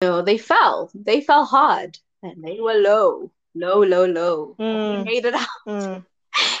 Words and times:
No, 0.00 0.22
they 0.22 0.38
fell. 0.38 0.90
They 0.94 1.20
fell 1.20 1.44
hard, 1.44 1.98
and 2.22 2.44
they 2.44 2.60
were 2.60 2.74
low, 2.74 3.32
low, 3.54 3.82
low, 3.82 4.06
low. 4.06 4.54
Mm. 4.58 5.04
They 5.04 5.10
made 5.10 5.24
it 5.24 5.34
out. 5.34 5.48
Mm. 5.66 6.04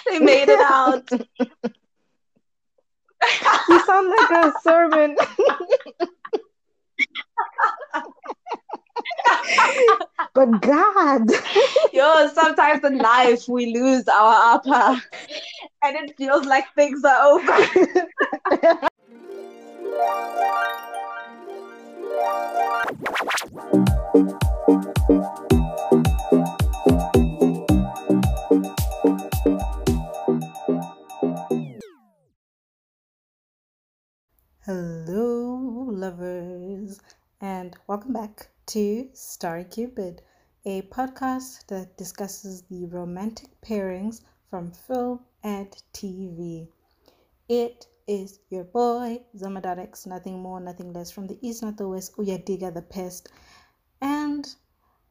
They 0.06 0.18
made 0.18 0.48
it 0.48 0.60
out. 0.60 1.08
You 3.68 3.78
sound 3.84 4.08
like 4.10 4.30
a 4.30 4.52
sermon. 4.62 5.16
but 10.34 10.60
God. 10.60 11.30
Yo, 11.92 12.28
sometimes 12.34 12.82
in 12.84 12.98
life 12.98 13.48
we 13.48 13.72
lose 13.72 14.08
our 14.08 14.54
upper, 14.54 15.00
and 15.84 15.96
it 15.96 16.16
feels 16.16 16.44
like 16.44 16.64
things 16.74 17.04
are 17.04 17.22
over. 17.22 17.56
Hello, 34.66 35.86
lovers, 35.92 37.00
and 37.40 37.76
welcome 37.86 38.12
back 38.12 38.48
to 38.66 39.08
Starry 39.12 39.64
Cupid, 39.64 40.20
a 40.64 40.82
podcast 40.82 41.66
that 41.68 41.96
discusses 41.96 42.62
the 42.62 42.86
romantic 42.86 43.48
pairings 43.60 44.22
from 44.50 44.72
film 44.72 45.20
and 45.44 45.70
TV. 45.92 46.66
It 47.48 47.86
is 48.08 48.40
your 48.48 48.64
boy, 48.64 49.20
Zamadarix, 49.36 50.06
nothing 50.06 50.40
more, 50.40 50.58
nothing 50.58 50.92
less, 50.92 51.10
from 51.10 51.26
the 51.26 51.38
east, 51.46 51.62
not 51.62 51.76
the 51.76 51.86
west, 51.86 52.16
Uyadiga 52.16 52.72
the 52.72 52.82
pest. 52.82 53.28
And 54.00 54.48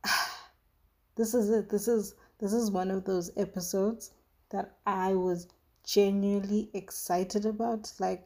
this 1.15 1.33
is 1.33 1.49
it. 1.49 1.69
This 1.69 1.87
is 1.87 2.15
this 2.39 2.53
is 2.53 2.71
one 2.71 2.91
of 2.91 3.05
those 3.05 3.31
episodes 3.37 4.11
that 4.49 4.77
I 4.85 5.13
was 5.13 5.47
genuinely 5.83 6.69
excited 6.73 7.45
about. 7.45 7.91
Like 7.99 8.25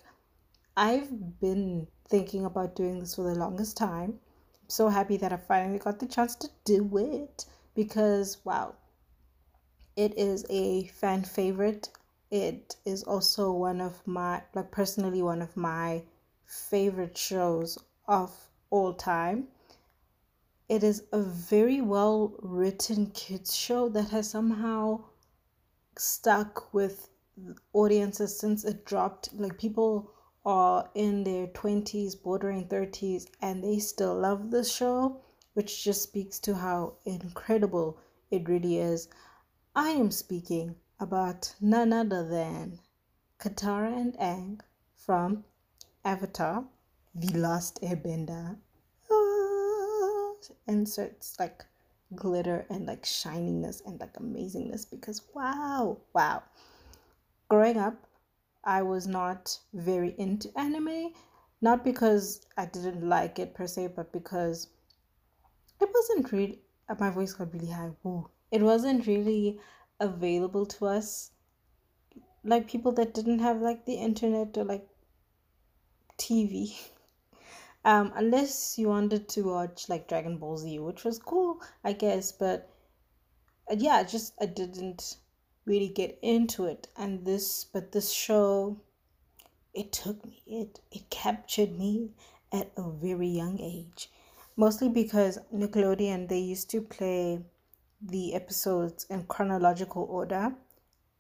I've 0.78 1.40
been 1.40 1.88
thinking 2.08 2.46
about 2.46 2.76
doing 2.76 3.00
this 3.00 3.16
for 3.16 3.24
the 3.24 3.36
longest 3.36 3.78
time. 3.78 4.20
I'm 4.64 4.70
so 4.70 4.88
happy 4.88 5.18
that 5.18 5.34
I 5.34 5.38
finally 5.38 5.80
got 5.80 6.00
the 6.00 6.08
chance 6.08 6.36
to 6.38 6.50
do 6.66 6.98
it 6.98 7.46
because 7.76 8.38
wow, 8.46 8.76
it 9.96 10.18
is 10.18 10.46
a 10.50 10.86
fan 10.88 11.24
favorite. 11.24 11.90
It 12.32 12.78
is 12.86 13.04
also 13.04 13.52
one 13.52 13.82
of 13.82 14.08
my 14.08 14.44
like 14.54 14.72
personally 14.72 15.22
one 15.22 15.42
of 15.42 15.58
my 15.58 16.06
favorite 16.46 17.18
shows 17.18 17.78
of 18.08 18.50
all 18.70 18.94
time. 18.94 19.50
It 20.70 20.82
is 20.82 21.04
a 21.12 21.22
very 21.22 21.82
well 21.82 22.34
written 22.42 23.08
kids 23.08 23.54
show 23.54 23.90
that 23.90 24.12
has 24.12 24.30
somehow 24.30 25.04
stuck 25.98 26.74
with 26.74 27.10
audiences 27.74 28.40
since 28.40 28.64
it 28.64 28.86
dropped. 28.86 29.34
Like 29.34 29.58
people 29.58 30.14
are 30.46 30.90
in 30.96 31.26
their 31.26 31.48
20s, 31.48 32.16
bordering 32.16 32.66
30s, 32.70 33.28
and 33.42 33.62
they 33.62 33.80
still 33.80 34.16
love 34.16 34.52
the 34.52 34.64
show, 34.64 35.22
which 35.54 35.84
just 35.84 36.02
speaks 36.02 36.40
to 36.40 36.56
how 36.56 36.94
incredible 37.04 38.00
it 38.30 38.48
really 38.48 38.78
is. 38.78 39.10
I 39.76 39.90
am 39.90 40.12
speaking 40.12 40.78
about 41.02 41.56
none 41.60 41.92
other 41.92 42.28
than 42.28 42.80
Katara 43.40 43.92
and 43.92 44.14
Aang 44.20 44.62
from 44.96 45.44
Avatar, 46.06 46.64
The 47.16 47.38
Last 47.38 47.82
Airbender. 47.82 48.58
Ah, 49.12 50.34
And 50.68 50.88
so 50.88 51.04
it's 51.04 51.40
like 51.40 51.66
glitter 52.16 52.66
and 52.70 52.86
like 52.86 53.04
shininess 53.06 53.82
and 53.86 54.00
like 54.00 54.14
amazingness 54.14 54.90
because 54.90 55.24
wow, 55.34 55.98
wow. 56.14 56.44
Growing 57.50 57.78
up, 57.78 57.96
I 58.64 58.84
was 58.84 59.08
not 59.08 59.58
very 59.74 60.14
into 60.20 60.52
anime, 60.58 61.14
not 61.62 61.84
because 61.84 62.46
I 62.58 62.66
didn't 62.66 63.08
like 63.08 63.40
it 63.40 63.56
per 63.56 63.66
se, 63.66 63.94
but 63.96 64.14
because 64.14 64.68
it 65.82 65.90
wasn't 65.94 66.32
really. 66.32 66.60
My 67.00 67.10
voice 67.10 67.34
got 67.34 67.54
really 67.54 67.72
high. 67.72 67.92
It 68.52 68.62
wasn't 68.62 69.08
really 69.08 69.60
available 70.02 70.66
to 70.66 70.88
us, 70.88 71.32
like 72.44 72.68
people 72.68 72.92
that 72.94 73.14
didn't 73.14 73.40
have 73.40 73.62
like 73.62 73.86
the 73.86 73.94
internet 73.94 74.58
or 74.58 74.66
like 74.66 74.88
TV. 76.18 76.76
Um, 77.84 78.12
unless 78.16 78.78
you 78.78 78.90
wanted 78.90 79.28
to 79.30 79.42
watch 79.42 79.90
like 79.90 80.08
Dragon 80.08 80.38
Ball 80.38 80.56
Z, 80.56 80.78
which 80.78 81.04
was 81.04 81.18
cool, 81.18 81.60
I 81.84 81.94
guess, 81.94 82.32
but 82.32 82.70
uh, 83.72 83.76
yeah, 83.76 84.04
just 84.04 84.36
I 84.40 84.46
didn't 84.46 85.18
really 85.66 85.90
get 85.90 86.20
into 86.22 86.66
it. 86.66 86.90
And 86.96 87.26
this, 87.26 87.66
but 87.66 87.92
this 87.92 88.12
show, 88.12 88.78
it 89.74 89.92
took 89.92 90.24
me, 90.24 90.44
it 90.46 90.80
it 90.92 91.10
captured 91.10 91.76
me 91.76 92.12
at 92.52 92.72
a 92.78 92.88
very 92.88 93.30
young 93.30 93.60
age, 93.60 94.12
mostly 94.56 94.90
because 94.90 95.40
Nickelodeon 95.52 96.28
they 96.28 96.38
used 96.38 96.70
to 96.70 96.82
play 96.82 97.42
the 98.02 98.34
episodes 98.34 99.06
in 99.10 99.24
chronological 99.26 100.04
order 100.10 100.54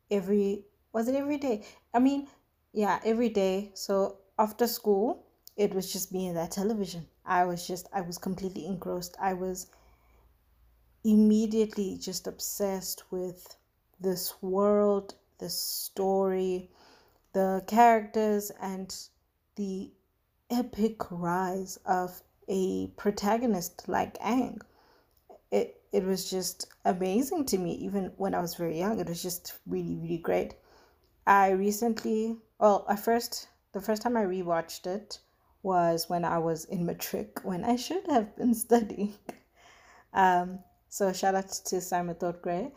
every 0.09 0.65
was 0.93 1.07
it 1.07 1.15
every 1.15 1.37
day? 1.37 1.63
I 1.93 1.99
mean 1.99 2.27
yeah 2.73 2.99
every 3.05 3.29
day. 3.29 3.71
So 3.73 4.17
after 4.39 4.67
school 4.67 5.25
it 5.57 5.73
was 5.73 5.91
just 5.91 6.11
me 6.11 6.27
and 6.27 6.37
that 6.37 6.51
television. 6.51 7.07
I 7.25 7.45
was 7.45 7.67
just 7.67 7.87
i 7.93 8.01
was 8.01 8.17
completely 8.17 8.65
engrossed. 8.65 9.15
I 9.19 9.33
was 9.33 9.67
immediately 11.03 11.97
just 11.97 12.27
obsessed 12.27 13.03
with 13.11 13.57
this 13.99 14.33
world 14.41 15.15
this 15.39 15.57
story 15.57 16.69
the 17.33 17.63
characters 17.67 18.51
and 18.61 18.95
the 19.55 19.91
epic 20.49 21.09
rise 21.11 21.77
of 21.85 22.21
a 22.47 22.87
protagonist 22.97 23.87
like 23.87 24.17
Aang 24.19 24.59
it 25.91 26.03
was 26.03 26.29
just 26.29 26.67
amazing 26.85 27.45
to 27.45 27.57
me 27.57 27.73
even 27.73 28.11
when 28.17 28.33
I 28.33 28.39
was 28.39 28.55
very 28.55 28.79
young. 28.79 28.99
It 28.99 29.07
was 29.07 29.21
just 29.21 29.59
really 29.67 29.95
really 29.95 30.17
great. 30.17 30.55
I 31.27 31.51
recently 31.51 32.37
well 32.59 32.85
at 32.89 32.99
first 32.99 33.47
the 33.73 33.81
first 33.81 34.01
time 34.01 34.17
I 34.17 34.23
rewatched 34.23 34.87
it 34.87 35.19
was 35.63 36.09
when 36.09 36.25
I 36.25 36.37
was 36.37 36.65
in 36.65 36.85
matric 36.85 37.39
when 37.43 37.63
I 37.63 37.75
should 37.75 38.07
have 38.07 38.35
been 38.35 38.53
studying. 38.65 39.13
Um 40.13 40.59
so 40.89 41.13
shout 41.13 41.35
out 41.35 41.49
to 41.49 41.81
Simon 41.81 42.15
Thought 42.15 42.41
Gray. 42.41 42.71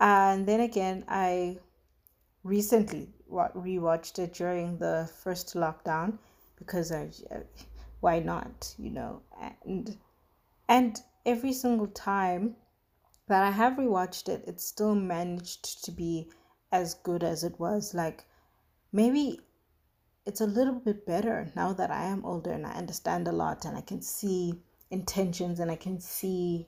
And 0.00 0.46
then 0.46 0.60
again 0.60 1.04
I 1.08 1.58
recently 2.42 3.08
wa- 3.28 3.52
rewatched 3.54 4.18
it 4.18 4.34
during 4.34 4.78
the 4.78 5.08
first 5.22 5.54
lockdown 5.54 6.18
because 6.56 6.90
I 6.92 7.10
why 8.00 8.20
not 8.20 8.74
you 8.78 8.90
know 8.90 9.22
and 9.64 9.96
and 10.68 11.00
every 11.28 11.52
single 11.52 11.88
time 11.88 12.56
that 13.26 13.42
I 13.42 13.50
have 13.50 13.74
rewatched 13.74 14.30
it, 14.30 14.44
it 14.46 14.62
still 14.62 14.94
managed 14.94 15.84
to 15.84 15.92
be 15.92 16.30
as 16.72 16.94
good 16.94 17.22
as 17.22 17.44
it 17.44 17.60
was. 17.60 17.92
Like 17.92 18.24
maybe 18.92 19.38
it's 20.24 20.40
a 20.40 20.46
little 20.46 20.80
bit 20.80 21.04
better 21.04 21.52
now 21.54 21.74
that 21.74 21.90
I 21.90 22.04
am 22.04 22.24
older 22.24 22.50
and 22.50 22.66
I 22.66 22.70
understand 22.70 23.28
a 23.28 23.32
lot 23.32 23.66
and 23.66 23.76
I 23.76 23.82
can 23.82 24.00
see 24.00 24.62
intentions 24.90 25.60
and 25.60 25.70
I 25.70 25.76
can 25.76 26.00
see 26.00 26.66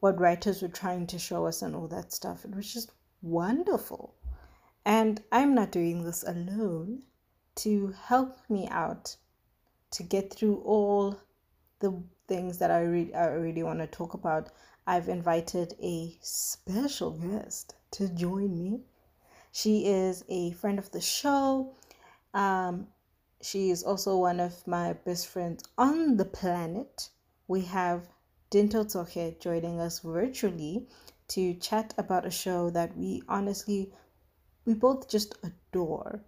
what 0.00 0.18
writers 0.18 0.62
were 0.62 0.68
trying 0.68 1.06
to 1.08 1.18
show 1.18 1.46
us 1.46 1.60
and 1.60 1.76
all 1.76 1.88
that 1.88 2.10
stuff. 2.10 2.46
It 2.46 2.56
was 2.56 2.72
just 2.72 2.90
wonderful. 3.20 4.14
And 4.86 5.22
I'm 5.30 5.54
not 5.54 5.72
doing 5.72 6.02
this 6.02 6.24
alone. 6.26 7.02
To 7.56 7.94
help 8.06 8.38
me 8.48 8.66
out 8.70 9.14
to 9.90 10.02
get 10.02 10.32
through 10.32 10.62
all 10.64 11.20
the 11.80 12.02
things 12.32 12.56
that 12.58 12.70
I 12.70 12.80
really, 12.80 13.14
I 13.14 13.26
really 13.26 13.62
want 13.62 13.80
to 13.80 13.86
talk 13.86 14.14
about, 14.14 14.48
I've 14.86 15.10
invited 15.10 15.74
a 15.82 16.16
special 16.22 17.10
guest 17.10 17.74
to 17.90 18.08
join 18.08 18.58
me. 18.58 18.80
She 19.52 19.86
is 19.86 20.24
a 20.30 20.52
friend 20.52 20.78
of 20.78 20.90
the 20.92 21.00
show. 21.00 21.74
Um, 22.32 22.86
she 23.42 23.70
is 23.70 23.82
also 23.82 24.16
one 24.16 24.40
of 24.40 24.66
my 24.66 24.94
best 24.94 25.26
friends 25.26 25.62
on 25.76 26.16
the 26.16 26.24
planet. 26.24 27.10
We 27.48 27.60
have 27.78 28.08
Dinto 28.50 28.82
Toke 28.90 29.38
joining 29.38 29.78
us 29.78 29.98
virtually 29.98 30.88
to 31.28 31.52
chat 31.54 31.92
about 31.98 32.24
a 32.24 32.30
show 32.30 32.70
that 32.70 32.96
we 32.96 33.22
honestly, 33.28 33.92
we 34.64 34.72
both 34.72 35.06
just 35.06 35.34
adore. 35.42 36.24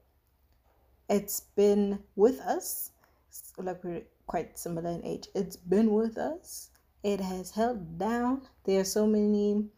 It's 1.08 1.40
been 1.40 2.00
with 2.14 2.40
us, 2.40 2.90
like 3.56 3.82
we're 3.82 4.02
quite 4.26 4.58
similar 4.58 4.90
in 4.90 5.04
age. 5.04 5.28
It's 5.34 5.56
been 5.56 5.92
with 5.92 6.18
us. 6.18 6.70
It 7.02 7.20
has 7.20 7.50
held 7.50 7.98
down. 7.98 8.42
There 8.64 8.80
are 8.80 8.84
so 8.84 9.06
many 9.06 9.68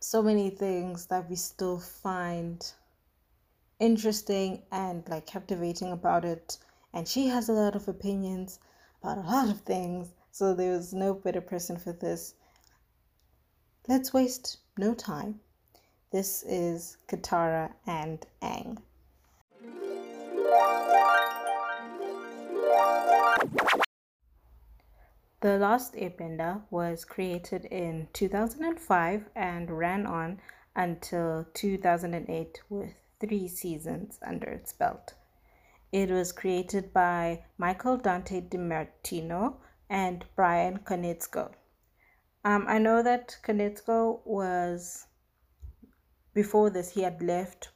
so 0.00 0.22
many 0.22 0.50
things 0.50 1.06
that 1.06 1.30
we 1.30 1.36
still 1.36 1.78
find 1.78 2.72
interesting 3.80 4.62
and 4.70 5.02
like 5.08 5.26
captivating 5.26 5.92
about 5.92 6.24
it. 6.24 6.58
And 6.92 7.08
she 7.08 7.28
has 7.28 7.48
a 7.48 7.54
lot 7.54 7.74
of 7.74 7.88
opinions 7.88 8.60
about 9.02 9.18
a 9.18 9.22
lot 9.22 9.48
of 9.48 9.60
things. 9.62 10.12
So 10.30 10.54
there's 10.54 10.92
no 10.92 11.14
better 11.14 11.40
person 11.40 11.78
for 11.78 11.92
this. 11.92 12.34
Let's 13.88 14.12
waste 14.12 14.58
no 14.76 14.94
time. 14.94 15.40
This 16.12 16.42
is 16.42 16.96
Katara 17.08 17.72
and 17.86 18.24
Aang. 18.42 18.78
The 25.40 25.58
Last 25.58 25.94
Airbender 25.94 26.62
was 26.70 27.04
created 27.04 27.66
in 27.66 28.08
2005 28.14 29.28
and 29.36 29.70
ran 29.70 30.06
on 30.06 30.40
until 30.74 31.46
2008 31.52 32.62
with 32.70 32.94
three 33.20 33.48
seasons 33.48 34.18
under 34.26 34.46
its 34.48 34.72
belt. 34.72 35.14
It 35.92 36.10
was 36.10 36.32
created 36.32 36.92
by 36.92 37.44
Michael 37.58 37.96
Dante 37.98 38.40
DiMartino 38.40 39.56
and 39.88 40.24
Bryan 40.34 40.78
Konietzko. 40.78 41.52
Um, 42.44 42.64
I 42.66 42.78
know 42.78 43.02
that 43.02 43.36
Konietzko 43.44 44.20
was, 44.24 45.06
before 46.32 46.70
this, 46.70 46.90
he 46.90 47.02
had 47.02 47.22
left 47.22 47.68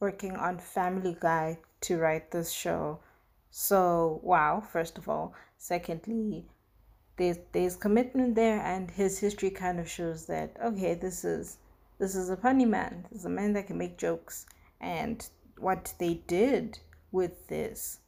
working 0.00 0.36
on 0.36 0.58
Family 0.58 1.16
Guy 1.20 1.58
to 1.82 1.98
write 1.98 2.30
this 2.30 2.50
show. 2.50 3.00
So, 3.50 4.20
wow, 4.22 4.60
first 4.60 4.96
of 4.98 5.08
all. 5.08 5.34
Secondly, 5.58 6.46
there's 7.16 7.38
there's 7.52 7.76
commitment 7.76 8.34
there 8.34 8.60
and 8.60 8.90
his 8.90 9.18
history 9.18 9.50
kind 9.50 9.78
of 9.78 9.90
shows 9.90 10.24
that 10.26 10.56
okay 10.64 10.94
this 10.94 11.22
is 11.22 11.58
this 11.98 12.14
is 12.14 12.30
a 12.30 12.36
funny 12.36 12.64
man. 12.64 13.06
This 13.10 13.20
is 13.20 13.24
a 13.26 13.28
man 13.28 13.52
that 13.52 13.66
can 13.66 13.76
make 13.76 13.98
jokes. 13.98 14.46
And 14.80 15.28
what 15.58 15.92
they 15.98 16.14
did 16.26 16.78
with 17.12 17.46
this 17.48 17.98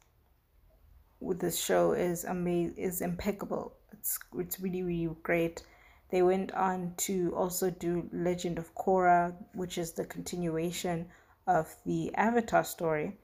with 1.19 1.39
this 1.39 1.59
show 1.59 1.91
is 1.91 2.23
amazing 2.23 2.77
is 2.77 3.01
impeccable. 3.01 3.73
It's 3.91 4.17
it's 4.37 4.59
really 4.59 4.81
really 4.81 5.15
great. 5.21 5.61
They 6.09 6.23
went 6.23 6.51
on 6.53 6.93
to 7.05 7.33
also 7.35 7.69
do 7.69 8.09
legend 8.11 8.57
of 8.57 8.73
korra 8.73 9.35
which 9.53 9.77
is 9.77 9.91
the 9.93 10.05
continuation 10.05 11.07
of 11.45 11.75
the 11.85 12.15
avatar 12.15 12.63
story 12.63 13.17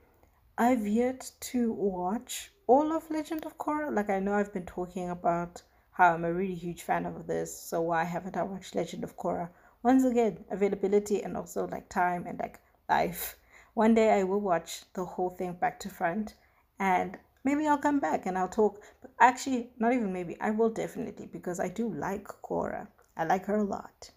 i've 0.59 0.85
yet 0.85 1.31
to 1.39 1.73
watch 1.73 2.51
all 2.67 2.91
of 2.91 3.09
legend 3.09 3.43
of 3.45 3.57
korra 3.57 3.91
like 3.91 4.11
i 4.11 4.19
know 4.19 4.33
i've 4.33 4.53
been 4.53 4.65
talking 4.65 5.09
about 5.09 5.63
how 5.99 6.13
I'm 6.13 6.23
a 6.23 6.33
really 6.33 6.55
huge 6.55 6.83
fan 6.83 7.05
of 7.05 7.27
this. 7.27 7.53
So 7.61 7.81
why 7.81 8.05
haven't 8.05 8.37
I 8.37 8.43
watched 8.43 8.73
Legend 8.73 9.03
of 9.03 9.17
Korra? 9.17 9.49
Once 9.83 10.05
again, 10.05 10.45
availability 10.49 11.21
and 11.21 11.35
also 11.35 11.67
like 11.67 11.89
time 11.89 12.25
and 12.25 12.39
like 12.39 12.61
life. 12.87 13.35
One 13.73 13.95
day 13.95 14.17
I 14.17 14.23
will 14.23 14.39
watch 14.39 14.83
the 14.93 15.03
whole 15.03 15.31
thing 15.31 15.51
back 15.59 15.77
to 15.81 15.89
front 15.89 16.35
and 16.79 17.17
maybe 17.43 17.67
I'll 17.67 17.77
come 17.77 17.99
back 17.99 18.25
and 18.25 18.37
I'll 18.37 18.47
talk. 18.47 18.81
But 19.01 19.11
actually, 19.19 19.71
not 19.77 19.91
even 19.91 20.13
maybe, 20.13 20.39
I 20.39 20.51
will 20.51 20.69
definitely 20.69 21.25
because 21.25 21.59
I 21.59 21.67
do 21.67 21.93
like 21.93 22.29
Korra. 22.41 22.87
I 23.17 23.25
like 23.25 23.45
her 23.47 23.57
a 23.57 23.63
lot. 23.63 24.09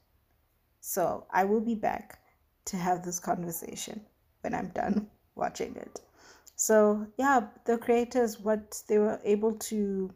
So 0.79 1.27
I 1.33 1.43
will 1.43 1.61
be 1.61 1.75
back 1.75 2.21
to 2.67 2.77
have 2.77 3.05
this 3.05 3.19
conversation 3.19 4.07
when 4.43 4.55
I'm 4.55 4.69
done 4.69 5.09
watching 5.35 5.75
it. 5.75 6.01
So 6.65 7.09
yeah, 7.17 7.49
the 7.65 7.77
creators, 7.77 8.39
what 8.39 8.85
they 8.87 8.97
were 8.97 9.19
able 9.25 9.55
to 9.71 10.15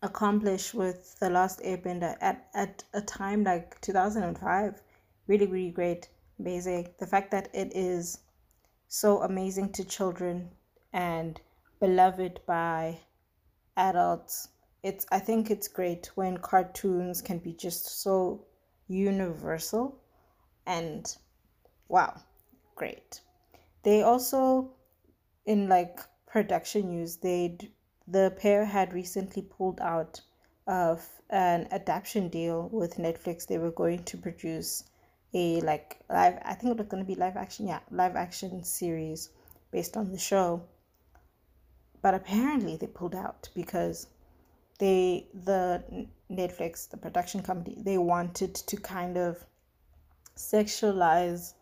accomplish 0.00 0.72
with 0.72 1.18
The 1.18 1.30
Last 1.30 1.58
Airbender 1.62 2.16
at, 2.20 2.48
at 2.54 2.84
a 2.94 3.00
time 3.00 3.42
like 3.42 3.80
2005. 3.80 4.80
Really, 5.26 5.46
really 5.48 5.70
great. 5.72 6.08
Amazing. 6.38 6.90
The 7.00 7.08
fact 7.08 7.32
that 7.32 7.48
it 7.52 7.74
is 7.74 8.20
so 8.86 9.20
amazing 9.22 9.72
to 9.72 9.84
children 9.84 10.52
and 10.92 11.40
beloved 11.80 12.42
by 12.46 13.00
adults. 13.76 14.50
It's 14.84 15.06
I 15.10 15.18
think 15.18 15.50
it's 15.50 15.66
great 15.66 16.08
when 16.14 16.36
cartoons 16.36 17.20
can 17.20 17.38
be 17.38 17.52
just 17.52 18.00
so 18.00 18.46
universal 18.86 19.98
and 20.66 21.04
wow, 21.88 22.14
great. 22.76 23.22
They 23.82 24.02
also 24.02 24.75
in 25.46 25.68
like 25.68 26.00
production 26.26 26.90
news 26.90 27.16
they 27.16 27.56
the 28.08 28.34
pair 28.38 28.64
had 28.64 28.92
recently 28.92 29.42
pulled 29.42 29.80
out 29.80 30.20
of 30.66 31.08
an 31.30 31.66
adaptation 31.70 32.28
deal 32.28 32.68
with 32.72 32.96
Netflix. 32.96 33.46
They 33.46 33.58
were 33.58 33.70
going 33.70 34.04
to 34.04 34.16
produce 34.16 34.84
a 35.34 35.60
like 35.60 35.98
live 36.08 36.38
I 36.44 36.54
think 36.54 36.72
it 36.72 36.78
was 36.78 36.88
going 36.88 37.02
to 37.02 37.06
be 37.06 37.14
live 37.14 37.36
action, 37.36 37.66
yeah, 37.66 37.80
live 37.90 38.16
action 38.16 38.62
series 38.64 39.30
based 39.70 39.96
on 39.96 40.12
the 40.12 40.18
show. 40.18 40.62
But 42.02 42.14
apparently 42.14 42.76
they 42.76 42.86
pulled 42.86 43.14
out 43.14 43.48
because 43.54 44.06
they 44.78 45.26
the 45.34 46.06
Netflix, 46.30 46.88
the 46.88 46.96
production 46.96 47.42
company, 47.42 47.76
they 47.78 47.98
wanted 47.98 48.54
to 48.54 48.76
kind 48.76 49.16
of 49.16 49.44
sexualize 50.36 51.54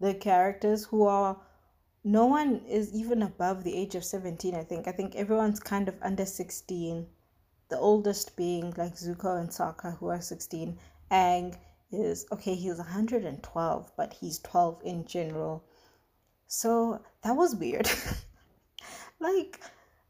the 0.00 0.14
characters 0.14 0.84
who 0.84 1.04
are 1.04 1.36
no 2.04 2.26
one 2.26 2.62
is 2.66 2.92
even 2.92 3.22
above 3.22 3.64
the 3.64 3.76
age 3.76 3.94
of 3.94 4.04
17 4.04 4.54
i 4.54 4.64
think. 4.64 4.88
I 4.88 4.92
think 4.92 5.14
everyone's 5.14 5.60
kind 5.60 5.88
of 5.88 5.94
under 6.02 6.26
16 6.26 7.06
the 7.68 7.78
oldest 7.78 8.36
being 8.36 8.74
like 8.76 8.96
zuko 8.96 9.40
and 9.40 9.48
sokka 9.48 9.96
who 9.98 10.08
are 10.08 10.20
16 10.20 10.78
Aang 11.10 11.56
is 11.90 12.26
okay 12.32 12.54
he's 12.54 12.78
112 12.78 13.92
but 13.96 14.12
he's 14.14 14.38
12 14.40 14.82
in 14.84 15.04
general. 15.06 15.64
So 16.46 17.02
that 17.22 17.36
was 17.36 17.56
weird. 17.56 17.88
Like 19.22 19.60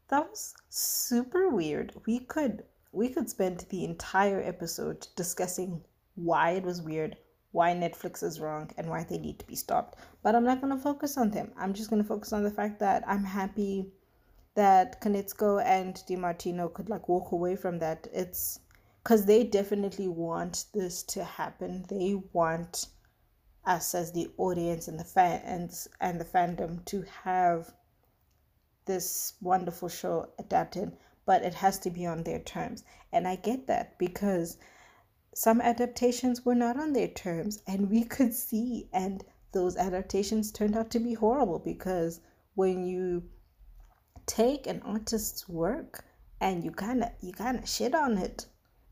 that 0.07 0.27
was 0.27 0.55
super 0.69 1.47
weird. 1.49 1.93
We 2.07 2.17
could 2.19 2.63
we 2.91 3.09
could 3.09 3.29
spend 3.29 3.59
the 3.69 3.85
entire 3.85 4.41
episode 4.41 5.07
discussing 5.15 5.83
why 6.15 6.51
it 6.51 6.63
was 6.63 6.81
weird 6.81 7.17
why 7.53 7.71
Netflix 7.71 8.23
is 8.23 8.39
wrong 8.39 8.69
and 8.77 8.89
why 8.89 9.03
they 9.03 9.17
need 9.17 9.39
to 9.39 9.47
be 9.47 9.55
stopped. 9.55 9.97
But 10.23 10.35
I'm 10.35 10.43
not 10.43 10.59
going 10.59 10.75
to 10.75 10.81
focus 10.81 11.17
on 11.17 11.29
them. 11.29 11.51
I'm 11.55 11.73
just 11.73 11.89
going 11.89 12.01
to 12.01 12.07
focus 12.07 12.33
on 12.33 12.43
the 12.43 12.51
fact 12.51 12.79
that 12.79 13.03
I'm 13.07 13.23
happy 13.23 13.91
that 14.55 14.99
Konietzko 15.01 15.63
and 15.63 15.95
DiMartino 16.09 16.73
could 16.73 16.89
like 16.89 17.07
walk 17.07 17.31
away 17.31 17.55
from 17.55 17.79
that. 17.79 18.07
It's 18.11 18.59
because 19.03 19.25
they 19.25 19.43
definitely 19.43 20.07
want 20.07 20.65
this 20.73 21.03
to 21.03 21.23
happen. 21.23 21.85
They 21.89 22.15
want 22.33 22.87
us 23.65 23.93
as 23.93 24.11
the 24.11 24.29
audience 24.37 24.87
and 24.87 24.99
the 24.99 25.03
fans 25.03 25.87
and 26.01 26.19
the 26.19 26.25
fandom 26.25 26.83
to 26.85 27.03
have 27.23 27.71
this 28.85 29.33
wonderful 29.41 29.89
show 29.89 30.27
adapted, 30.39 30.97
but 31.25 31.43
it 31.43 31.53
has 31.53 31.77
to 31.79 31.91
be 31.91 32.05
on 32.05 32.23
their 32.23 32.39
terms. 32.39 32.83
And 33.11 33.27
I 33.27 33.35
get 33.35 33.67
that 33.67 33.99
because 33.99 34.57
some 35.35 35.61
adaptations 35.61 36.45
were 36.45 36.55
not 36.55 36.77
on 36.77 36.93
their 36.93 37.07
terms 37.07 37.61
and 37.67 37.89
we 37.89 38.03
could 38.03 38.33
see 38.33 38.87
and 38.93 39.23
those 39.51 39.77
adaptations 39.77 40.51
turned 40.51 40.75
out 40.75 40.89
to 40.91 40.99
be 40.99 41.13
horrible 41.13 41.59
because 41.59 42.19
when 42.55 42.85
you 42.85 43.23
take 44.25 44.67
an 44.67 44.81
artist's 44.83 45.47
work 45.49 46.05
and 46.41 46.63
you 46.63 46.71
kind 46.71 47.03
of 47.03 47.09
you 47.21 47.31
kind 47.31 47.57
of 47.57 47.67
shit 47.67 47.93
on 47.93 48.17
it 48.17 48.45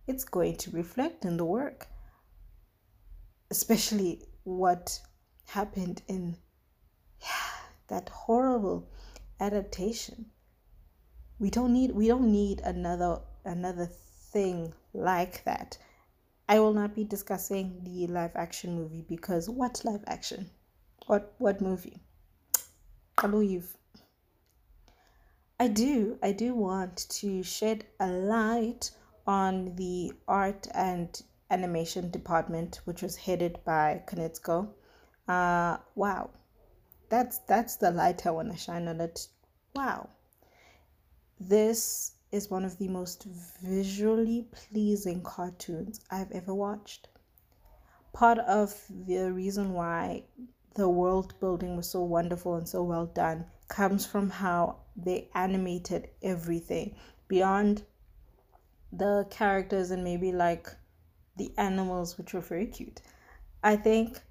it's 0.07 0.23
going 0.25 0.55
to 0.57 0.71
reflect 0.71 1.25
in 1.25 1.37
the 1.37 1.45
work. 1.45 1.87
Especially 3.49 4.23
what 4.43 4.99
happened 5.45 6.01
in 6.07 6.37
yeah, 7.21 7.27
that 7.87 8.09
horrible 8.09 8.89
adaptation. 9.39 10.25
We 11.39 11.49
don't 11.49 11.73
need 11.73 11.91
we 11.91 12.07
don't 12.07 12.31
need 12.31 12.61
another 12.61 13.19
another 13.45 13.85
thing 13.85 14.73
like 14.93 15.43
that 15.45 15.77
I 16.51 16.59
will 16.59 16.73
not 16.73 16.93
be 16.93 17.05
discussing 17.05 17.79
the 17.85 18.07
live 18.07 18.35
action 18.35 18.75
movie 18.75 19.05
because 19.07 19.49
what 19.49 19.85
live 19.85 20.03
action? 20.05 20.49
What 21.07 21.33
what 21.37 21.61
movie? 21.61 22.01
I 23.17 23.27
believe. 23.27 23.77
I 25.61 25.69
do. 25.69 26.19
I 26.21 26.33
do 26.33 26.53
want 26.53 27.07
to 27.21 27.41
shed 27.41 27.85
a 28.01 28.07
light 28.07 28.91
on 29.25 29.77
the 29.77 30.11
art 30.27 30.67
and 30.73 31.21
animation 31.49 32.11
department, 32.11 32.81
which 32.83 33.01
was 33.01 33.15
headed 33.15 33.63
by 33.63 34.03
Konietzko. 34.05 34.73
Uh, 35.29 35.77
wow, 35.95 36.31
that's 37.07 37.37
that's 37.47 37.77
the 37.77 37.91
light 37.91 38.27
I 38.27 38.31
want 38.31 38.51
to 38.51 38.57
shine 38.57 38.89
on 38.89 38.99
it. 38.99 39.25
Wow, 39.73 40.09
this 41.39 42.11
is 42.31 42.49
one 42.49 42.63
of 42.63 42.77
the 42.77 42.87
most 42.87 43.25
visually 43.61 44.47
pleasing 44.51 45.21
cartoons 45.21 45.99
I've 46.09 46.31
ever 46.31 46.53
watched. 46.53 47.09
Part 48.13 48.39
of 48.39 48.73
the 48.89 49.31
reason 49.31 49.73
why 49.73 50.23
the 50.75 50.87
world 50.87 51.33
building 51.39 51.75
was 51.75 51.89
so 51.89 52.03
wonderful 52.03 52.55
and 52.55 52.67
so 52.67 52.83
well 52.83 53.05
done 53.05 53.45
comes 53.67 54.05
from 54.05 54.29
how 54.29 54.77
they 54.95 55.29
animated 55.35 56.09
everything 56.23 56.95
beyond 57.27 57.83
the 58.93 59.25
characters 59.29 59.91
and 59.91 60.03
maybe 60.03 60.31
like 60.31 60.69
the 61.37 61.51
animals, 61.57 62.17
which 62.17 62.33
were 62.33 62.41
very 62.41 62.65
cute. 62.65 63.01
I 63.63 63.75
think 63.75 64.21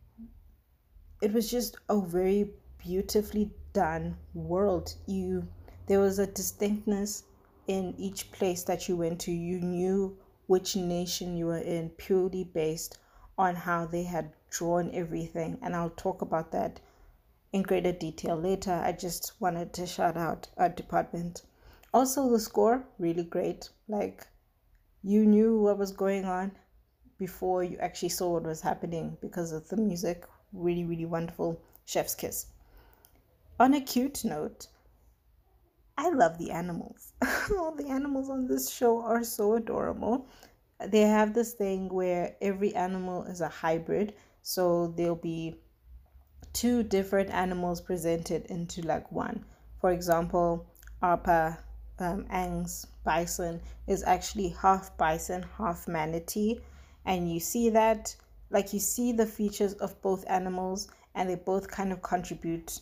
it 1.21 1.33
was 1.33 1.50
just 1.50 1.76
a 1.88 2.00
very 2.00 2.50
beautifully 2.78 3.50
done 3.73 4.16
world. 4.35 4.95
You 5.07 5.47
there 5.87 6.00
was 6.00 6.19
a 6.19 6.26
distinctness 6.26 7.25
in 7.71 7.95
each 7.97 8.33
place 8.33 8.65
that 8.65 8.89
you 8.89 8.97
went 8.97 9.21
to, 9.21 9.31
you 9.31 9.61
knew 9.61 10.19
which 10.49 10.75
nation 10.75 11.37
you 11.37 11.47
were 11.47 11.59
in 11.77 11.89
purely 11.91 12.43
based 12.43 12.99
on 13.39 13.55
how 13.55 13.87
they 13.87 14.03
had 14.03 14.33
drawn 14.50 14.91
everything. 14.93 15.57
And 15.62 15.77
I'll 15.77 15.91
talk 15.91 16.21
about 16.21 16.50
that 16.50 16.81
in 17.53 17.62
greater 17.62 17.93
detail 17.93 18.35
later. 18.35 18.73
I 18.73 18.91
just 18.91 19.41
wanted 19.41 19.73
to 19.75 19.87
shout 19.87 20.17
out 20.17 20.49
our 20.57 20.69
department. 20.69 21.43
Also, 21.95 22.29
the 22.29 22.41
score, 22.41 22.83
really 22.99 23.23
great. 23.23 23.71
Like, 23.87 24.27
you 25.05 25.25
knew 25.25 25.61
what 25.61 25.79
was 25.79 25.93
going 25.93 26.25
on 26.25 26.50
before 27.19 27.62
you 27.62 27.79
actually 27.79 28.09
saw 28.09 28.31
what 28.31 28.43
was 28.43 28.61
happening 28.61 29.17
because 29.21 29.53
of 29.53 29.69
the 29.69 29.77
music. 29.77 30.25
Really, 30.53 30.85
really 30.85 31.07
wonderful. 31.07 31.62
Chef's 31.85 32.17
kiss. 32.17 32.47
On 33.61 33.75
a 33.75 33.81
cute 33.81 34.25
note, 34.25 34.67
I 36.00 36.09
love 36.09 36.38
the 36.38 36.50
animals. 36.50 37.12
All 37.59 37.75
the 37.76 37.88
animals 37.88 38.30
on 38.30 38.47
this 38.47 38.71
show 38.71 39.02
are 39.02 39.23
so 39.23 39.57
adorable. 39.57 40.28
They 40.87 41.02
have 41.02 41.35
this 41.35 41.52
thing 41.52 41.90
where 41.90 42.37
every 42.40 42.75
animal 42.75 43.25
is 43.25 43.42
a 43.42 43.49
hybrid. 43.49 44.14
So 44.40 44.95
there'll 44.97 45.14
be 45.14 45.61
two 46.54 46.83
different 46.85 47.28
animals 47.28 47.83
presented 47.83 48.47
into 48.47 48.80
like 48.80 49.12
one. 49.12 49.45
For 49.78 49.92
example, 49.92 50.66
Appa 51.02 51.59
um, 51.99 52.25
Aang's 52.33 52.87
bison 53.04 53.61
is 53.87 54.02
actually 54.02 54.57
half 54.62 54.97
bison, 54.97 55.45
half 55.59 55.87
manatee. 55.87 56.61
And 57.04 57.30
you 57.30 57.40
see 57.40 57.69
that, 57.69 58.16
like, 58.49 58.73
you 58.73 58.80
see 58.80 59.12
the 59.12 59.26
features 59.26 59.75
of 59.75 60.00
both 60.00 60.25
animals, 60.30 60.88
and 61.14 61.28
they 61.28 61.35
both 61.35 61.69
kind 61.69 61.92
of 61.92 62.00
contribute 62.00 62.80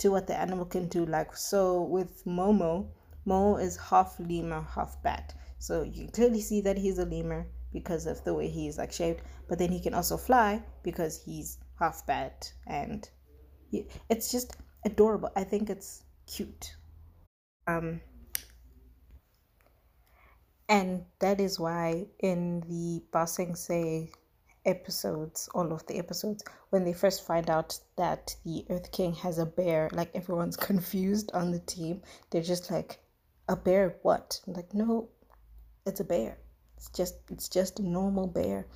to 0.00 0.10
what 0.10 0.26
the 0.26 0.38
animal 0.38 0.64
can 0.64 0.88
do. 0.88 1.06
Like 1.06 1.36
so 1.36 1.82
with 1.82 2.24
Momo, 2.24 2.88
Momo 3.26 3.62
is 3.62 3.76
half 3.76 4.16
lemur, 4.18 4.66
half 4.74 5.02
bat. 5.02 5.34
So 5.58 5.82
you 5.82 6.04
can 6.04 6.12
clearly 6.12 6.40
see 6.40 6.60
that 6.62 6.78
he's 6.78 6.98
a 6.98 7.04
lemur 7.04 7.46
because 7.72 8.06
of 8.06 8.24
the 8.24 8.34
way 8.34 8.48
he's 8.48 8.78
like 8.78 8.92
shaped. 8.92 9.22
But 9.48 9.58
then 9.58 9.70
he 9.70 9.80
can 9.80 9.94
also 9.94 10.16
fly 10.16 10.62
because 10.82 11.22
he's 11.22 11.58
half 11.78 12.06
bat, 12.06 12.52
and 12.66 13.08
he, 13.70 13.86
it's 14.08 14.32
just 14.32 14.56
adorable. 14.84 15.30
I 15.36 15.44
think 15.44 15.70
it's 15.70 16.04
cute. 16.26 16.74
Um, 17.66 18.00
and 20.68 21.04
that 21.18 21.40
is 21.40 21.60
why 21.60 22.06
in 22.20 22.60
the 22.60 23.02
Ba 23.12 23.26
Sing 23.26 23.54
Se 23.54 24.10
episodes, 24.64 25.48
all 25.54 25.72
of 25.72 25.86
the 25.86 25.98
episodes, 25.98 26.44
when 26.70 26.84
they 26.84 26.92
first 26.92 27.26
find 27.26 27.48
out 27.48 27.78
that 27.96 28.36
the 28.44 28.64
Earth 28.70 28.92
King 28.92 29.14
has 29.14 29.38
a 29.38 29.46
bear, 29.46 29.88
like 29.92 30.10
everyone's 30.14 30.56
confused 30.68 31.30
on 31.32 31.50
the 31.50 31.60
team. 31.60 32.02
They're 32.30 32.42
just 32.42 32.70
like, 32.70 33.00
a 33.50 33.56
bear 33.56 33.96
what? 34.02 34.40
I'm 34.46 34.52
like, 34.52 34.72
no, 34.72 35.08
it's 35.84 36.00
a 36.00 36.04
bear. 36.04 36.38
It's 36.76 36.88
just 36.90 37.16
it's 37.30 37.48
just 37.48 37.80
a 37.80 37.82
normal 37.82 38.28
bear. 38.28 38.66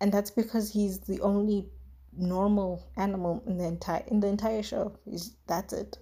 And 0.00 0.12
that's 0.12 0.30
because 0.30 0.70
he's 0.70 1.00
the 1.00 1.20
only 1.20 1.68
normal 2.16 2.86
animal 2.96 3.42
in 3.46 3.58
the 3.58 3.64
entire 3.64 4.04
in 4.06 4.20
the 4.20 4.28
entire 4.28 4.62
show. 4.62 4.96
He's, 5.04 5.34
that's 5.48 5.72
it. 5.72 5.98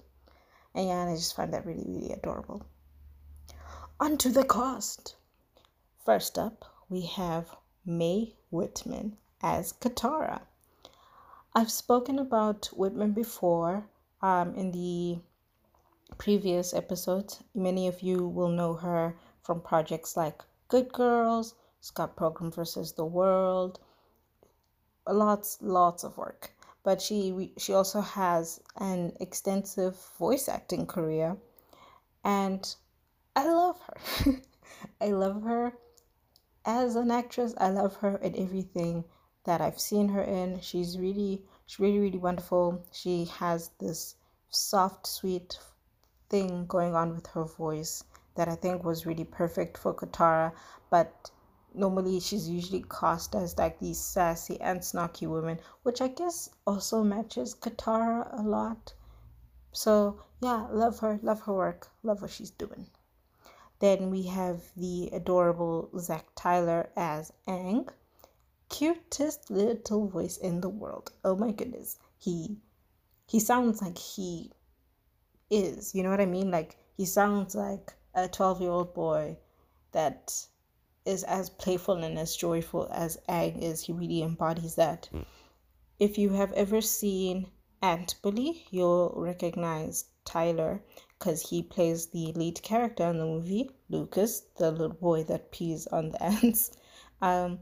And 0.74 0.88
yeah, 0.88 1.06
I 1.06 1.14
just 1.14 1.34
find 1.34 1.52
that 1.54 1.64
really, 1.66 1.84
really 1.86 2.12
adorable. 2.12 2.66
On 3.98 4.18
to 4.18 4.28
the 4.28 4.44
cast. 4.44 5.16
First 6.04 6.38
up, 6.38 6.64
we 6.88 7.06
have 7.06 7.48
Mae 7.86 8.36
Whitman 8.50 9.16
as 9.40 9.72
Katara. 9.72 10.42
I've 11.54 11.70
spoken 11.70 12.18
about 12.18 12.66
Whitman 12.66 13.12
before 13.12 13.88
um, 14.20 14.54
in 14.54 14.70
the 14.70 15.18
previous 16.18 16.74
episodes. 16.74 17.42
Many 17.54 17.88
of 17.88 18.02
you 18.02 18.28
will 18.28 18.50
know 18.50 18.74
her 18.74 19.16
from 19.42 19.62
projects 19.62 20.16
like 20.16 20.42
Good 20.68 20.92
Girls, 20.92 21.54
Scott 21.80 22.16
Pilgrim 22.16 22.50
versus 22.52 22.92
the 22.92 23.04
World, 23.06 23.80
lots, 25.08 25.58
lots 25.62 26.04
of 26.04 26.18
work. 26.18 26.52
But 26.82 27.00
she 27.00 27.52
she 27.58 27.72
also 27.72 28.00
has 28.00 28.60
an 28.76 29.16
extensive 29.20 29.96
voice 30.18 30.48
acting 30.48 30.86
career, 30.86 31.36
and 32.24 32.74
I 33.34 33.46
love 33.48 33.80
her. 33.80 34.34
I 35.00 35.08
love 35.10 35.42
her 35.42 35.74
as 36.70 36.96
an 36.96 37.10
actress, 37.10 37.54
I 37.58 37.70
love 37.70 37.96
her 37.96 38.16
in 38.16 38.36
everything 38.36 39.04
that 39.44 39.60
I've 39.60 39.80
seen 39.80 40.08
her 40.10 40.22
in. 40.22 40.60
She's 40.60 40.98
really, 40.98 41.42
she's 41.66 41.80
really, 41.80 41.98
really 41.98 42.18
wonderful. 42.18 42.84
She 42.92 43.24
has 43.24 43.70
this 43.80 44.16
soft, 44.50 45.06
sweet 45.06 45.58
thing 46.28 46.66
going 46.66 46.94
on 46.94 47.14
with 47.14 47.26
her 47.28 47.44
voice 47.44 48.04
that 48.36 48.48
I 48.48 48.54
think 48.54 48.84
was 48.84 49.06
really 49.06 49.24
perfect 49.24 49.78
for 49.78 49.94
Katara. 49.94 50.52
But 50.90 51.30
normally 51.74 52.20
she's 52.20 52.48
usually 52.48 52.84
cast 52.88 53.34
as 53.34 53.56
like 53.56 53.78
these 53.78 53.98
sassy 53.98 54.60
and 54.60 54.80
snarky 54.80 55.28
women, 55.28 55.60
which 55.82 56.00
I 56.00 56.08
guess 56.08 56.50
also 56.66 57.02
matches 57.02 57.54
Katara 57.54 58.38
a 58.38 58.42
lot. 58.42 58.94
So 59.72 60.20
yeah, 60.40 60.66
love 60.70 60.98
her, 61.00 61.18
love 61.22 61.42
her 61.42 61.52
work, 61.52 61.88
love 62.02 62.22
what 62.22 62.30
she's 62.30 62.50
doing. 62.50 62.88
Then 63.80 64.10
we 64.10 64.24
have 64.24 64.62
the 64.76 65.08
adorable 65.10 65.90
Zach 65.98 66.26
Tyler 66.36 66.90
as 66.96 67.32
Aang. 67.48 67.88
Cutest 68.68 69.50
little 69.50 70.06
voice 70.06 70.36
in 70.36 70.60
the 70.60 70.68
world. 70.68 71.12
Oh 71.24 71.34
my 71.34 71.50
goodness. 71.50 71.98
He 72.18 72.58
he 73.26 73.40
sounds 73.40 73.80
like 73.80 73.96
he 73.96 74.52
is. 75.48 75.94
You 75.94 76.02
know 76.02 76.10
what 76.10 76.20
I 76.20 76.26
mean? 76.26 76.50
Like 76.50 76.76
he 76.96 77.06
sounds 77.06 77.54
like 77.54 77.94
a 78.14 78.28
12 78.28 78.60
year 78.60 78.70
old 78.70 78.92
boy 78.92 79.38
that 79.92 80.46
is 81.06 81.24
as 81.24 81.48
playful 81.48 82.04
and 82.04 82.18
as 82.18 82.36
joyful 82.36 82.86
as 82.92 83.18
Aang 83.28 83.62
is. 83.62 83.84
He 83.84 83.92
really 83.92 84.22
embodies 84.22 84.74
that. 84.74 85.08
Mm. 85.12 85.24
If 85.98 86.18
you 86.18 86.30
have 86.30 86.52
ever 86.52 86.82
seen 86.82 87.50
Ant 87.82 88.16
Bully, 88.22 88.66
you'll 88.70 89.14
recognize 89.16 90.04
Tyler 90.26 90.82
because 91.20 91.50
he 91.50 91.62
plays 91.62 92.06
the 92.06 92.32
lead 92.32 92.62
character 92.62 93.04
in 93.04 93.18
the 93.18 93.26
movie, 93.26 93.70
Lucas, 93.90 94.40
the 94.56 94.70
little 94.70 94.88
boy 94.88 95.22
that 95.22 95.52
pees 95.52 95.86
on 95.88 96.08
the 96.08 96.22
ants. 96.40 96.70
Um, 97.20 97.58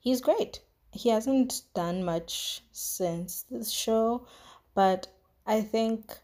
he's 0.00 0.22
great. 0.22 0.62
He 0.90 1.10
hasn't 1.10 1.60
done 1.74 2.02
much 2.02 2.62
since 2.72 3.44
this 3.50 3.70
show, 3.70 4.26
but 4.74 5.08
I 5.46 5.60
think 5.60 6.18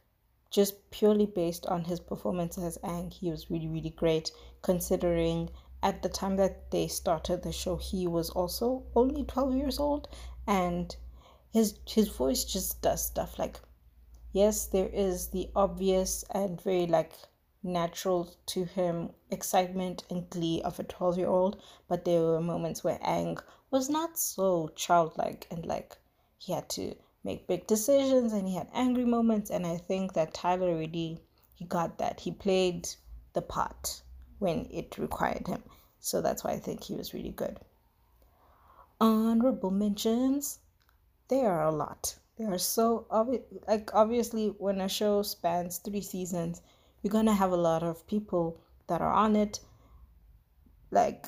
just 0.50 0.90
purely 0.90 1.26
based 1.26 1.66
on 1.66 1.84
his 1.84 2.00
performance 2.00 2.56
as 2.56 2.78
Aang, 2.78 3.12
he 3.12 3.30
was 3.30 3.50
really, 3.50 3.68
really 3.68 3.90
great 3.90 4.32
considering 4.62 5.50
at 5.82 6.02
the 6.02 6.08
time 6.08 6.36
that 6.36 6.70
they 6.70 6.88
started 6.88 7.42
the 7.42 7.52
show, 7.52 7.76
he 7.76 8.06
was 8.06 8.30
also 8.30 8.84
only 8.96 9.24
12 9.24 9.54
years 9.54 9.78
old 9.78 10.08
and 10.46 10.96
his 11.52 11.78
his 11.86 12.08
voice 12.08 12.44
just 12.44 12.80
does 12.80 13.04
stuff 13.04 13.38
like 13.38 13.60
yes, 14.32 14.66
there 14.66 14.88
is 14.88 15.28
the 15.28 15.50
obvious 15.54 16.24
and 16.30 16.60
very 16.60 16.86
like 16.86 17.12
natural 17.62 18.34
to 18.46 18.64
him 18.64 19.10
excitement 19.30 20.04
and 20.08 20.30
glee 20.30 20.62
of 20.62 20.78
a 20.78 20.84
12 20.84 21.18
year 21.18 21.28
old, 21.28 21.62
but 21.88 22.04
there 22.04 22.22
were 22.22 22.40
moments 22.40 22.82
where 22.82 22.98
Aang 22.98 23.42
was 23.70 23.90
not 23.90 24.18
so 24.18 24.68
childlike 24.74 25.46
and 25.50 25.66
like 25.66 25.98
he 26.38 26.52
had 26.52 26.68
to 26.70 26.94
make 27.22 27.46
big 27.46 27.66
decisions 27.66 28.32
and 28.32 28.48
he 28.48 28.54
had 28.54 28.68
angry 28.72 29.04
moments. 29.04 29.50
And 29.50 29.66
I 29.66 29.76
think 29.76 30.14
that 30.14 30.32
Tyler 30.34 30.76
really 30.76 31.20
he 31.54 31.64
got 31.66 31.98
that. 31.98 32.20
He 32.20 32.32
played 32.32 32.88
the 33.34 33.42
part 33.42 34.02
when 34.38 34.66
it 34.70 34.96
required 34.96 35.46
him. 35.46 35.62
So 36.00 36.22
that's 36.22 36.42
why 36.42 36.52
I 36.52 36.58
think 36.58 36.84
he 36.84 36.94
was 36.94 37.12
really 37.12 37.32
good. 37.32 37.60
Honorable 39.00 39.70
mentions, 39.70 40.58
there 41.28 41.50
are 41.50 41.66
a 41.66 41.70
lot. 41.70 42.16
They 42.40 42.46
are 42.46 42.56
so 42.56 43.06
obvious. 43.10 43.42
Like 43.68 43.94
obviously, 43.94 44.46
when 44.56 44.80
a 44.80 44.88
show 44.88 45.20
spans 45.20 45.76
three 45.76 46.00
seasons, 46.00 46.62
you're 47.02 47.12
gonna 47.12 47.34
have 47.34 47.52
a 47.52 47.66
lot 47.68 47.82
of 47.82 48.06
people 48.06 48.58
that 48.86 49.02
are 49.02 49.12
on 49.12 49.36
it. 49.36 49.60
Like, 50.90 51.26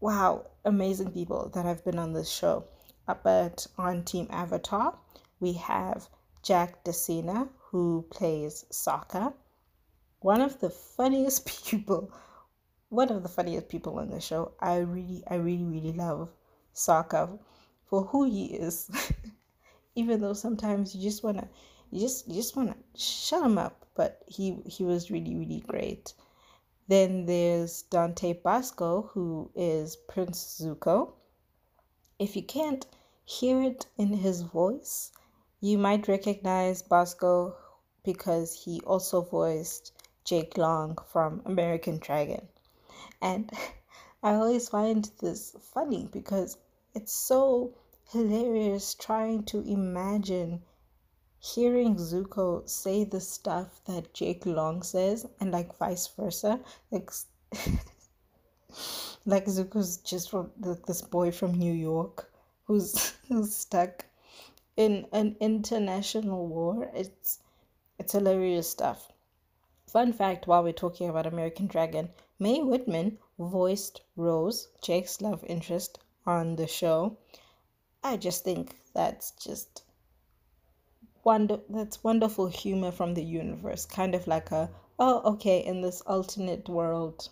wow, 0.00 0.46
amazing 0.64 1.12
people 1.12 1.50
that 1.50 1.66
have 1.66 1.84
been 1.84 1.98
on 1.98 2.14
this 2.14 2.30
show. 2.30 2.64
Uh, 3.06 3.16
but 3.22 3.66
on 3.76 4.06
Team 4.06 4.26
Avatar, 4.30 4.98
we 5.38 5.52
have 5.52 6.08
Jack 6.42 6.82
DeSena 6.82 7.50
who 7.58 8.06
plays 8.08 8.64
Sokka. 8.72 9.34
One 10.20 10.40
of 10.40 10.60
the 10.60 10.70
funniest 10.70 11.44
people, 11.68 12.10
one 12.88 13.12
of 13.12 13.22
the 13.22 13.28
funniest 13.28 13.68
people 13.68 13.98
on 13.98 14.08
the 14.08 14.20
show. 14.20 14.52
I 14.60 14.78
really, 14.78 15.22
I 15.28 15.34
really, 15.34 15.66
really 15.66 15.92
love 15.92 16.30
Sokka 16.74 17.38
for 17.84 18.04
who 18.04 18.24
he 18.24 18.46
is. 18.46 18.90
even 19.98 20.20
though 20.20 20.32
sometimes 20.32 20.94
you 20.94 21.02
just 21.02 21.22
wanna 21.22 21.46
you 21.90 22.00
just 22.00 22.28
you 22.28 22.34
just 22.34 22.56
wanna 22.56 22.76
shut 22.96 23.44
him 23.44 23.58
up 23.58 23.86
but 23.94 24.22
he 24.26 24.56
he 24.66 24.84
was 24.84 25.10
really 25.10 25.34
really 25.34 25.62
great 25.66 26.14
then 26.88 27.26
there's 27.26 27.82
dante 27.82 28.32
basco 28.32 29.10
who 29.12 29.50
is 29.54 29.96
prince 29.96 30.60
zuko 30.60 31.12
if 32.18 32.36
you 32.36 32.42
can't 32.42 32.86
hear 33.24 33.62
it 33.62 33.86
in 33.96 34.12
his 34.12 34.42
voice 34.42 35.12
you 35.60 35.76
might 35.76 36.08
recognize 36.08 36.82
basco 36.82 37.54
because 38.04 38.64
he 38.64 38.80
also 38.86 39.20
voiced 39.20 39.92
Jake 40.28 40.58
Long 40.58 40.98
from 41.06 41.40
American 41.46 41.98
Dragon. 41.98 42.46
And 43.22 43.50
I 44.22 44.34
always 44.34 44.68
find 44.68 45.10
this 45.20 45.56
funny 45.72 46.08
because 46.12 46.58
it's 46.94 47.12
so 47.12 47.72
hilarious 48.10 48.94
trying 48.94 49.44
to 49.44 49.60
imagine 49.60 50.62
hearing 51.40 51.96
Zuko 51.96 52.68
say 52.68 53.04
the 53.04 53.20
stuff 53.20 53.80
that 53.84 54.14
Jake 54.14 54.46
Long 54.46 54.82
says 54.82 55.26
and 55.40 55.52
like 55.52 55.76
vice 55.78 56.06
versa. 56.08 56.60
Like 56.90 57.10
like 59.26 59.46
Zuko's 59.46 59.98
just 59.98 60.30
from 60.30 60.50
like 60.60 60.86
this 60.86 61.02
boy 61.02 61.30
from 61.30 61.52
New 61.52 61.72
York 61.72 62.30
who's 62.64 63.14
who's 63.28 63.54
stuck 63.54 64.06
in 64.76 65.06
an 65.12 65.36
international 65.40 66.46
war. 66.46 66.90
It's 66.94 67.40
it's 67.98 68.12
hilarious 68.12 68.70
stuff. 68.70 69.12
Fun 69.86 70.12
fact 70.12 70.46
while 70.46 70.62
we're 70.62 70.72
talking 70.72 71.08
about 71.08 71.26
American 71.26 71.66
Dragon, 71.66 72.10
Mae 72.38 72.62
Whitman 72.62 73.18
voiced 73.38 74.02
Rose, 74.16 74.68
Jake's 74.82 75.20
love 75.20 75.42
interest, 75.44 75.98
on 76.26 76.56
the 76.56 76.66
show. 76.66 77.16
I 78.02 78.16
just 78.16 78.44
think 78.44 78.76
that's 78.94 79.32
just 79.32 79.82
wonder 81.24 81.60
that's 81.68 82.02
wonderful 82.04 82.46
humor 82.46 82.92
from 82.92 83.14
the 83.14 83.22
universe. 83.22 83.84
Kind 83.86 84.14
of 84.14 84.26
like 84.26 84.50
a 84.50 84.70
oh 84.98 85.20
okay, 85.32 85.64
in 85.64 85.82
this 85.82 86.00
alternate 86.02 86.68
world, 86.68 87.28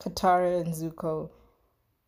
Katara 0.00 0.60
and 0.60 0.74
Zuko 0.74 1.30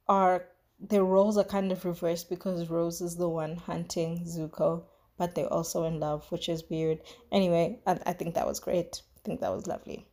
are 0.09 0.47
their 0.80 1.04
roles 1.04 1.37
are 1.37 1.45
kind 1.45 1.71
of 1.73 1.85
reversed 1.85 2.30
because 2.30 2.71
Rose 2.71 3.00
is 3.00 3.16
the 3.16 3.28
one 3.28 3.57
hunting 3.57 4.25
Zuko, 4.25 4.85
but 5.19 5.35
they're 5.35 5.52
also 5.52 5.85
in 5.85 6.00
love, 6.00 6.30
which 6.33 6.49
is 6.49 6.69
weird. 6.71 7.00
Anyway, 7.30 7.78
I, 7.87 7.99
I 8.07 8.12
think 8.14 8.35
that 8.35 8.47
was 8.47 8.61
great. 8.61 9.02
I 9.16 9.21
think 9.25 9.40
that 9.40 9.52
was 9.52 9.66
lovely. 9.66 10.07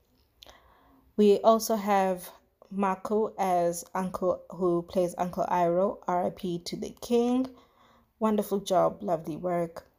We 1.15 1.39
also 1.39 1.77
have 1.77 2.29
Mako 2.70 3.34
as 3.39 3.86
Uncle, 3.96 4.44
who 4.50 4.82
plays 4.84 5.15
Uncle 5.17 5.46
Iroh, 5.50 6.00
RIP 6.08 6.65
to 6.65 6.75
the 6.75 6.94
King. 7.01 7.48
Wonderful 8.19 8.59
job, 8.62 9.03
lovely 9.03 9.38
work. 9.38 9.89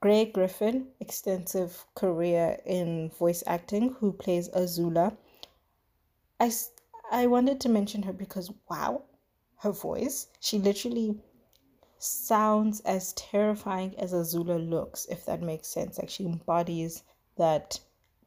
Grey 0.00 0.24
Griffin, 0.24 0.88
extensive 1.00 1.84
career 1.94 2.60
in 2.64 3.10
voice 3.10 3.42
acting, 3.46 3.94
who 3.94 4.12
plays 4.12 4.48
Azula. 4.50 5.16
I, 6.40 6.52
I 7.10 7.26
wanted 7.26 7.60
to 7.60 7.68
mention 7.68 8.04
her 8.04 8.12
because, 8.12 8.50
wow, 8.70 9.02
her 9.58 9.72
voice, 9.72 10.28
she 10.40 10.58
literally 10.58 11.20
sounds 11.98 12.80
as 12.80 13.12
terrifying 13.14 13.98
as 13.98 14.12
Azula 14.12 14.58
looks, 14.58 15.04
if 15.06 15.26
that 15.26 15.42
makes 15.42 15.68
sense. 15.68 15.98
Like 15.98 16.10
she 16.10 16.24
embodies 16.24 17.02
that 17.36 17.80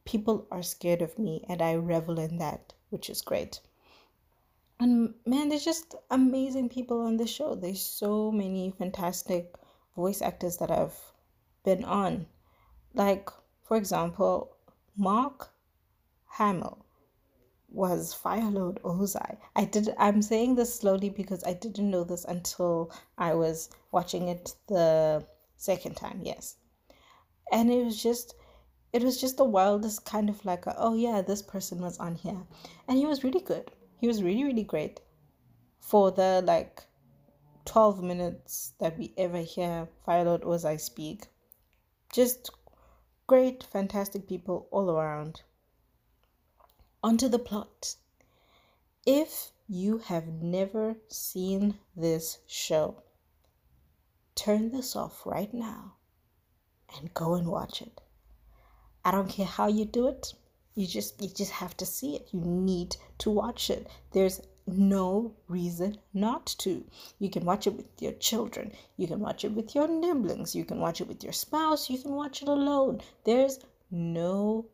people 0.06 0.46
are 0.52 0.62
scared 0.62 1.02
of 1.02 1.18
me 1.18 1.46
and 1.48 1.62
I 1.62 1.76
revel 1.76 2.20
in 2.20 2.38
that, 2.38 2.74
which 2.90 3.10
is 3.10 3.22
great. 3.22 3.62
And 4.82 5.14
man, 5.28 5.50
there's 5.50 5.64
just 5.64 5.94
amazing 6.10 6.70
people 6.70 7.02
on 7.02 7.18
the 7.18 7.28
show. 7.28 7.54
There's 7.54 7.80
so 7.80 8.32
many 8.32 8.74
fantastic 8.80 9.54
voice 9.96 10.24
actors 10.24 10.58
that 10.58 10.72
i've 10.72 11.00
been 11.64 11.84
on. 11.84 12.26
Like, 12.96 13.30
for 13.64 13.78
example, 13.78 14.56
Mark 14.98 15.52
Hamill 16.30 16.84
was 17.70 18.16
Firelord 18.16 18.82
Ozai. 18.82 19.38
I 19.56 19.66
did 19.66 19.94
I'm 20.00 20.24
saying 20.24 20.56
this 20.56 20.74
slowly 20.74 21.12
because 21.12 21.44
I 21.44 21.54
didn't 21.54 21.92
know 21.92 22.04
this 22.04 22.26
until 22.26 22.92
I 23.20 23.36
was 23.36 23.70
watching 23.92 24.30
it 24.30 24.56
the 24.68 25.24
second 25.58 25.96
time, 25.96 26.22
yes. 26.24 26.56
And 27.52 27.70
it 27.70 27.86
was 27.86 28.02
just 28.02 28.34
it 28.94 29.04
was 29.04 29.22
just 29.22 29.38
the 29.38 29.46
wildest 29.46 30.06
kind 30.06 30.28
of 30.28 30.44
like 30.44 30.66
a, 30.66 30.74
oh 30.76 30.96
yeah, 30.96 31.22
this 31.22 31.44
person 31.44 31.82
was 31.84 32.00
on 32.00 32.16
here. 32.16 32.42
And 32.88 32.98
he 32.98 33.06
was 33.06 33.24
really 33.24 33.42
good. 33.42 33.70
He 34.02 34.08
was 34.08 34.24
really, 34.24 34.44
really 34.44 34.64
great 34.64 35.00
for 35.80 36.10
the 36.10 36.42
like 36.44 36.86
12 37.66 38.02
minutes 38.02 38.74
that 38.80 38.98
we 38.98 39.14
ever 39.16 39.38
hear 39.38 39.90
Firelord 40.08 40.42
Ozai 40.42 40.80
speak. 40.80 41.28
Just 42.12 42.50
great, 43.28 43.64
fantastic 43.64 44.28
people 44.28 44.68
all 44.72 44.90
around 44.90 45.44
onto 47.04 47.28
the 47.28 47.38
plot. 47.38 47.96
If 49.06 49.52
you 49.68 50.00
have 50.00 50.28
never 50.28 50.96
seen 51.08 51.78
this 51.96 52.40
show, 52.48 53.04
turn 54.34 54.72
this 54.72 54.96
off 54.96 55.28
right 55.28 55.54
now 55.54 55.94
and 56.98 57.14
go 57.14 57.36
and 57.36 57.48
watch 57.48 57.84
it. 57.84 58.02
I 59.06 59.12
don't 59.12 59.30
care 59.30 59.46
how 59.46 59.68
you 59.68 59.86
do 59.86 60.08
it. 60.08 60.34
You 60.74 60.88
just 60.88 61.22
you 61.22 61.28
just 61.28 61.52
have 61.52 61.76
to 61.78 61.86
see 61.86 62.16
it. 62.16 62.30
You 62.32 62.40
need 62.42 62.96
to 63.20 63.30
watch 63.30 63.70
it. 63.70 63.88
There's 64.12 64.42
no 64.68 65.36
reason 65.48 65.98
not 66.14 66.46
to. 66.60 66.86
You 67.20 67.30
can 67.30 67.44
watch 67.44 67.68
it 67.68 67.74
with 67.74 68.02
your 68.02 68.14
children. 68.14 68.72
You 68.96 69.08
can 69.08 69.20
watch 69.20 69.44
it 69.44 69.52
with 69.52 69.76
your 69.76 69.88
nibblings. 69.88 70.56
You 70.56 70.64
can 70.64 70.80
watch 70.80 71.02
it 71.02 71.08
with 71.08 71.24
your 71.24 71.34
spouse. 71.34 71.90
You 71.90 71.98
can 71.98 72.14
watch 72.14 72.42
it 72.42 72.48
alone. 72.48 73.02
There's 73.26 73.60
no 73.90 74.68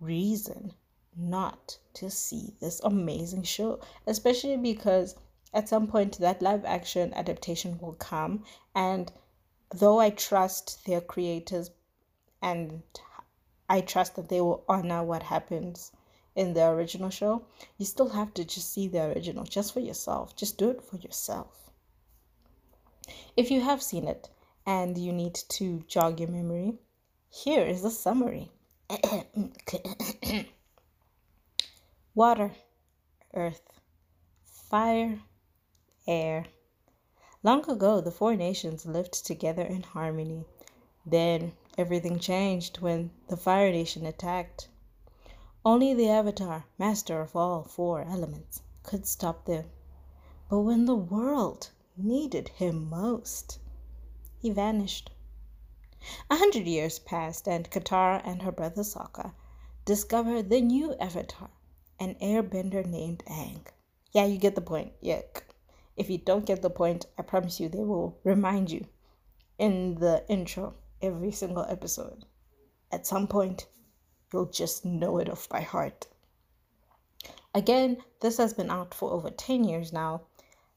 reason 0.00 0.74
not 1.16 1.78
to 1.94 2.10
see 2.10 2.54
this 2.60 2.80
amazing 2.84 3.42
show, 3.42 3.80
especially 4.06 4.56
because 4.56 5.16
at 5.52 5.68
some 5.68 5.86
point 5.86 6.18
that 6.18 6.40
live 6.40 6.64
action 6.64 7.12
adaptation 7.14 7.78
will 7.78 7.94
come. 7.94 8.44
And 8.74 9.12
though 9.74 9.98
I 10.00 10.10
trust 10.10 10.86
their 10.86 11.00
creators 11.00 11.70
and 12.40 12.82
I 13.72 13.80
trust 13.80 14.16
that 14.16 14.28
they 14.28 14.42
will 14.42 14.64
honor 14.68 15.02
what 15.02 15.22
happens 15.22 15.92
in 16.36 16.52
the 16.52 16.68
original 16.68 17.08
show, 17.08 17.46
you 17.78 17.86
still 17.86 18.10
have 18.10 18.34
to 18.34 18.44
just 18.44 18.70
see 18.70 18.86
the 18.86 19.04
original 19.04 19.44
just 19.44 19.72
for 19.72 19.80
yourself. 19.80 20.36
Just 20.36 20.58
do 20.58 20.68
it 20.68 20.82
for 20.82 20.98
yourself. 20.98 21.70
If 23.34 23.50
you 23.50 23.62
have 23.62 23.82
seen 23.82 24.06
it 24.06 24.28
and 24.66 24.98
you 24.98 25.10
need 25.10 25.34
to 25.34 25.84
jog 25.86 26.20
your 26.20 26.28
memory, 26.28 26.74
here 27.30 27.64
is 27.64 27.80
the 27.80 27.90
summary. 27.90 28.52
water, 32.14 32.52
earth, 33.32 33.62
fire, 34.44 35.18
air. 36.06 36.44
Long 37.42 37.68
ago, 37.70 38.02
the 38.02 38.10
four 38.10 38.36
nations 38.36 38.84
lived 38.84 39.24
together 39.24 39.62
in 39.62 39.82
harmony. 39.82 40.44
Then 41.06 41.52
everything 41.78 42.18
changed 42.18 42.80
when 42.80 43.10
the 43.28 43.36
Fire 43.36 43.70
Nation 43.70 44.04
attacked. 44.06 44.68
Only 45.64 45.94
the 45.94 46.08
Avatar, 46.08 46.66
master 46.78 47.20
of 47.20 47.34
all 47.34 47.62
four 47.62 48.02
elements, 48.02 48.62
could 48.82 49.06
stop 49.06 49.44
them. 49.44 49.70
But 50.50 50.60
when 50.60 50.84
the 50.84 50.94
world 50.96 51.70
needed 51.96 52.48
him 52.48 52.90
most, 52.90 53.58
he 54.38 54.50
vanished. 54.50 55.10
A 56.28 56.36
hundred 56.36 56.66
years 56.66 56.98
passed, 56.98 57.46
and 57.46 57.70
Katara 57.70 58.20
and 58.24 58.42
her 58.42 58.52
brother 58.52 58.82
Sokka 58.82 59.32
discovered 59.84 60.50
the 60.50 60.60
new 60.60 60.94
Avatar, 60.96 61.50
an 62.00 62.16
airbender 62.16 62.84
named 62.84 63.22
Aang. 63.26 63.66
Yeah, 64.10 64.26
you 64.26 64.36
get 64.36 64.54
the 64.56 64.60
point. 64.60 64.92
Yuck. 65.00 65.42
If 65.96 66.10
you 66.10 66.18
don't 66.18 66.44
get 66.44 66.60
the 66.60 66.70
point, 66.70 67.06
I 67.16 67.22
promise 67.22 67.60
you 67.60 67.68
they 67.68 67.84
will 67.84 68.18
remind 68.24 68.70
you 68.70 68.86
in 69.58 69.94
the 69.96 70.24
intro 70.28 70.74
every 71.02 71.32
single 71.32 71.66
episode. 71.68 72.24
At 72.90 73.06
some 73.06 73.26
point, 73.26 73.66
you'll 74.32 74.46
just 74.46 74.84
know 74.84 75.18
it 75.18 75.28
off 75.28 75.48
by 75.48 75.60
heart. 75.60 76.06
Again, 77.54 77.98
this 78.20 78.38
has 78.38 78.54
been 78.54 78.70
out 78.70 78.94
for 78.94 79.10
over 79.10 79.28
10 79.30 79.64
years 79.64 79.92
now. 79.92 80.22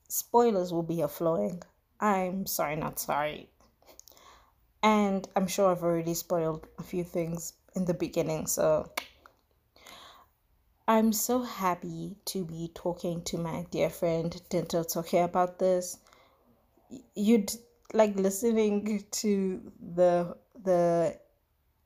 Spoilers 0.10 0.74
will 0.74 0.84
be 0.84 1.02
a 1.02 1.08
flowing. 1.08 1.64
I'm 2.00 2.46
sorry, 2.46 2.76
not 2.76 3.00
sorry. 3.00 3.50
And 4.84 5.28
I'm 5.36 5.48
sure 5.48 5.72
I've 5.72 5.84
already 5.84 6.14
spoiled 6.14 6.68
a 6.78 6.84
few 6.84 7.04
things 7.04 7.54
in 7.76 7.86
the 7.86 7.94
beginning, 7.94 8.48
so 8.48 8.92
I'm 10.88 11.14
so 11.14 11.42
happy 11.42 12.18
to 12.26 12.46
be 12.46 12.72
talking 12.76 13.24
to 13.24 13.38
my 13.38 13.66
dear 13.72 13.90
friend 13.90 14.40
Dinto 14.50 14.84
Toke 14.84 15.14
about 15.14 15.58
this. 15.58 15.98
You'd 17.16 17.52
like 17.94 18.16
listening 18.16 19.06
to 19.12 19.72
the 19.96 20.38
the 20.64 21.20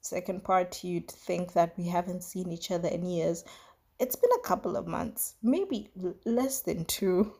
second 0.01 0.43
part, 0.43 0.83
you'd 0.83 1.11
think 1.11 1.53
that 1.53 1.77
we 1.77 1.87
haven't 1.87 2.23
seen 2.23 2.51
each 2.51 2.71
other 2.71 2.87
in 2.87 3.05
years. 3.05 3.43
It's 3.99 4.15
been 4.15 4.31
a 4.37 4.47
couple 4.47 4.77
of 4.77 4.87
months, 4.87 5.35
maybe 5.43 5.91
less 6.25 6.61
than 6.61 6.85
two. 6.85 7.33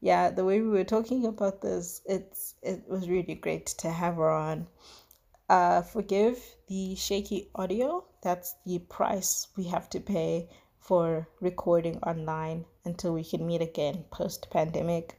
Yeah, 0.00 0.30
the 0.30 0.44
way 0.44 0.60
we 0.60 0.68
were 0.68 0.84
talking 0.84 1.26
about 1.26 1.62
this, 1.62 2.02
it's 2.04 2.54
it 2.62 2.84
was 2.88 3.08
really 3.08 3.34
great 3.34 3.66
to 3.78 3.90
have 3.90 4.16
her 4.16 4.30
on. 4.30 4.66
Uh, 5.48 5.82
forgive 5.82 6.38
the 6.68 6.96
shaky 6.96 7.48
audio. 7.54 8.04
That's 8.22 8.56
the 8.66 8.80
price 8.80 9.46
we 9.56 9.64
have 9.64 9.88
to 9.90 10.00
pay 10.00 10.48
for 10.80 11.28
recording 11.40 11.98
online 11.98 12.64
until 12.84 13.12
we 13.12 13.24
can 13.24 13.46
meet 13.46 13.62
again 13.62 14.04
post 14.10 14.50
pandemic. 14.50 15.18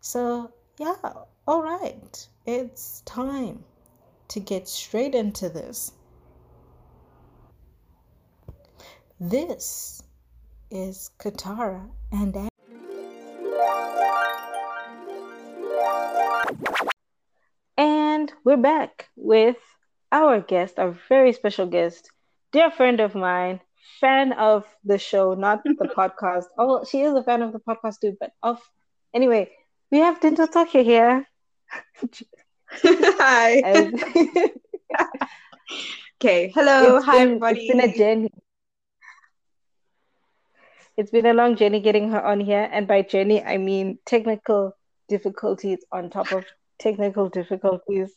So, 0.00 0.52
yeah, 0.78 0.96
all 1.48 1.62
right, 1.62 2.26
it's 2.44 3.02
time 3.02 3.62
to 4.26 4.40
get 4.40 4.66
straight 4.66 5.14
into 5.14 5.48
this. 5.48 5.92
This 9.20 10.02
is 10.72 11.10
Katara 11.20 11.88
and. 12.10 12.48
And 17.78 18.32
we're 18.44 18.56
back 18.56 19.08
with 19.14 19.56
our 20.10 20.40
guest, 20.40 20.80
our 20.80 20.98
very 21.08 21.32
special 21.32 21.66
guest, 21.66 22.10
dear 22.50 22.72
friend 22.72 22.98
of 22.98 23.14
mine, 23.14 23.60
fan 24.00 24.32
of 24.32 24.64
the 24.84 24.98
show, 24.98 25.34
not 25.34 25.62
the 25.62 25.74
podcast. 25.96 26.46
Oh, 26.58 26.84
she 26.84 27.02
is 27.02 27.14
a 27.14 27.22
fan 27.22 27.42
of 27.42 27.52
the 27.52 27.60
podcast 27.60 28.00
too, 28.00 28.16
but 28.18 28.32
of 28.42 28.58
anyway, 29.14 29.48
we 29.92 29.98
have 29.98 30.18
Dinto 30.18 30.50
Tokyo 30.50 30.82
here. 30.82 31.24
Hi. 32.82 33.90
Okay. 36.18 36.48
Hello. 36.54 36.96
It's 36.96 37.04
Hi, 37.06 37.12
been- 37.12 37.22
everybody. 37.28 37.60
It's 37.60 37.68
been 37.68 37.80
a 37.90 37.94
journey. 37.94 38.30
It's 40.96 41.10
been 41.10 41.26
a 41.26 41.34
long 41.34 41.56
journey 41.56 41.80
getting 41.80 42.08
her 42.10 42.24
on 42.24 42.40
here, 42.40 42.66
and 42.72 42.86
by 42.88 43.02
journey 43.02 43.44
I 43.44 43.58
mean 43.58 43.98
technical 44.06 44.74
difficulties 45.08 45.80
on 45.92 46.08
top 46.08 46.32
of 46.32 46.46
technical 46.78 47.28
difficulties. 47.28 48.16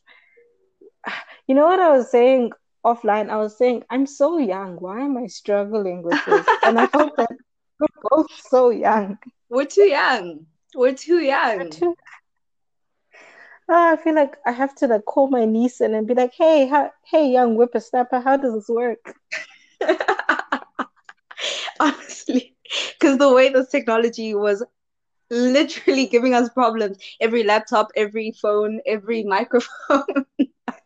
You 1.47 1.55
know 1.55 1.65
what 1.65 1.79
I 1.81 1.89
was 1.89 2.09
saying 2.09 2.51
offline? 2.85 3.29
I 3.29 3.35
was 3.38 3.57
saying 3.57 3.83
I'm 3.89 4.05
so 4.05 4.38
young. 4.38 4.77
Why 4.77 5.01
am 5.01 5.17
I 5.17 5.27
struggling 5.27 6.01
with 6.03 6.23
this? 6.25 6.47
And 6.63 6.79
I 6.79 6.85
thought 6.85 7.17
that 7.17 7.31
we're 7.79 7.88
both 8.09 8.31
so 8.47 8.69
young. 8.69 9.17
We're 9.49 9.65
too 9.65 9.83
young. 9.89 10.45
We're 10.73 10.93
too 10.93 11.19
young. 11.19 11.69
too. 11.69 11.95
Ah, 13.69 13.93
I 13.93 13.97
feel 13.97 14.15
like 14.15 14.38
I 14.45 14.51
have 14.51 14.73
to 14.75 14.88
like 14.88 15.05
call 15.05 15.29
my 15.29 15.45
niece 15.45 15.79
in 15.79 15.93
and 15.93 16.08
be 16.08 16.15
like, 16.15 16.34
"Hey, 16.34 16.67
how, 16.67 16.91
hey, 17.05 17.29
young 17.29 17.55
whippersnapper, 17.55 18.19
how 18.19 18.38
does 18.38 18.53
this 18.55 18.69
work?" 18.69 19.15
Honestly, 21.79 22.55
because 22.99 23.17
the 23.17 23.32
way 23.32 23.49
this 23.49 23.69
technology 23.69 24.34
was 24.34 24.63
literally 25.29 26.08
giving 26.08 26.34
us 26.34 26.49
problems. 26.49 26.97
Every 27.21 27.43
laptop, 27.43 27.91
every 27.95 28.34
phone, 28.41 28.82
every 28.86 29.23
microphone. 29.23 30.25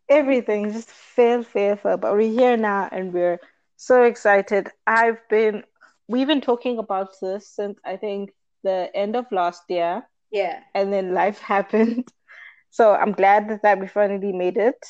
Everything 0.09 0.71
just 0.71 0.89
fail, 0.89 1.43
fail, 1.43 1.75
fail. 1.75 1.97
But 1.97 2.13
we're 2.13 2.31
here 2.31 2.57
now, 2.57 2.89
and 2.91 3.13
we're 3.13 3.39
so 3.77 4.03
excited. 4.03 4.69
I've 4.85 5.17
been, 5.29 5.63
we've 6.07 6.27
been 6.27 6.41
talking 6.41 6.77
about 6.77 7.09
this 7.21 7.47
since 7.47 7.79
I 7.85 7.97
think 7.97 8.31
the 8.63 8.91
end 8.93 9.15
of 9.15 9.25
last 9.31 9.63
year, 9.69 10.03
yeah. 10.31 10.59
and 10.75 10.93
then 10.93 11.13
life 11.13 11.39
happened. 11.53 12.07
So 12.73 12.95
I'm 12.95 13.13
glad 13.13 13.49
that, 13.49 13.61
that 13.61 13.79
we 13.79 13.87
finally 13.87 14.33
made 14.33 14.57
it 14.57 14.83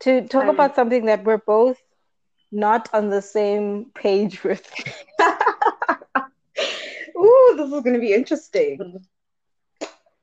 to 0.00 0.26
talk 0.28 0.44
Um, 0.44 0.50
about 0.50 0.74
something 0.74 1.06
that 1.06 1.24
we're 1.24 1.38
both 1.38 1.80
not 2.50 2.88
on 2.92 3.08
the 3.10 3.22
same 3.22 3.90
page 3.94 4.42
with. 4.44 4.68
Ooh, 7.16 7.54
this 7.56 7.72
is 7.72 7.82
going 7.82 7.94
to 7.94 8.00
be 8.00 8.12
interesting. 8.12 9.06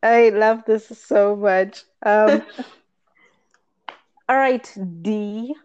I 0.04 0.30
love 0.30 0.66
this 0.66 0.88
so 0.88 1.36
much. 1.36 1.84
Um, 2.04 2.44
all 4.30 4.38
right, 4.38 4.78
D. 5.02 5.56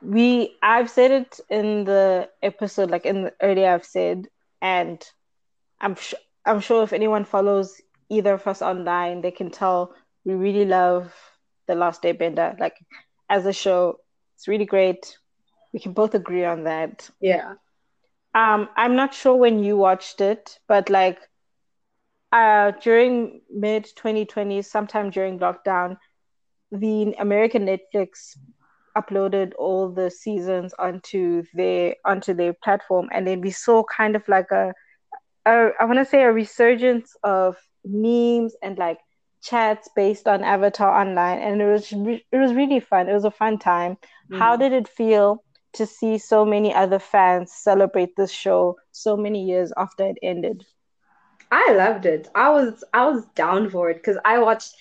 We 0.00 0.56
I've 0.62 0.90
said 0.90 1.10
it 1.12 1.40
in 1.48 1.84
the 1.84 2.30
episode, 2.42 2.90
like 2.90 3.06
in 3.06 3.24
the 3.24 3.34
earlier 3.42 3.68
I've 3.70 3.84
said, 3.84 4.28
and 4.60 5.02
I'm 5.80 5.94
sure 5.94 6.18
I'm 6.44 6.60
sure 6.60 6.82
if 6.82 6.92
anyone 6.92 7.24
follows 7.24 7.80
either 8.12 8.34
of 8.34 8.46
us 8.46 8.62
online, 8.62 9.22
they 9.22 9.30
can 9.30 9.50
tell 9.50 9.94
we 10.24 10.34
really 10.34 10.66
love 10.66 11.12
The 11.66 11.74
Last 11.74 12.02
Airbender. 12.02 12.58
Like 12.60 12.76
as 13.28 13.46
a 13.46 13.52
show, 13.52 13.98
it's 14.36 14.46
really 14.46 14.66
great. 14.66 15.16
We 15.72 15.80
can 15.80 15.92
both 15.92 16.14
agree 16.14 16.44
on 16.44 16.64
that. 16.64 17.08
Yeah. 17.20 17.54
Um, 18.34 18.68
I'm 18.76 18.94
not 18.94 19.14
sure 19.14 19.34
when 19.34 19.64
you 19.64 19.76
watched 19.76 20.20
it, 20.20 20.58
but 20.68 20.90
like 20.90 21.18
uh 22.32 22.72
during 22.82 23.42
mid 23.50 23.84
2020, 23.96 24.62
sometime 24.62 25.10
during 25.10 25.38
lockdown, 25.38 25.96
the 26.70 27.14
American 27.18 27.66
Netflix 27.66 28.36
uploaded 28.96 29.52
all 29.58 29.90
the 29.90 30.10
seasons 30.10 30.74
onto 30.78 31.42
their 31.54 31.96
onto 32.04 32.34
their 32.34 32.52
platform, 32.52 33.08
and 33.12 33.26
then 33.26 33.40
we 33.40 33.50
saw 33.50 33.82
kind 33.84 34.16
of 34.16 34.26
like 34.28 34.50
a, 34.50 34.72
a 35.46 35.70
I 35.80 35.84
want 35.84 35.98
to 35.98 36.04
say 36.04 36.22
a 36.22 36.32
resurgence 36.32 37.14
of 37.22 37.56
memes 37.84 38.54
and 38.62 38.78
like 38.78 38.98
chats 39.42 39.88
based 39.96 40.28
on 40.28 40.44
Avatar 40.44 41.00
online, 41.00 41.38
and 41.38 41.60
it 41.62 41.66
was 41.66 41.92
re- 41.92 42.24
it 42.32 42.36
was 42.36 42.54
really 42.54 42.80
fun. 42.80 43.08
It 43.08 43.14
was 43.14 43.24
a 43.24 43.30
fun 43.30 43.58
time. 43.58 43.96
How 44.30 44.54
Mhm. 44.54 44.56
did 44.56 44.72
it 44.72 44.88
feel 44.88 45.44
to 45.74 45.86
see 45.86 46.18
so 46.18 46.44
many 46.44 46.74
other 46.74 46.98
fans 46.98 47.52
celebrate 47.52 48.14
this 48.16 48.30
show 48.30 48.76
so 48.92 49.16
many 49.16 49.44
years 49.44 49.72
after 49.76 50.04
it 50.06 50.18
ended? 50.22 50.64
I 51.50 51.72
loved 51.72 52.06
it. 52.06 52.28
I 52.34 52.50
was 52.50 52.84
I 52.92 53.06
was 53.06 53.24
down 53.34 53.70
for 53.70 53.90
it 53.90 53.96
because 53.96 54.18
I 54.24 54.38
watched 54.38 54.74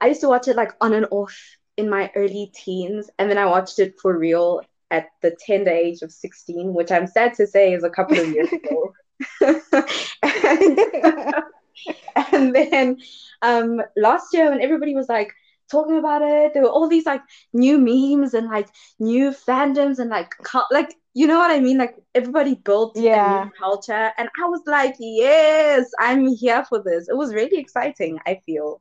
I 0.00 0.08
used 0.08 0.20
to 0.22 0.28
watch 0.28 0.48
it 0.48 0.56
like 0.56 0.72
on 0.80 0.92
and 0.92 1.06
off 1.10 1.36
in 1.76 1.88
my 1.88 2.10
early 2.14 2.52
teens 2.54 3.10
and 3.18 3.30
then 3.30 3.38
I 3.38 3.46
watched 3.46 3.78
it 3.78 3.94
for 4.00 4.16
real 4.16 4.60
at 4.90 5.06
the 5.22 5.34
tender 5.46 5.70
age 5.70 6.02
of 6.02 6.12
16, 6.12 6.74
which 6.74 6.90
I'm 6.92 7.06
sad 7.06 7.34
to 7.34 7.46
say 7.46 7.72
is 7.72 7.84
a 7.84 7.90
couple 7.90 8.20
of 8.20 8.28
years 8.28 8.52
ago. 8.64 8.92
and, 12.32 12.54
then 12.54 12.96
um 13.42 13.80
last 13.96 14.32
year 14.32 14.50
when 14.50 14.60
everybody 14.60 14.94
was 14.94 15.08
like 15.08 15.32
talking 15.70 15.98
about 15.98 16.22
it, 16.22 16.52
there 16.54 16.62
were 16.62 16.68
all 16.70 16.88
these 16.88 17.06
like 17.06 17.22
new 17.52 17.78
memes 17.78 18.34
and 18.34 18.48
like 18.48 18.68
new 18.98 19.30
fandoms 19.30 19.98
and 19.98 20.10
like 20.10 20.32
like 20.70 20.94
you 21.14 21.26
know 21.26 21.38
what 21.38 21.50
I 21.50 21.60
mean? 21.60 21.78
Like 21.78 21.94
everybody 22.14 22.54
built 22.54 23.00
a 23.12 23.18
Yeah. 23.18 23.20
new 23.20 23.50
culture, 23.60 24.12
and 24.18 24.28
I 24.42 24.46
was 24.48 24.62
like, 24.66 24.94
yes, 24.98 25.90
I'm 25.98 26.26
here 26.28 26.64
for 26.64 26.82
this. 26.82 27.08
It 27.08 27.16
was 27.16 27.34
really 27.34 27.58
exciting, 27.58 28.18
I 28.26 28.40
feel. 28.46 28.80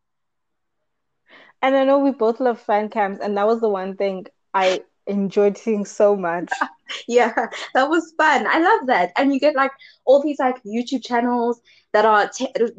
And 1.62 1.76
I 1.76 1.84
know 1.86 2.00
we 2.00 2.12
both 2.12 2.40
love 2.40 2.60
fan 2.60 2.90
cams, 2.90 3.20
and 3.20 3.38
that 3.38 3.48
was 3.48 3.62
the 3.62 3.70
one 3.70 3.96
thing 3.96 4.26
I 4.54 4.84
enjoyed 5.08 5.58
seeing 5.58 5.86
so 5.86 6.16
much. 6.16 6.68
Yeah, 7.08 7.34
that 7.76 7.90
was 7.90 8.14
fun. 8.18 8.48
I 8.48 8.60
love 8.60 8.88
that. 8.88 9.12
And 9.16 9.34
you 9.34 9.40
get 9.40 9.56
like 9.56 9.72
all 10.06 10.22
these 10.24 10.40
like 10.40 10.62
YouTube 10.64 11.04
channels 11.06 11.62
that 11.94 12.06
are 12.06 12.30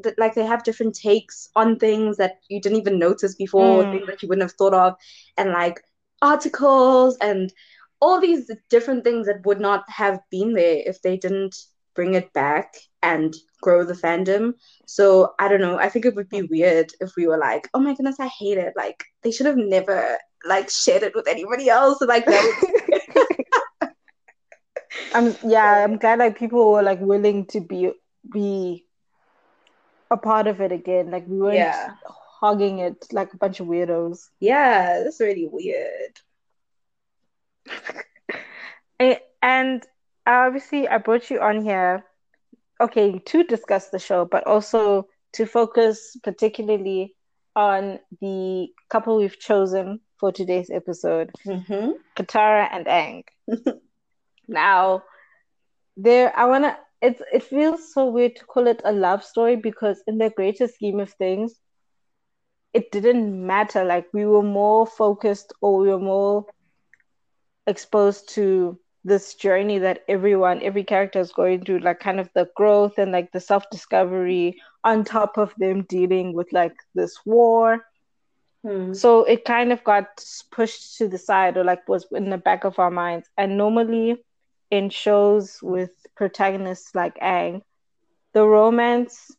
that, 0.03 0.15
like 0.19 0.35
they 0.35 0.45
have 0.45 0.65
different 0.65 0.95
takes 0.97 1.49
on 1.55 1.79
things 1.79 2.17
that 2.17 2.39
you 2.49 2.61
didn't 2.61 2.79
even 2.79 2.99
notice 2.99 3.35
before, 3.37 3.85
Mm. 3.85 3.91
things 3.93 4.07
that 4.09 4.23
you 4.23 4.29
wouldn't 4.29 4.43
have 4.49 4.57
thought 4.59 4.75
of, 4.75 4.95
and 5.37 5.51
like 5.53 5.81
articles 6.23 7.17
and 7.21 7.53
all 8.01 8.21
these 8.21 8.51
different 8.69 9.05
things 9.05 9.27
that 9.27 9.45
would 9.47 9.61
not 9.61 9.85
have 9.89 10.21
been 10.31 10.55
there 10.55 10.83
if 10.87 11.01
they 11.03 11.17
didn't 11.17 11.57
bring 11.95 12.15
it 12.15 12.33
back 12.33 12.75
and 13.03 13.35
grow 13.63 13.85
the 13.85 13.95
fandom. 13.95 14.55
So 14.87 15.35
I 15.39 15.49
don't 15.49 15.61
know. 15.61 15.79
I 15.79 15.89
think 15.89 16.05
it 16.05 16.15
would 16.17 16.29
be 16.29 16.43
weird 16.43 16.93
if 17.01 17.15
we 17.17 17.27
were 17.27 17.39
like, 17.39 17.69
oh 17.75 17.81
my 17.81 17.95
goodness, 17.95 18.19
I 18.21 18.29
hate 18.29 18.59
it. 18.59 18.73
Like 18.77 19.05
they 19.23 19.31
should 19.31 19.47
have 19.47 19.57
never 19.57 20.19
like 20.45 20.71
shared 20.71 21.03
it 21.03 21.15
with 21.15 21.29
anybody 21.29 21.69
else. 21.69 22.01
Like 22.01 22.29
that 22.29 22.45
would 22.45 22.57
I'm 25.13 25.37
yeah, 25.43 25.85
I'm 25.85 25.99
glad 25.99 26.19
like 26.19 26.39
people 26.39 26.73
were 26.73 26.83
like 26.83 27.01
willing 27.01 27.47
to 27.47 27.61
be 27.61 27.93
be 28.31 28.87
a 30.11 30.17
part 30.17 30.47
of 30.47 30.61
it 30.61 30.73
again. 30.73 31.11
Like 31.11 31.27
we 31.27 31.39
weren't 31.41 31.77
Yeah. 31.77 31.91
hogging 32.41 32.79
it 32.79 33.07
like 33.13 33.33
a 33.33 33.37
bunch 33.37 33.61
of 33.61 33.67
weirdos. 33.67 34.29
Yeah, 34.41 35.03
that's 35.03 35.21
really 35.21 35.49
weird. 35.51 36.21
And 39.43 39.83
uh, 40.27 40.47
obviously, 40.47 40.89
I 40.89 40.99
brought 40.99 41.31
you 41.31 41.41
on 41.41 41.63
here, 41.63 42.05
okay, 42.81 43.19
to 43.19 43.45
discuss 43.45 43.89
the 43.89 43.99
show, 43.99 44.25
but 44.25 44.47
also 44.47 45.09
to 45.35 45.47
focus 45.47 46.17
particularly 46.23 47.15
on 47.57 47.99
the 48.21 48.69
couple 48.91 49.17
we've 49.17 49.39
chosen 49.39 50.01
for 50.21 50.33
today's 50.33 50.71
episode, 50.71 51.33
Mm-hmm. 51.47 51.93
Katara 52.17 52.69
and 52.73 52.87
Aang. 52.87 53.25
Now, 54.49 55.05
there, 55.97 56.33
I 56.37 56.47
wanna. 56.47 56.79
It's 57.03 57.21
it 57.33 57.43
feels 57.45 57.93
so 57.95 58.07
weird 58.11 58.37
to 58.37 58.45
call 58.47 58.67
it 58.69 58.83
a 58.85 58.93
love 58.93 59.25
story 59.25 59.57
because 59.57 60.03
in 60.07 60.19
the 60.19 60.31
greater 60.31 60.69
scheme 60.69 61.01
of 61.01 61.11
things, 61.13 61.61
it 62.73 62.91
didn't 62.93 63.47
matter. 63.47 63.85
Like 63.85 64.07
we 64.13 64.27
were 64.27 64.43
more 64.43 64.87
focused, 64.87 65.53
or 65.63 65.79
we 65.79 65.89
were 65.89 65.99
more 66.01 66.47
exposed 67.67 68.29
to 68.31 68.79
this 69.05 69.35
journey 69.35 69.79
that 69.79 70.01
everyone, 70.09 70.63
every 70.63 70.85
character 70.85 71.21
is 71.21 71.33
going 71.33 71.65
through, 71.65 71.79
like 71.81 72.01
kind 72.01 72.21
of 72.21 72.29
the 72.35 72.49
growth 72.57 72.99
and 72.99 73.13
like 73.13 73.33
the 73.33 73.41
self 73.41 73.69
discovery, 73.71 74.57
on 74.85 75.05
top 75.05 75.39
of 75.39 75.55
them 75.59 75.83
dealing 75.89 76.35
with 76.35 76.53
like 76.53 76.75
this 76.95 77.19
war. 77.25 77.85
Hmm. 78.63 78.93
So 78.93 79.25
it 79.25 79.45
kind 79.45 79.73
of 79.73 79.83
got 79.85 80.25
pushed 80.51 80.99
to 80.99 81.09
the 81.09 81.19
side 81.19 81.57
or 81.57 81.65
like 81.65 81.89
was 81.89 82.07
in 82.13 82.31
the 82.31 82.39
back 82.39 82.65
of 82.65 82.79
our 82.79 82.91
minds. 82.91 83.29
And 83.37 83.57
normally 83.57 84.23
in 84.71 84.91
shows 84.91 85.59
with 85.63 85.91
protagonists 86.15 86.95
like 86.95 87.19
Aang, 87.19 87.63
the 88.33 88.47
romance 88.47 89.33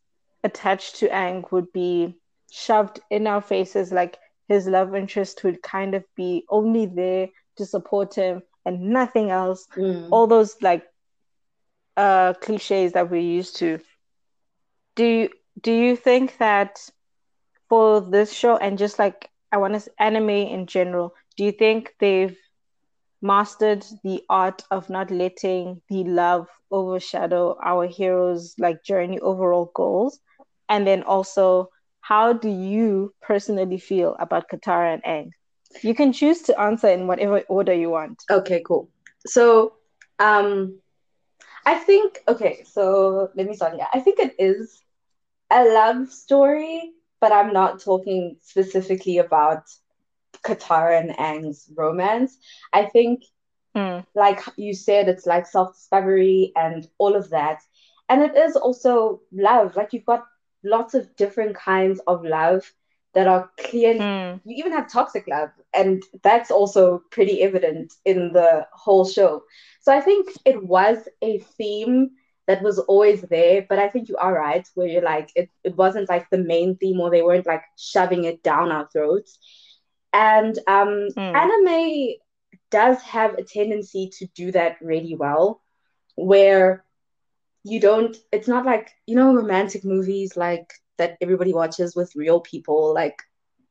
attached 0.44 0.98
to 0.98 1.10
Aang 1.10 1.50
would 1.52 1.72
be 1.72 2.16
shoved 2.52 3.00
in 3.10 3.28
our 3.28 3.42
faces 3.42 3.92
like 3.92 4.18
his 4.48 4.68
love 4.68 4.94
interest 4.96 5.44
would 5.44 5.62
kind 5.62 5.96
of 5.96 6.04
be 6.16 6.44
only 6.50 6.86
there 6.86 7.30
to 7.56 7.66
support 7.66 8.16
him 8.16 8.42
and 8.66 8.82
nothing 8.90 9.32
else. 9.32 9.68
Mm. 9.78 10.10
All 10.12 10.28
those 10.28 10.62
like 10.62 10.86
uh 11.96 12.34
cliches 12.42 12.94
that 12.94 13.10
we're 13.10 13.22
used 13.22 13.58
to. 13.58 13.80
Do 14.96 15.06
you 15.06 15.30
do 15.62 15.72
you 15.72 15.96
think 15.96 16.38
that 16.40 16.90
for 17.72 18.02
this 18.02 18.34
show 18.34 18.58
and 18.58 18.78
just 18.78 19.00
like 19.00 19.32
I 19.54 19.58
want 19.58 19.82
to 19.82 19.92
anime 20.00 20.30
in 20.30 20.68
general, 20.68 21.16
do 21.38 21.46
you 21.46 21.54
think 21.54 21.96
they've 22.02 22.38
mastered 23.22 23.86
the 24.04 24.24
art 24.30 24.64
of 24.72 24.90
not 24.90 25.12
letting 25.12 25.82
the 25.90 26.04
love 26.04 26.48
overshadow 26.72 27.58
our 27.64 27.88
heroes 27.88 28.56
like 28.60 28.84
journey 28.84 29.20
overall 29.20 29.72
goals? 29.76 30.20
And 30.70 30.88
then 30.88 31.04
also, 31.04 31.70
how 32.02 32.34
do 32.34 32.50
you 32.50 33.14
personally 33.22 33.78
feel 33.80 34.16
about 34.20 34.50
Katara 34.50 34.94
and 34.96 35.04
Aang? 35.04 35.32
You 35.84 35.96
can 35.96 36.14
choose 36.14 36.42
to 36.44 36.60
answer 36.60 36.90
in 36.90 37.08
whatever 37.08 37.42
order 37.50 37.74
you 37.74 37.90
want. 37.92 38.24
Okay, 38.32 38.62
cool. 38.68 38.90
So, 39.26 39.74
um, 40.20 40.80
I 41.66 41.76
think 41.76 42.20
okay. 42.28 42.64
So 42.66 43.30
let 43.36 43.48
me 43.48 43.54
start 43.54 43.76
here. 43.76 43.88
I 43.94 44.00
think 44.00 44.20
it 44.20 44.36
is 44.40 44.84
a 45.52 45.64
love 45.66 46.12
story, 46.12 46.94
but 47.22 47.32
I'm 47.32 47.54
not 47.54 47.82
talking 47.82 48.38
specifically 48.42 49.20
about 49.20 49.64
Katara 50.46 51.00
and 51.00 51.12
Aang's 51.18 51.70
romance. 51.78 52.38
I 52.74 52.86
think, 52.86 53.24
Mm. 53.76 54.06
like 54.16 54.42
you 54.58 54.74
said, 54.74 55.08
it's 55.10 55.26
like 55.26 55.46
self 55.46 55.74
discovery 55.74 56.52
and 56.56 56.88
all 56.98 57.16
of 57.16 57.30
that. 57.32 57.62
And 58.10 58.22
it 58.24 58.36
is 58.36 58.56
also 58.56 59.22
love. 59.32 59.76
Like 59.76 59.94
you've 59.94 60.06
got 60.06 60.26
lots 60.64 60.94
of 60.96 61.16
different 61.16 61.56
kinds 61.56 62.02
of 62.08 62.24
love 62.24 62.72
that 63.14 63.28
are 63.28 63.50
clearly 63.58 64.00
Mm. 64.00 64.42
you 64.44 64.56
even 64.58 64.72
have 64.74 64.92
toxic 64.92 65.28
love 65.28 65.50
and 65.74 66.04
that's 66.24 66.52
also 66.52 67.02
pretty 67.12 67.42
evident 67.44 67.94
in 68.06 68.32
the 68.34 68.66
whole 68.74 69.06
show 69.06 69.44
so 69.82 69.94
i 69.94 70.00
think 70.02 70.28
it 70.46 70.64
was 70.64 71.08
a 71.22 71.40
theme 71.40 72.10
that 72.48 72.62
was 72.62 72.80
always 72.80 73.22
there 73.24 73.66
but 73.70 73.80
i 73.80 73.88
think 73.90 74.10
you 74.10 74.18
are 74.18 74.34
right 74.34 74.68
where 74.76 74.88
you're 74.88 75.02
like 75.04 75.30
it, 75.36 75.50
it 75.64 75.76
wasn't 75.78 76.10
like 76.10 76.30
the 76.30 76.38
main 76.38 76.76
theme 76.78 77.00
or 77.00 77.10
they 77.10 77.22
weren't 77.22 77.46
like 77.48 77.64
shoving 77.78 78.24
it 78.26 78.44
down 78.44 78.72
our 78.72 78.88
throats 78.92 79.40
and 80.14 80.58
um 80.68 81.08
Mm. 81.18 81.34
anime 81.34 82.16
does 82.72 83.02
have 83.04 83.34
a 83.36 83.44
tendency 83.44 84.10
to 84.12 84.26
do 84.36 84.52
that 84.52 84.78
really 84.82 85.16
well 85.16 85.62
where 86.16 86.84
you 87.64 87.80
don't 87.80 88.18
it's 88.32 88.48
not 88.48 88.66
like 88.66 88.92
you 89.08 89.16
know 89.16 89.34
romantic 89.34 89.84
movies 89.84 90.36
like 90.36 90.74
that 90.98 91.18
everybody 91.22 91.54
watches 91.54 91.96
with 91.96 92.16
real 92.16 92.40
people 92.40 92.94
like 92.94 93.22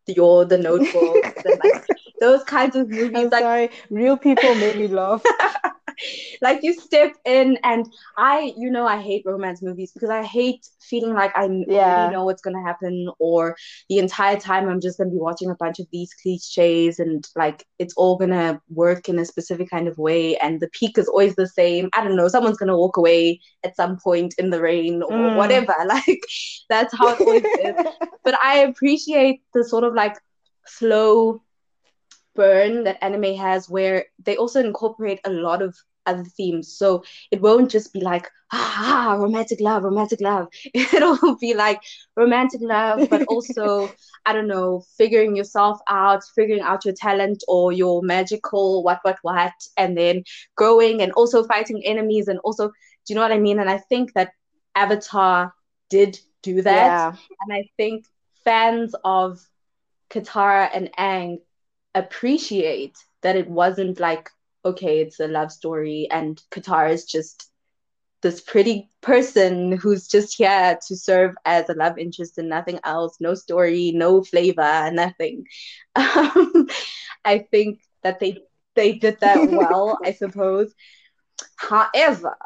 you're 0.06 0.44
the 0.44 0.58
notebook 0.58 1.32
and 1.44 1.58
like 1.58 1.84
those 2.20 2.42
kinds 2.44 2.76
of 2.76 2.88
movies 2.90 3.28
I'm 3.28 3.30
like 3.30 3.44
sorry, 3.44 3.70
real 3.90 4.16
people 4.16 4.54
made 4.54 4.76
me 4.76 4.86
laugh. 4.88 5.24
like 6.42 6.60
you 6.62 6.72
step 6.74 7.12
in 7.24 7.58
and 7.64 7.86
I 8.16 8.52
you 8.56 8.70
know 8.70 8.86
I 8.86 9.00
hate 9.00 9.22
romance 9.26 9.62
movies 9.62 9.92
because 9.92 10.10
I 10.10 10.22
hate 10.22 10.66
feeling 10.80 11.14
like 11.14 11.32
I 11.36 11.46
Yeah. 11.66 11.70
already 11.70 12.08
know 12.08 12.24
what's 12.24 12.42
gonna 12.42 12.62
happen 12.62 13.08
or 13.18 13.56
the 13.88 13.98
entire 13.98 14.38
time 14.38 14.68
I'm 14.68 14.80
just 14.80 14.98
gonna 14.98 15.10
be 15.10 15.18
watching 15.18 15.50
a 15.50 15.54
bunch 15.54 15.78
of 15.80 15.86
these 15.92 16.12
cliches 16.22 16.98
and 16.98 17.24
like 17.36 17.64
it's 17.78 17.94
all 17.96 18.16
gonna 18.16 18.60
work 18.68 19.08
in 19.08 19.18
a 19.18 19.24
specific 19.24 19.70
kind 19.70 19.88
of 19.88 19.98
way 19.98 20.36
and 20.38 20.60
the 20.60 20.68
peak 20.72 20.98
is 20.98 21.08
always 21.08 21.36
the 21.36 21.46
same. 21.48 21.88
I 21.94 22.02
don't 22.04 22.16
know, 22.16 22.28
someone's 22.28 22.58
gonna 22.58 22.76
walk 22.78 22.96
away 22.96 23.40
at 23.64 23.76
some 23.76 23.98
point 24.02 24.34
in 24.38 24.50
the 24.50 24.60
rain 24.60 25.02
or 25.02 25.30
Mm. 25.30 25.32
whatever. 25.32 25.74
Like 25.86 26.20
that's 26.68 26.96
how 26.96 27.08
it 27.10 27.18
always 27.20 27.44
is. 27.56 27.76
But 28.24 28.34
I 28.42 28.58
appreciate 28.58 29.42
the 29.54 29.64
sort 29.64 29.84
of 29.84 29.94
like 29.94 30.16
slow 30.66 31.42
burn 32.34 32.84
that 32.84 33.02
anime 33.02 33.34
has 33.36 33.68
where 33.68 34.06
they 34.24 34.36
also 34.36 34.60
incorporate 34.60 35.20
a 35.24 35.30
lot 35.30 35.62
of 35.62 35.76
other 36.06 36.24
themes. 36.24 36.76
So 36.76 37.04
it 37.30 37.40
won't 37.40 37.70
just 37.70 37.92
be 37.92 38.00
like, 38.00 38.28
ah, 38.52 39.10
ah, 39.10 39.14
romantic 39.14 39.60
love, 39.60 39.84
romantic 39.84 40.20
love. 40.20 40.48
It'll 40.74 41.36
be 41.36 41.54
like 41.54 41.80
romantic 42.16 42.60
love, 42.62 43.08
but 43.10 43.24
also, 43.24 43.90
I 44.26 44.32
don't 44.32 44.48
know, 44.48 44.84
figuring 44.96 45.36
yourself 45.36 45.78
out, 45.88 46.22
figuring 46.34 46.62
out 46.62 46.84
your 46.84 46.94
talent 46.94 47.42
or 47.48 47.72
your 47.72 48.02
magical 48.02 48.82
what, 48.82 49.00
what, 49.02 49.18
what, 49.22 49.52
and 49.76 49.96
then 49.96 50.24
growing 50.56 51.02
and 51.02 51.12
also 51.12 51.44
fighting 51.44 51.82
enemies. 51.84 52.28
And 52.28 52.38
also, 52.40 52.68
do 52.68 52.72
you 53.08 53.14
know 53.14 53.22
what 53.22 53.32
I 53.32 53.38
mean? 53.38 53.58
And 53.58 53.70
I 53.70 53.78
think 53.78 54.12
that 54.14 54.32
Avatar 54.74 55.52
did 55.88 56.18
do 56.42 56.62
that. 56.62 56.86
Yeah. 56.86 57.12
And 57.42 57.52
I 57.52 57.68
think 57.76 58.06
fans 58.44 58.94
of 59.04 59.40
Katara 60.10 60.68
and 60.72 60.90
Aang 60.98 61.38
appreciate 61.94 62.96
that 63.22 63.36
it 63.36 63.48
wasn't 63.48 64.00
like, 64.00 64.30
okay, 64.64 65.00
it's 65.00 65.20
a 65.20 65.28
love 65.28 65.52
story 65.52 66.08
and 66.10 66.40
Katara 66.50 66.92
is 66.92 67.04
just 67.04 67.50
this 68.22 68.40
pretty 68.40 68.88
person 69.00 69.72
who's 69.72 70.06
just 70.06 70.36
here 70.36 70.78
to 70.86 70.96
serve 70.96 71.34
as 71.46 71.68
a 71.68 71.74
love 71.74 71.98
interest 71.98 72.36
and 72.38 72.48
nothing 72.48 72.78
else, 72.84 73.16
no 73.20 73.34
story, 73.34 73.92
no 73.94 74.22
flavor, 74.22 74.90
nothing. 74.92 75.46
Um, 75.96 76.68
I 77.24 77.38
think 77.50 77.80
that 78.02 78.20
they 78.20 78.38
they 78.76 78.92
did 78.92 79.18
that 79.20 79.50
well, 79.50 79.98
I 80.04 80.12
suppose. 80.12 80.72
However, 81.56 82.36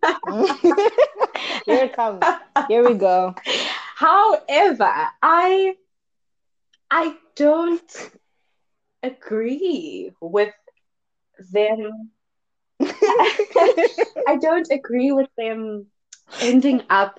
Here 1.66 1.84
it 1.84 1.92
comes. 1.92 2.22
Here 2.68 2.88
we 2.88 2.94
go. 2.94 3.34
However, 3.96 5.08
I 5.22 5.74
I 6.90 7.16
don't 7.34 8.10
agree 9.02 10.12
with 10.20 10.54
them. 11.52 12.10
I 14.26 14.36
don't 14.40 14.70
agree 14.70 15.12
with 15.12 15.28
them 15.36 15.86
ending 16.40 16.82
up 16.90 17.18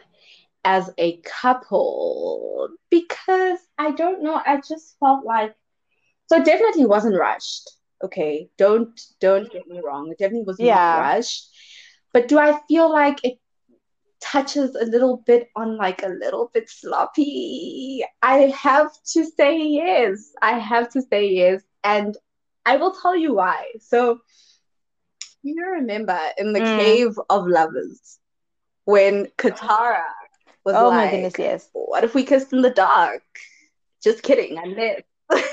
as 0.64 0.92
a 0.98 1.18
couple 1.22 2.70
because 2.90 3.60
I 3.78 3.92
don't 3.92 4.24
know. 4.24 4.42
I 4.46 4.58
just 4.68 4.98
felt 5.00 5.26
like 5.26 5.56
so 6.28 6.38
it 6.38 6.46
definitely 6.46 6.86
wasn't 6.86 7.20
rushed. 7.20 7.70
Okay, 8.04 8.50
don't 8.58 9.00
don't 9.20 9.52
get 9.52 9.68
me 9.68 9.82
wrong. 9.84 10.10
It 10.12 10.18
definitely 10.20 10.46
was 10.48 10.60
Yeah. 10.60 10.76
not 10.96 10.98
rushed. 10.98 11.50
But 12.14 12.28
do 12.28 12.40
I 12.40 12.60
feel 12.68 12.92
like 12.92 13.24
it 13.24 13.40
touches 14.22 14.76
a 14.76 14.86
little 14.86 15.18
bit 15.26 15.50
on 15.56 15.78
like 15.78 16.04
a 16.04 16.08
little 16.10 16.50
bit 16.54 16.70
sloppy? 16.70 18.04
I 18.22 18.54
have 18.64 18.92
to 19.14 19.26
say 19.26 19.58
yes. 19.62 20.32
I 20.42 20.60
have 20.60 20.90
to 20.92 21.02
say 21.02 21.28
yes. 21.30 21.64
And 21.84 22.18
I 22.66 22.78
will 22.78 22.94
tell 22.94 23.16
you 23.16 23.34
why. 23.34 23.66
So 23.80 24.20
you 25.44 25.56
remember 25.74 26.20
in 26.38 26.54
the 26.54 26.62
Mm. 26.62 26.76
cave 26.76 27.20
of 27.30 27.48
lovers 27.48 28.20
when 28.86 29.28
Katara 29.38 30.04
was 30.66 30.76
Oh 30.76 30.82
like, 30.82 30.96
my 30.96 31.12
goodness, 31.12 31.34
yes. 31.38 31.70
what 31.74 32.04
if 32.04 32.16
we 32.16 32.24
kissed 32.24 32.54
in 32.54 32.62
the 32.62 32.70
dark? 32.72 33.22
Just 34.04 34.24
kidding, 34.24 34.58
I 34.58 34.66
missed. 34.66 35.04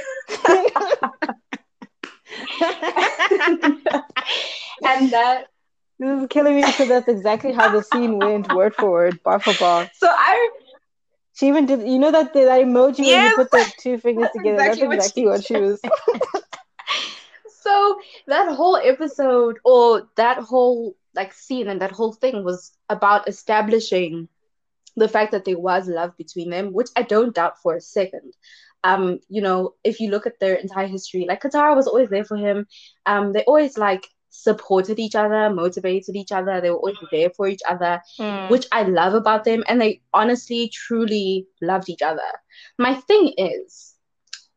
and 4.85 5.11
that 5.12 5.47
This 5.99 6.23
is 6.23 6.27
killing 6.29 6.57
me 6.57 6.67
because 6.67 6.89
that's 6.89 7.09
exactly 7.09 7.53
how 7.53 7.69
the 7.69 7.83
scene 7.83 8.19
went, 8.19 8.51
word 8.51 8.75
for 8.75 8.91
word, 8.91 9.23
bar 9.23 9.41
for 9.41 9.55
bar. 9.55 9.89
so 9.93 10.09
I 10.11 10.51
She 11.37 11.49
even 11.49 11.66
did, 11.66 11.88
you 11.88 11.99
know 11.99 12.12
that 12.12 12.35
that 12.35 12.62
emoji 12.62 13.07
when 13.07 13.22
you 13.22 13.31
put 13.31 13.51
the 13.53 13.72
two 13.79 13.99
fingers 13.99 14.31
That's 14.35 14.35
together. 14.35 14.59
exactly 14.59 14.88
what 14.88 14.99
that's 14.99 15.12
exactly 15.12 15.25
she 15.25 15.27
what 15.27 15.44
she 15.44 15.57
was. 15.57 15.81
so 17.49 17.99
that 18.27 18.55
whole 18.55 18.77
episode 18.77 19.59
or 19.64 20.09
that 20.16 20.38
whole 20.38 20.96
like 21.14 21.33
scene 21.33 21.68
and 21.68 21.81
that 21.83 21.92
whole 21.92 22.12
thing 22.12 22.44
was 22.44 22.72
about 22.88 23.29
establishing 23.29 24.29
the 24.96 25.09
fact 25.09 25.33
that 25.33 25.44
there 25.44 25.59
was 25.59 25.88
love 25.88 26.16
between 26.16 26.51
them, 26.51 26.72
which 26.72 26.88
I 26.96 27.03
don't 27.03 27.35
doubt 27.35 27.61
for 27.62 27.75
a 27.77 27.81
second. 27.81 28.33
Um, 28.85 29.20
you 29.29 29.42
know, 29.42 29.75
if 29.85 30.01
you 30.01 30.11
look 30.11 30.27
at 30.27 30.40
their 30.40 30.55
entire 30.55 30.87
history, 30.87 31.27
like 31.29 31.42
Katara 31.42 31.75
was 31.77 31.87
always 31.88 32.09
there 32.11 32.25
for 32.25 32.37
him. 32.37 32.66
Um, 33.07 33.33
they 33.33 33.42
always 33.44 33.77
like 33.79 34.07
supported 34.42 34.99
each 34.99 35.14
other, 35.14 35.51
motivated 35.51 36.16
each 36.16 36.33
other. 36.33 36.61
They 36.61 36.70
were 36.70 36.77
always 36.77 36.96
there 37.11 37.31
for 37.31 37.49
each 37.49 37.62
other 37.68 38.01
Mm. 38.18 38.51
which 38.51 38.66
I 38.72 38.83
love 38.83 39.14
about 39.14 39.44
them, 39.44 39.64
and 39.68 39.81
they 39.81 40.01
honestly, 40.12 40.68
truly 40.72 41.46
loved 41.61 41.88
each 41.88 42.03
other. 42.03 42.31
My 42.79 42.94
thing 42.94 43.33
is, 43.38 43.94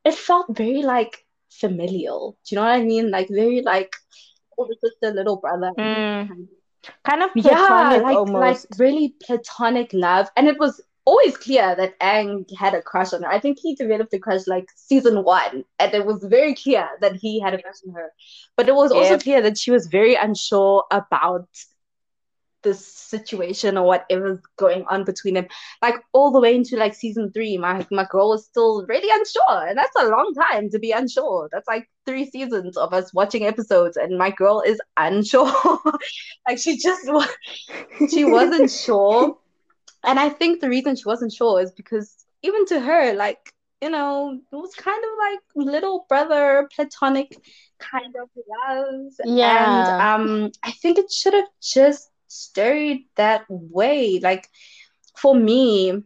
it 0.06 0.14
felt 0.14 0.48
very 0.50 0.84
like 0.84 1.26
familial. 1.50 2.38
Do 2.46 2.56
you 2.56 2.62
know 2.62 2.66
what 2.68 2.80
I 2.80 2.84
mean? 2.84 3.12
Like 3.12 3.28
very 3.30 3.62
like 3.62 3.96
older 4.58 4.74
sister, 4.84 5.12
little 5.14 5.38
brother. 5.38 5.72
Mm. 5.78 6.48
Kind 7.04 7.24
of 7.24 7.30
Yeah, 7.36 8.00
like 8.04 8.16
almost. 8.18 8.68
like 8.70 8.80
really 8.80 9.16
platonic 9.26 9.92
love, 9.94 10.30
and 10.38 10.48
it 10.48 10.58
was 10.60 10.82
always 11.10 11.36
clear 11.38 11.76
that 11.76 12.00
Aang 12.00 12.46
had 12.56 12.74
a 12.76 12.82
crush 12.82 13.14
on 13.14 13.24
her. 13.24 13.30
I 13.30 13.40
think 13.40 13.58
he 13.60 13.76
developed 13.76 14.14
a 14.14 14.20
crush 14.20 14.46
like 14.48 14.68
season 14.76 15.24
one, 15.24 15.66
and 15.80 15.94
it 15.94 16.06
was 16.06 16.24
very 16.24 16.54
clear 16.54 16.88
that 17.02 17.16
he 17.16 17.40
had 17.40 17.54
a 17.54 17.62
crush 17.62 17.82
on 17.88 17.94
her. 17.96 18.10
But 18.56 18.70
it 18.70 18.76
was 18.76 18.92
also 18.92 19.18
clear 19.18 19.42
that 19.42 19.58
she 19.58 19.72
was 19.72 19.88
very 19.88 20.16
unsure 20.16 20.86
about 20.92 21.50
this 22.62 22.86
situation 22.86 23.78
or 23.78 23.86
whatever's 23.86 24.40
going 24.58 24.86
on 24.90 25.04
between 25.04 25.34
them. 25.34 25.48
Like 25.82 25.96
all 26.14 26.32
the 26.32 26.42
way 26.42 26.56
into 26.56 26.78
like 26.78 26.94
season 26.94 27.32
three, 27.32 27.58
my 27.58 27.86
my 27.92 28.06
girl 28.10 28.34
is 28.34 28.46
still 28.46 28.86
really 28.88 29.10
unsure, 29.12 29.68
and 29.68 29.78
that's 29.78 29.96
a 30.00 30.10
long 30.10 30.34
time 30.36 30.70
to 30.70 30.80
be 30.80 30.92
unsure. 30.92 31.50
That's 31.52 31.68
like 31.68 31.90
three 32.06 32.30
seasons 32.30 32.78
of 32.78 32.94
us 32.94 33.14
watching 33.14 33.46
episodes, 33.46 33.98
and 33.98 34.18
my 34.18 34.32
girl 34.32 34.62
is 34.66 34.80
unsure. 34.98 35.80
like 36.48 36.60
she 36.60 36.78
just 36.78 37.10
she 38.12 38.26
wasn't 38.26 38.72
sure, 38.86 39.38
and 40.04 40.20
I 40.20 40.30
think 40.30 40.60
the 40.62 40.70
reason 40.70 40.96
she 40.96 41.04
wasn't 41.06 41.34
sure 41.34 41.62
is 41.62 41.72
because 41.72 42.26
even 42.44 42.66
to 42.68 42.80
her, 42.80 43.14
like 43.14 43.54
you 43.82 43.90
know, 43.90 44.40
it 44.52 44.56
was 44.56 44.74
kind 44.76 45.04
of 45.04 45.12
like 45.20 45.68
little 45.74 46.06
brother 46.10 46.68
platonic 46.76 47.38
kind 47.80 48.16
of 48.22 48.30
love. 48.68 49.12
Yeah. 49.24 49.66
And 49.66 49.90
um 50.00 50.52
I 50.64 50.72
think 50.72 50.98
it 50.98 51.12
should 51.12 51.34
have 51.34 51.50
just 51.62 52.10
stayed 52.28 53.06
that 53.16 53.46
way. 53.50 54.20
Like 54.22 54.48
for 55.18 55.36
me, 55.36 56.04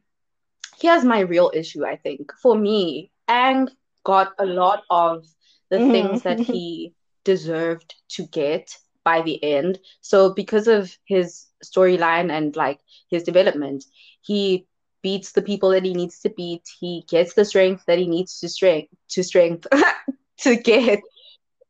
here's 0.79 1.03
my 1.06 1.19
real 1.19 1.51
issue, 1.53 1.86
I 1.86 1.95
think. 1.97 2.32
For 2.41 2.58
me, 2.58 3.12
Aang 3.29 3.69
got 4.03 4.34
a 4.39 4.45
lot 4.45 4.84
of 4.89 5.25
the 5.69 5.79
Mhm. 5.79 5.82
things 5.82 6.23
that 6.23 6.39
he 6.39 6.93
deserved 7.23 7.95
to 8.10 8.23
get 8.27 8.77
by 9.03 9.21
the 9.21 9.43
end. 9.43 9.79
So 10.01 10.34
because 10.34 10.67
of 10.67 10.97
his 11.06 11.47
storyline 11.63 12.32
and 12.32 12.56
like 12.56 12.80
his 13.10 13.23
development, 13.23 13.86
he 14.21 14.67
beats 15.02 15.34
the 15.34 15.41
people 15.41 15.69
that 15.71 15.84
he 15.86 15.93
needs 15.93 16.19
to 16.21 16.30
beat. 16.30 16.63
He 16.80 17.06
gets 17.10 17.34
the 17.34 17.45
strength 17.45 17.84
that 17.88 17.99
he 17.99 18.08
needs 18.08 18.39
to 18.39 18.49
strength 18.49 18.93
to 19.10 19.23
strength 19.23 19.67
to 20.39 20.56
get. 20.56 21.02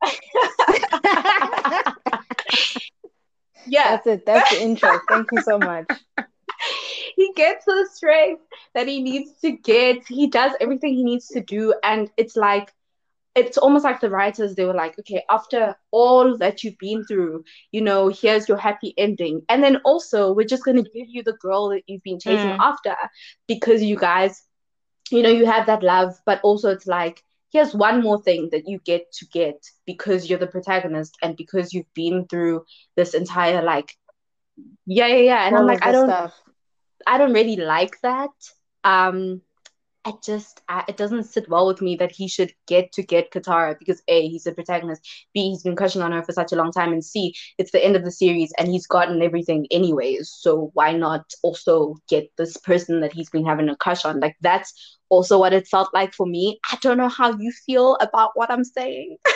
yeah, 3.65 3.91
That's 3.91 4.07
it. 4.07 4.25
That's 4.25 4.49
the 4.51 4.61
intro. 4.61 4.99
Thank 5.09 5.27
you 5.31 5.41
so 5.41 5.57
much. 5.57 5.85
he 7.15 7.31
gets 7.35 7.65
the 7.65 7.87
strength 7.91 8.43
that 8.73 8.87
he 8.87 9.01
needs 9.01 9.31
to 9.41 9.51
get. 9.51 10.07
He 10.07 10.27
does 10.27 10.53
everything 10.59 10.93
he 10.93 11.03
needs 11.03 11.27
to 11.29 11.41
do, 11.41 11.73
and 11.83 12.09
it's 12.17 12.35
like 12.35 12.73
it's 13.35 13.57
almost 13.57 13.83
like 13.83 13.99
the 13.99 14.09
writers 14.09 14.55
they 14.55 14.65
were 14.65 14.73
like, 14.73 14.97
okay, 14.99 15.23
after 15.29 15.75
all 15.91 16.37
that 16.37 16.63
you've 16.63 16.77
been 16.77 17.03
through, 17.05 17.43
you 17.71 17.81
know, 17.81 18.07
here's 18.09 18.47
your 18.47 18.57
happy 18.57 18.93
ending, 18.97 19.41
and 19.49 19.63
then 19.63 19.77
also 19.85 20.33
we're 20.33 20.47
just 20.47 20.63
gonna 20.65 20.83
give 20.83 21.07
you 21.09 21.23
the 21.23 21.37
girl 21.41 21.69
that 21.69 21.83
you've 21.87 22.03
been 22.03 22.19
chasing 22.19 22.51
Mm. 22.51 22.57
after 22.59 22.95
because 23.47 23.81
you 23.83 23.97
guys, 23.97 24.43
you 25.11 25.21
know, 25.21 25.29
you 25.29 25.45
have 25.45 25.65
that 25.67 25.83
love, 25.83 26.13
but 26.25 26.39
also 26.43 26.69
it's 26.69 26.87
like. 26.87 27.21
Here's 27.51 27.73
one 27.75 28.01
more 28.01 28.21
thing 28.21 28.49
that 28.51 28.67
you 28.67 28.79
get 28.83 29.11
to 29.13 29.25
get 29.31 29.55
because 29.85 30.29
you're 30.29 30.39
the 30.39 30.47
protagonist 30.47 31.17
and 31.21 31.35
because 31.37 31.73
you've 31.73 31.93
been 31.93 32.25
through 32.27 32.65
this 32.95 33.13
entire 33.13 33.61
like 33.61 33.95
yeah 34.85 35.07
yeah 35.07 35.17
yeah 35.17 35.47
and 35.47 35.57
i'm 35.57 35.65
like 35.65 35.79
i 35.81 35.91
don't 35.91 36.15
stuff. 36.15 36.33
I 37.07 37.17
don't 37.17 37.33
really 37.33 37.55
like 37.57 37.99
that. 38.01 38.31
Um, 38.83 39.41
I 40.05 40.13
just 40.23 40.61
I, 40.67 40.83
it 40.87 40.97
doesn't 40.97 41.23
sit 41.23 41.47
well 41.49 41.65
with 41.65 41.81
me 41.81 41.95
that 41.97 42.11
he 42.11 42.27
should 42.27 42.53
get 42.67 42.91
to 42.93 43.03
get 43.03 43.31
Katara 43.31 43.77
because 43.79 44.01
a 44.09 44.27
he's 44.27 44.43
the 44.43 44.51
protagonist, 44.53 45.01
b 45.33 45.49
he's 45.49 45.63
been 45.63 45.75
crushing 45.77 46.01
on 46.01 46.11
her 46.11 46.21
for 46.23 46.33
such 46.33 46.51
a 46.51 46.55
long 46.55 46.71
time, 46.71 46.91
and 46.91 47.03
c 47.03 47.33
it's 47.57 47.71
the 47.71 47.83
end 47.83 47.95
of 47.95 48.03
the 48.03 48.11
series 48.11 48.51
and 48.57 48.67
he's 48.67 48.85
gotten 48.87 49.21
everything 49.21 49.65
anyways. 49.71 50.29
So 50.29 50.71
why 50.73 50.91
not 50.93 51.31
also 51.41 51.95
get 52.09 52.29
this 52.37 52.57
person 52.57 52.99
that 53.01 53.13
he's 53.13 53.29
been 53.29 53.45
having 53.45 53.69
a 53.69 53.77
crush 53.77 54.03
on? 54.05 54.19
Like 54.19 54.35
that's 54.41 54.73
also 55.09 55.39
what 55.39 55.53
it 55.53 55.67
felt 55.67 55.93
like 55.93 56.13
for 56.13 56.25
me. 56.27 56.59
I 56.71 56.77
don't 56.81 56.97
know 56.97 57.09
how 57.09 57.31
you 57.37 57.51
feel 57.65 57.95
about 58.01 58.31
what 58.35 58.51
I'm 58.51 58.65
saying. 58.65 59.17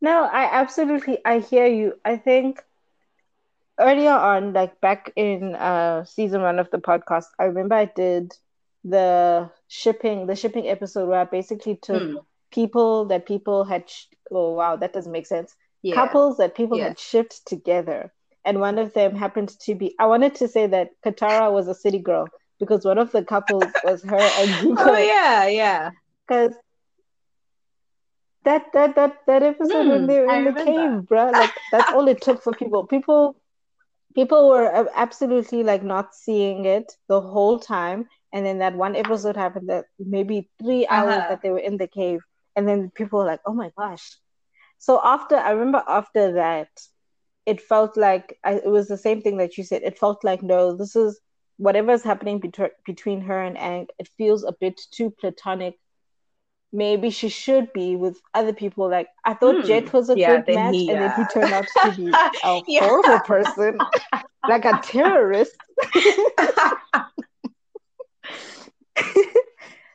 No, 0.00 0.24
I 0.24 0.44
absolutely 0.44 1.18
I 1.24 1.38
hear 1.40 1.66
you. 1.66 1.94
I 2.04 2.16
think 2.16 2.62
earlier 3.78 4.12
on, 4.12 4.52
like 4.52 4.80
back 4.80 5.12
in 5.16 5.54
uh 5.54 6.04
season 6.04 6.42
one 6.42 6.58
of 6.58 6.70
the 6.70 6.78
podcast, 6.78 7.26
I 7.38 7.44
remember 7.44 7.74
I 7.74 7.86
did 7.86 8.32
the 8.84 9.50
shipping 9.68 10.26
the 10.26 10.36
shipping 10.36 10.68
episode 10.68 11.08
where 11.08 11.20
I 11.20 11.24
basically 11.24 11.76
took 11.76 12.04
Hmm. 12.04 12.16
people 12.52 13.06
that 13.06 13.26
people 13.26 13.64
had 13.64 13.88
sh 13.88 14.06
oh 14.30 14.52
wow, 14.54 14.76
that 14.76 14.92
doesn't 14.92 15.12
make 15.12 15.26
sense. 15.26 15.54
Yeah. 15.82 15.94
Couples 15.94 16.36
that 16.38 16.54
people 16.54 16.78
Yeah. 16.78 16.82
had 16.82 16.98
shipped 16.98 17.46
together. 17.46 18.12
And 18.44 18.60
one 18.60 18.78
of 18.78 18.92
them 18.94 19.14
happened 19.16 19.50
to 19.60 19.74
be 19.74 19.94
I 19.98 20.06
wanted 20.06 20.34
to 20.36 20.48
say 20.48 20.66
that 20.66 20.90
Katara 21.04 21.52
was 21.52 21.68
a 21.68 21.74
city 21.74 21.98
girl 21.98 22.32
because 22.58 22.84
one 22.84 22.98
of 22.98 23.12
the 23.12 23.24
couples 23.24 23.76
was 23.82 24.02
her 24.04 24.28
and 24.36 24.56
Zuko. 24.60 24.78
Oh 24.78 24.96
yeah, 24.96 25.46
yeah. 25.46 25.90
Because 26.26 26.56
that 28.44 28.72
that 28.72 28.94
that 28.94 29.18
that 29.26 29.42
episode 29.42 29.86
when 29.88 30.06
Hmm, 30.06 30.06
they 30.06 30.18
were 30.20 30.28
I 30.28 30.34
in 30.34 30.44
the 30.44 30.52
remember. 30.52 30.54
cave, 30.54 31.06
bruh, 31.10 31.34
like 31.36 31.62
that's 31.70 31.90
all 31.90 32.08
it 32.08 32.20
took 32.20 32.42
for 32.42 32.52
people. 32.54 32.86
People 32.86 33.36
people 34.16 34.48
were 34.50 34.88
absolutely 34.96 35.62
like 35.64 35.84
not 35.84 36.14
seeing 36.14 36.64
it 36.66 36.92
the 37.08 37.20
whole 37.20 37.60
time, 37.60 38.08
and 38.32 38.46
then 38.46 38.58
that 38.60 38.76
one 38.76 38.96
episode 38.96 39.36
happened 39.36 39.70
that 39.70 39.86
maybe 40.00 40.50
three 40.62 40.86
hours 40.88 41.24
Uh-huh. 41.24 41.28
that 41.28 41.42
they 41.42 41.50
were 41.50 41.60
in 41.70 41.78
the 41.78 41.88
cave, 41.88 42.20
and 42.56 42.68
then 42.68 42.90
people 42.96 43.20
were 43.20 43.26
like, 43.26 43.42
"Oh 43.46 43.54
my 43.54 43.70
gosh!" 43.78 44.18
So 44.78 45.00
after 45.04 45.36
I 45.36 45.50
remember 45.52 45.84
after 45.88 46.32
that, 46.34 46.70
it 47.46 47.60
felt 47.60 47.96
like 47.96 48.38
I, 48.44 48.54
it 48.54 48.68
was 48.70 48.88
the 48.88 48.98
same 48.98 49.22
thing 49.22 49.38
that 49.38 49.56
you 49.58 49.64
said. 49.64 49.82
It 49.82 49.98
felt 49.98 50.24
like 50.24 50.42
no, 50.42 50.76
this 50.76 50.96
is 50.96 51.20
whatever's 51.58 52.02
happening 52.04 52.40
between 52.40 52.70
between 52.86 53.22
her 53.22 53.40
and 53.42 53.56
Aang. 53.56 53.86
It 53.98 54.08
feels 54.18 54.44
a 54.44 54.54
bit 54.60 54.80
too 54.92 55.10
platonic. 55.10 55.74
Maybe 56.72 57.10
she 57.10 57.28
should 57.28 57.72
be 57.72 57.96
with 57.96 58.20
other 58.34 58.52
people. 58.52 58.88
Like 58.90 59.08
I 59.24 59.34
thought 59.34 59.62
Hmm. 59.62 59.66
Jet 59.66 59.92
was 59.92 60.08
a 60.10 60.16
Yeah, 60.16 60.36
good 60.36 60.48
match, 60.48 60.74
he, 60.74 60.90
and 60.90 61.00
then 61.00 61.10
he 61.12 61.24
turned 61.24 61.52
out 61.52 61.68
to 61.82 61.92
be 61.92 62.20
a 62.42 62.60
Yeah. 62.66 62.80
horrible 62.80 63.20
person, 63.20 63.86
like 64.46 64.64
a 64.64 64.78
terrorist. 64.82 65.56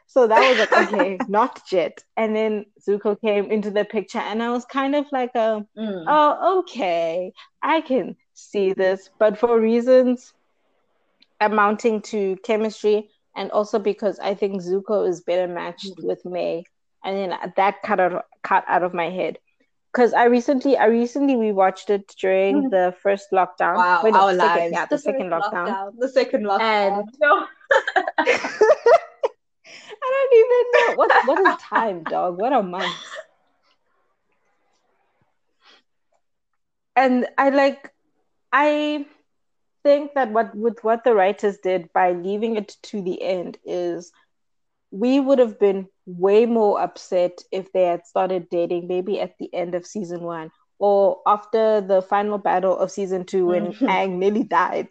So 0.07 0.27
that 0.27 0.41
was 0.43 0.57
like, 0.59 0.73
okay, 0.75 1.23
not 1.27 1.65
Jet. 1.67 2.03
And 2.17 2.35
then 2.35 2.65
Zuko 2.85 3.19
came 3.19 3.49
into 3.51 3.71
the 3.71 3.85
picture, 3.85 4.19
and 4.19 4.43
I 4.43 4.51
was 4.51 4.65
kind 4.65 4.95
of 4.95 5.05
like, 5.11 5.31
uh, 5.35 5.61
Mm. 5.77 6.03
oh, 6.07 6.59
okay, 6.59 7.31
I 7.61 7.81
can 7.81 8.15
see 8.33 8.73
this. 8.73 9.09
But 9.19 9.37
for 9.37 9.59
reasons 9.59 10.33
amounting 11.39 12.01
to 12.01 12.37
chemistry, 12.43 13.09
and 13.35 13.51
also 13.51 13.79
because 13.79 14.19
I 14.19 14.33
think 14.35 14.61
Zuko 14.61 15.07
is 15.07 15.21
better 15.21 15.47
matched 15.47 15.97
Mhm. 15.97 16.03
with 16.07 16.25
Mai, 16.25 16.63
and 17.03 17.17
then 17.17 17.53
that 17.55 17.81
cut 17.81 17.99
out, 17.99 18.25
cut 18.43 18.63
out 18.67 18.83
of 18.83 18.93
my 18.93 19.09
head. 19.09 19.39
Because 19.91 20.13
I 20.13 20.25
recently, 20.25 20.77
I 20.77 20.85
recently 20.85 21.35
rewatched 21.35 21.89
it 21.89 22.07
during 22.19 22.63
Mhm. 22.63 22.69
the 22.71 22.95
first 23.03 23.31
lockdown. 23.31 23.75
Wow, 23.75 24.01
Wait, 24.03 24.13
our 24.15 24.31
second, 24.33 24.37
lives. 24.37 24.71
yeah, 24.71 24.85
the, 24.85 24.97
second 24.97 25.29
first 25.31 25.51
lockdown. 25.51 25.93
The 25.99 26.07
second 26.09 26.43
lockdown. 26.45 26.61
And- 26.61 27.09
No. 27.21 27.47
I 30.03 30.07
don't 30.13 30.33
even 30.41 30.65
know 30.73 30.95
what 30.95 31.11
what 31.27 31.39
is 31.47 31.61
time, 31.61 32.03
dog. 32.03 32.39
What 32.39 32.53
are 32.53 32.63
months? 32.63 33.15
And 36.95 37.27
I 37.37 37.49
like, 37.49 37.91
I 38.51 39.05
think 39.83 40.13
that 40.15 40.31
what 40.31 40.55
with 40.55 40.83
what 40.83 41.03
the 41.03 41.13
writers 41.13 41.57
did 41.63 41.91
by 41.93 42.11
leaving 42.13 42.55
it 42.57 42.75
to 42.83 43.01
the 43.01 43.21
end 43.21 43.57
is 43.65 44.11
we 44.91 45.19
would 45.19 45.39
have 45.39 45.59
been 45.59 45.87
way 46.05 46.45
more 46.45 46.81
upset 46.81 47.39
if 47.51 47.71
they 47.71 47.83
had 47.83 48.05
started 48.05 48.49
dating 48.49 48.87
maybe 48.87 49.19
at 49.19 49.37
the 49.39 49.53
end 49.53 49.75
of 49.75 49.85
season 49.85 50.21
one 50.21 50.51
or 50.79 51.19
after 51.25 51.81
the 51.81 52.01
final 52.01 52.37
battle 52.37 52.77
of 52.77 52.91
season 52.91 53.25
two 53.25 53.47
when 53.47 53.73
Aang 53.89 54.17
nearly 54.17 54.43
died. 54.43 54.89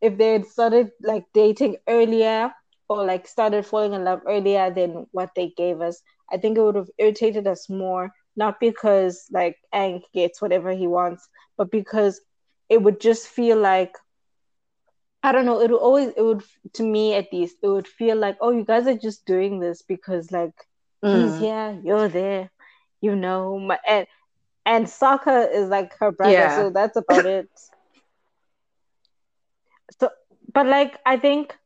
If 0.00 0.18
they 0.18 0.32
had 0.32 0.46
started 0.46 0.90
like 1.02 1.24
dating 1.32 1.76
earlier 1.88 2.52
or 2.88 3.04
like 3.04 3.26
started 3.26 3.64
falling 3.66 3.94
in 3.94 4.04
love 4.04 4.20
earlier 4.26 4.70
than 4.70 5.06
what 5.12 5.30
they 5.34 5.52
gave 5.56 5.80
us, 5.80 6.02
I 6.30 6.36
think 6.36 6.58
it 6.58 6.62
would 6.62 6.76
have 6.76 6.90
irritated 6.98 7.46
us 7.46 7.68
more. 7.68 8.12
Not 8.36 8.60
because 8.60 9.26
like 9.32 9.56
Aang 9.74 10.02
gets 10.12 10.40
whatever 10.42 10.72
he 10.72 10.86
wants, 10.86 11.28
but 11.56 11.70
because 11.70 12.20
it 12.68 12.82
would 12.82 13.00
just 13.00 13.28
feel 13.28 13.56
like 13.58 13.94
I 15.24 15.32
don't 15.32 15.46
know. 15.46 15.60
It 15.60 15.70
would 15.72 15.80
always, 15.80 16.10
it 16.16 16.22
would, 16.22 16.44
to 16.74 16.84
me 16.84 17.14
at 17.14 17.32
least, 17.32 17.58
it 17.62 17.68
would 17.68 17.88
feel 17.88 18.16
like, 18.16 18.38
oh, 18.40 18.50
you 18.52 18.64
guys 18.64 18.86
are 18.86 18.96
just 18.96 19.26
doing 19.26 19.60
this 19.60 19.82
because 19.82 20.32
like 20.32 20.54
he's 21.06 21.36
Mm. 21.36 21.38
here, 21.38 21.80
you're 21.84 22.08
there, 22.08 22.50
you 23.00 23.16
know. 23.16 23.58
My, 23.58 23.78
and 23.88 24.06
and 24.66 24.86
Sokka 24.86 25.52
is 25.52 25.68
like 25.68 25.94
her 26.00 26.12
brother, 26.12 26.48
Yeah. 26.48 26.50
so 26.50 26.70
that's 26.70 26.96
about 26.96 27.26
it. 27.26 27.48
So, 30.00 30.10
but 30.52 30.66
like 30.66 30.98
I 31.06 31.16
think 31.16 31.56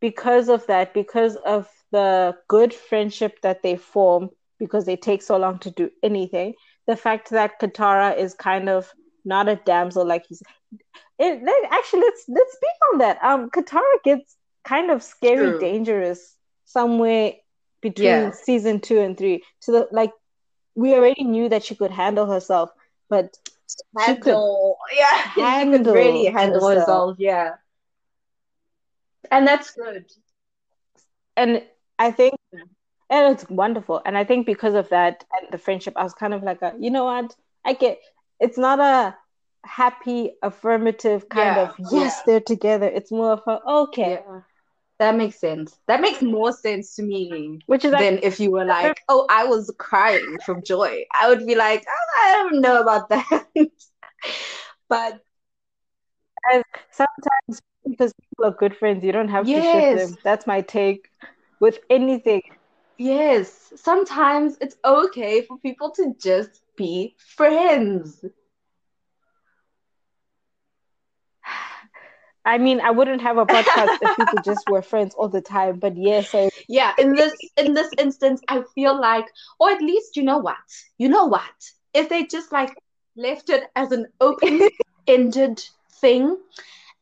because 0.00 0.48
of 0.48 0.66
that, 0.66 0.94
because 0.94 1.36
of 1.36 1.68
the 1.92 2.36
good 2.48 2.74
friendship 2.74 3.40
that 3.42 3.62
they 3.62 3.76
form, 3.76 4.30
because 4.58 4.86
they 4.86 4.96
take 4.96 5.22
so 5.22 5.36
long 5.36 5.58
to 5.60 5.70
do 5.70 5.90
anything, 6.02 6.54
the 6.86 6.96
fact 6.96 7.30
that 7.30 7.60
Katara 7.60 8.16
is 8.16 8.34
kind 8.34 8.68
of 8.68 8.92
not 9.24 9.48
a 9.48 9.56
damsel 9.56 10.06
like 10.06 10.24
he's 10.28 10.42
it 11.18 11.42
let, 11.42 11.72
actually 11.72 12.00
let's 12.00 12.24
let's 12.28 12.52
speak 12.52 12.78
on 12.92 12.98
that. 12.98 13.18
Um 13.22 13.50
Katara 13.50 14.02
gets 14.04 14.36
kind 14.64 14.90
of 14.90 15.02
scary, 15.02 15.50
True. 15.50 15.58
dangerous 15.58 16.36
somewhere 16.64 17.32
between 17.80 18.32
Yeah. 18.32 18.32
season 18.32 18.80
two 18.80 18.98
and 18.98 19.16
three. 19.16 19.42
So 19.60 19.72
the 19.72 19.88
like 19.92 20.12
we 20.74 20.94
already 20.94 21.24
knew 21.24 21.48
that 21.48 21.64
she 21.64 21.74
could 21.74 21.90
handle 21.90 22.26
herself, 22.26 22.70
but 23.08 23.36
handle. 23.96 24.78
Yeah, 24.96 25.22
handle 25.36 25.46
she 25.50 25.66
could 25.66 25.86
really 25.86 26.26
handle 26.26 26.66
herself. 26.66 26.66
herself. 26.66 27.16
Yeah, 27.18 27.54
and 29.30 29.46
that's 29.46 29.70
good. 29.72 30.04
and 31.36 31.62
I 31.98 32.10
think 32.10 32.34
and 33.10 33.32
it's 33.32 33.48
wonderful. 33.48 34.00
And 34.04 34.16
I 34.16 34.24
think 34.24 34.46
because 34.46 34.74
of 34.74 34.88
that 34.90 35.24
and 35.32 35.48
the 35.50 35.58
friendship, 35.58 35.94
I 35.96 36.02
was 36.04 36.14
kind 36.14 36.34
of 36.34 36.42
like 36.42 36.62
a, 36.62 36.74
you 36.78 36.90
know 36.90 37.04
what? 37.04 37.34
I 37.64 37.74
get 37.74 37.98
it's 38.40 38.58
not 38.58 38.78
a 38.80 39.16
happy 39.64 40.32
affirmative 40.42 41.28
kind 41.28 41.56
Yeah, 41.56 41.58
of 41.58 41.74
yes, 41.78 42.22
yeah. 42.22 42.22
they're 42.22 42.40
together. 42.40 42.86
It's 42.86 43.12
more 43.12 43.32
of 43.32 43.42
a 43.46 43.60
okay. 43.66 44.20
Yeah, 44.20 44.42
that 44.98 45.16
makes 45.16 45.40
sense. 45.40 45.78
That 45.88 46.00
makes 46.00 46.22
more 46.22 46.52
sense 46.52 46.96
to 46.96 47.02
me 47.02 47.60
Which 47.66 47.84
is 47.84 47.92
like 47.92 47.98
than 47.98 48.18
if 48.22 48.40
you 48.40 48.50
were 48.52 48.64
like, 48.64 49.00
"Oh, 49.08 49.26
I 49.30 49.44
was 49.46 49.74
crying 49.78 50.38
from 50.40 50.62
joy." 50.64 51.04
I 51.14 51.28
would 51.28 51.46
be 51.46 51.54
like, 51.56 51.84
"Oh, 51.88 52.22
I 52.24 52.34
don't 52.36 52.60
know 52.62 52.80
about 52.82 53.08
that." 53.10 53.46
But 54.88 55.22
sometimes 56.90 57.60
because 57.86 58.12
people 58.20 58.44
are 58.46 58.56
good 58.56 58.76
friends, 58.76 59.04
you 59.04 59.12
don't 59.12 59.28
have 59.28 59.50
to 59.52 59.62
ship 59.62 59.90
them. 59.90 60.18
That's 60.24 60.46
my 60.46 60.60
take 60.62 61.08
with 61.60 61.78
anything. 61.90 62.42
yes, 62.98 63.72
sometimes 63.76 64.56
it's 64.60 64.76
okay 64.84 65.42
for 65.42 65.58
people 65.58 65.90
to 65.92 66.14
just 66.20 66.62
be 66.76 67.16
friends. 67.36 68.24
I 72.44 72.58
mean, 72.58 72.80
I 72.80 72.90
wouldn't 72.90 73.22
have 73.22 73.36
a 73.38 73.46
podcast 73.46 73.98
if 74.00 74.14
people 74.14 74.38
just 74.40 74.66
were 74.68 74.82
friends 74.82 75.14
all 75.14 75.28
the 75.28 75.40
time. 75.42 75.78
But 75.78 75.96
yes, 75.96 76.34
I 76.34 76.48
Yeah, 76.68 76.92
in 76.98 77.16
this 77.16 77.52
in 77.56 77.74
this 77.74 77.92
instance, 77.98 78.42
I 78.48 78.62
feel 78.74 78.98
like, 78.98 79.26
or 79.58 79.70
at 79.70 79.80
least 79.82 80.16
you 80.16 80.22
know 80.22 80.38
what? 80.38 80.56
You 80.98 81.08
know 81.08 81.26
what? 81.26 81.72
If 81.94 82.08
they 82.08 82.24
just 82.24 82.52
like 82.52 82.76
left 83.16 83.48
it 83.50 83.64
as 83.74 83.92
an 83.92 84.06
open-ended 84.20 85.62
thing, 86.00 86.36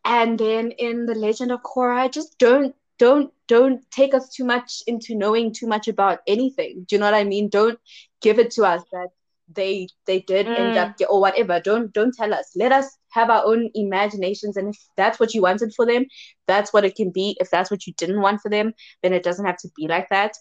and 0.04 0.38
then 0.38 0.72
in 0.72 1.06
the 1.06 1.14
Legend 1.14 1.52
of 1.52 1.62
Korra, 1.62 2.10
just 2.10 2.38
don't 2.38 2.74
don't 2.98 3.32
don't 3.48 3.80
take 3.90 4.14
us 4.14 4.28
too 4.34 4.44
much 4.44 4.82
into 4.86 5.14
knowing 5.14 5.52
too 5.52 5.66
much 5.66 5.88
about 5.88 6.20
anything. 6.26 6.84
Do 6.88 6.96
you 6.96 7.00
know 7.00 7.06
what 7.06 7.14
I 7.14 7.24
mean? 7.24 7.48
Don't 7.48 7.78
give 8.20 8.38
it 8.38 8.50
to 8.52 8.64
us 8.64 8.84
that 8.92 9.08
they 9.48 9.88
they 10.06 10.20
did 10.20 10.50
end 10.56 10.76
Mm. 10.76 10.76
up 10.76 10.94
or 11.08 11.20
whatever. 11.20 11.60
Don't 11.60 11.92
don't 11.92 12.14
tell 12.14 12.32
us. 12.34 12.52
Let 12.56 12.72
us 12.72 12.98
have 13.16 13.30
our 13.30 13.44
own 13.44 13.70
imaginations, 13.74 14.56
and 14.56 14.68
if 14.68 14.78
that's 14.96 15.18
what 15.18 15.34
you 15.34 15.42
wanted 15.42 15.72
for 15.74 15.86
them, 15.86 16.04
that's 16.46 16.72
what 16.72 16.84
it 16.84 16.94
can 16.94 17.10
be. 17.10 17.36
If 17.40 17.50
that's 17.50 17.70
what 17.70 17.86
you 17.86 17.94
didn't 17.96 18.20
want 18.20 18.42
for 18.42 18.50
them, 18.50 18.74
then 19.02 19.12
it 19.12 19.22
doesn't 19.22 19.46
have 19.46 19.56
to 19.58 19.70
be 19.74 19.88
like 19.88 20.08
that. 20.10 20.32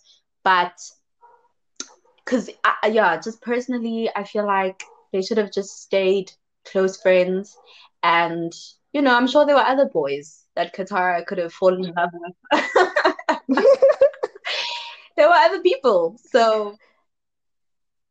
But 0.44 0.74
because 2.24 2.50
yeah, 2.88 3.20
just 3.20 3.42
personally, 3.42 4.10
I 4.16 4.26
feel 4.26 4.46
like 4.46 4.84
they 5.14 5.22
should 5.22 5.38
have 5.38 5.52
just 5.52 5.82
stayed 5.82 6.32
close 6.66 7.02
friends, 7.02 7.56
and 8.04 8.54
you 8.94 9.02
know, 9.02 9.16
I'm 9.16 9.28
sure 9.28 9.46
there 9.46 9.56
were 9.56 9.62
other 9.62 9.90
boys 9.90 10.44
that 10.56 10.76
Katara 10.76 11.26
could 11.26 11.38
have 11.38 11.54
fallen 11.54 11.86
in 11.86 11.94
love 11.96 12.10
with. 12.14 12.36
there 15.18 15.30
were 15.30 15.36
other 15.48 15.62
people, 15.62 16.20
so 16.32 16.78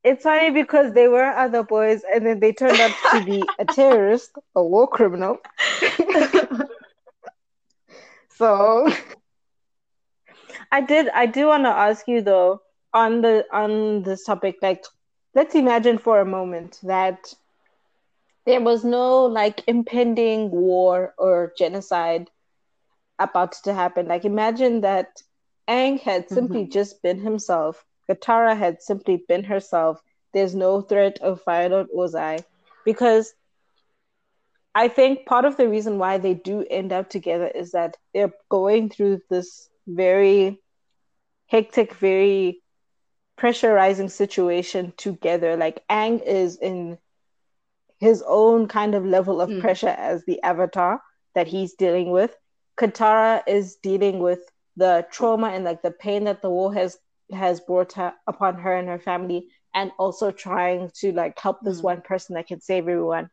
It's 0.05 0.23
funny 0.23 0.51
because 0.51 0.93
they 0.93 1.09
were 1.09 1.25
other 1.25 1.63
boys 1.63 2.03
and 2.13 2.27
then 2.27 2.39
they 2.39 2.53
turned 2.53 2.79
out 2.79 2.93
to 3.13 3.25
be 3.25 3.43
a 3.59 3.65
terrorist, 3.65 4.33
a 4.55 4.63
war 4.63 4.87
criminal. 4.87 5.39
So 8.37 8.91
I 10.73 10.81
did 10.81 11.09
I 11.11 11.27
do 11.27 11.47
want 11.47 11.65
to 11.65 11.71
ask 11.71 12.09
you 12.09 12.21
though 12.21 12.63
on 12.93 13.21
the 13.23 13.47
on 13.53 14.03
this 14.03 14.25
topic 14.25 14.57
like 14.61 14.85
let's 15.35 15.55
imagine 15.55 15.99
for 15.99 16.21
a 16.21 16.27
moment 16.27 16.81
that 16.83 17.33
there 18.45 18.61
was 18.61 18.85
no 18.85 19.25
like 19.27 19.63
impending 19.69 20.51
war 20.51 21.15
or 21.17 21.53
genocide 21.57 22.29
about 23.19 23.53
to 23.65 23.73
happen. 23.73 24.09
Like 24.09 24.25
imagine 24.25 24.81
that 24.81 25.23
Aang 25.69 26.01
had 26.01 26.29
simply 26.29 26.63
mm-hmm. 26.63 26.73
just 26.73 27.03
been 27.03 27.21
himself. 27.21 27.85
Katara 28.09 28.57
had 28.57 28.83
simply 28.83 29.25
been 29.29 29.45
herself. 29.45 30.01
There's 30.33 30.55
no 30.55 30.81
threat 30.81 31.19
of 31.21 31.43
Fire 31.43 31.85
Ozai. 31.97 32.45
Because 32.85 33.33
I 34.75 34.89
think 34.89 35.27
part 35.27 35.45
of 35.45 35.57
the 35.57 35.69
reason 35.69 35.99
why 35.99 36.19
they 36.19 36.35
do 36.35 36.65
end 36.69 36.93
up 36.93 37.09
together 37.09 37.47
is 37.47 37.73
that 37.73 37.97
they're 38.13 38.33
going 38.51 38.91
through 38.91 39.21
this 39.31 39.69
very 39.87 40.61
hectic, 41.47 41.95
very 41.95 42.61
pressurizing 43.39 44.11
situation 44.11 44.93
together. 44.97 45.57
Like 45.57 45.83
Aang 45.89 46.23
is 46.23 46.57
in 46.57 46.99
his 48.01 48.23
own 48.27 48.67
kind 48.69 48.95
of 48.95 49.07
level 49.07 49.41
of 49.41 49.49
Mm. 49.51 49.61
pressure 49.61 49.95
as 49.97 50.25
the 50.25 50.43
avatar 50.43 51.01
that 51.35 51.47
he's 51.47 51.75
dealing 51.75 52.11
with. 52.11 52.37
Katara 52.77 53.43
is 53.47 53.77
dealing 53.77 54.19
with 54.19 54.41
the 54.77 55.07
trauma 55.11 55.49
and 55.49 55.65
like 55.65 55.83
the 55.83 55.91
pain 55.93 56.25
that 56.25 56.43
the 56.43 56.51
war 56.51 56.75
has 56.75 56.99
has 57.33 57.61
brought 57.61 57.93
her 57.95 58.13
upon 58.27 58.57
her 58.57 58.75
and 58.77 58.89
her 58.89 58.99
family 58.99 59.49
and 59.75 59.91
also 59.99 60.31
trying 60.31 60.91
to 60.95 61.13
like 61.13 61.39
help 61.39 61.59
this 61.63 61.81
Mm. 61.81 61.85
one 61.85 62.03
person 62.03 62.35
that 62.35 62.47
can 62.47 62.61
save 62.61 62.85
everyone 62.89 63.31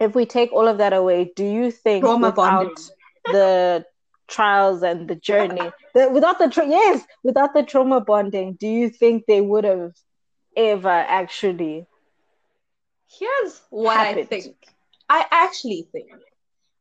if 0.00 0.14
we 0.14 0.26
take 0.26 0.52
all 0.52 0.68
of 0.68 0.78
that 0.78 0.92
away 0.92 1.32
do 1.36 1.44
you 1.44 1.70
think 1.70 2.04
Trauma 2.04 2.30
without 2.30 2.66
bonding. 2.66 2.74
the 3.32 3.84
trials 4.28 4.82
and 4.82 5.08
the 5.08 5.14
journey 5.14 5.70
the, 5.94 6.08
without 6.10 6.38
the 6.38 6.48
tra- 6.48 6.66
yes 6.68 7.04
without 7.22 7.54
the 7.54 7.62
trauma 7.62 8.00
bonding 8.00 8.54
do 8.54 8.66
you 8.66 8.90
think 8.90 9.24
they 9.26 9.40
would 9.40 9.64
have 9.64 9.92
ever 10.56 10.88
actually 10.88 11.86
here's 13.08 13.60
what 13.70 13.96
I 13.96 14.24
think. 14.24 14.56
I 15.08 15.24
actually 15.30 15.88
think 15.92 16.10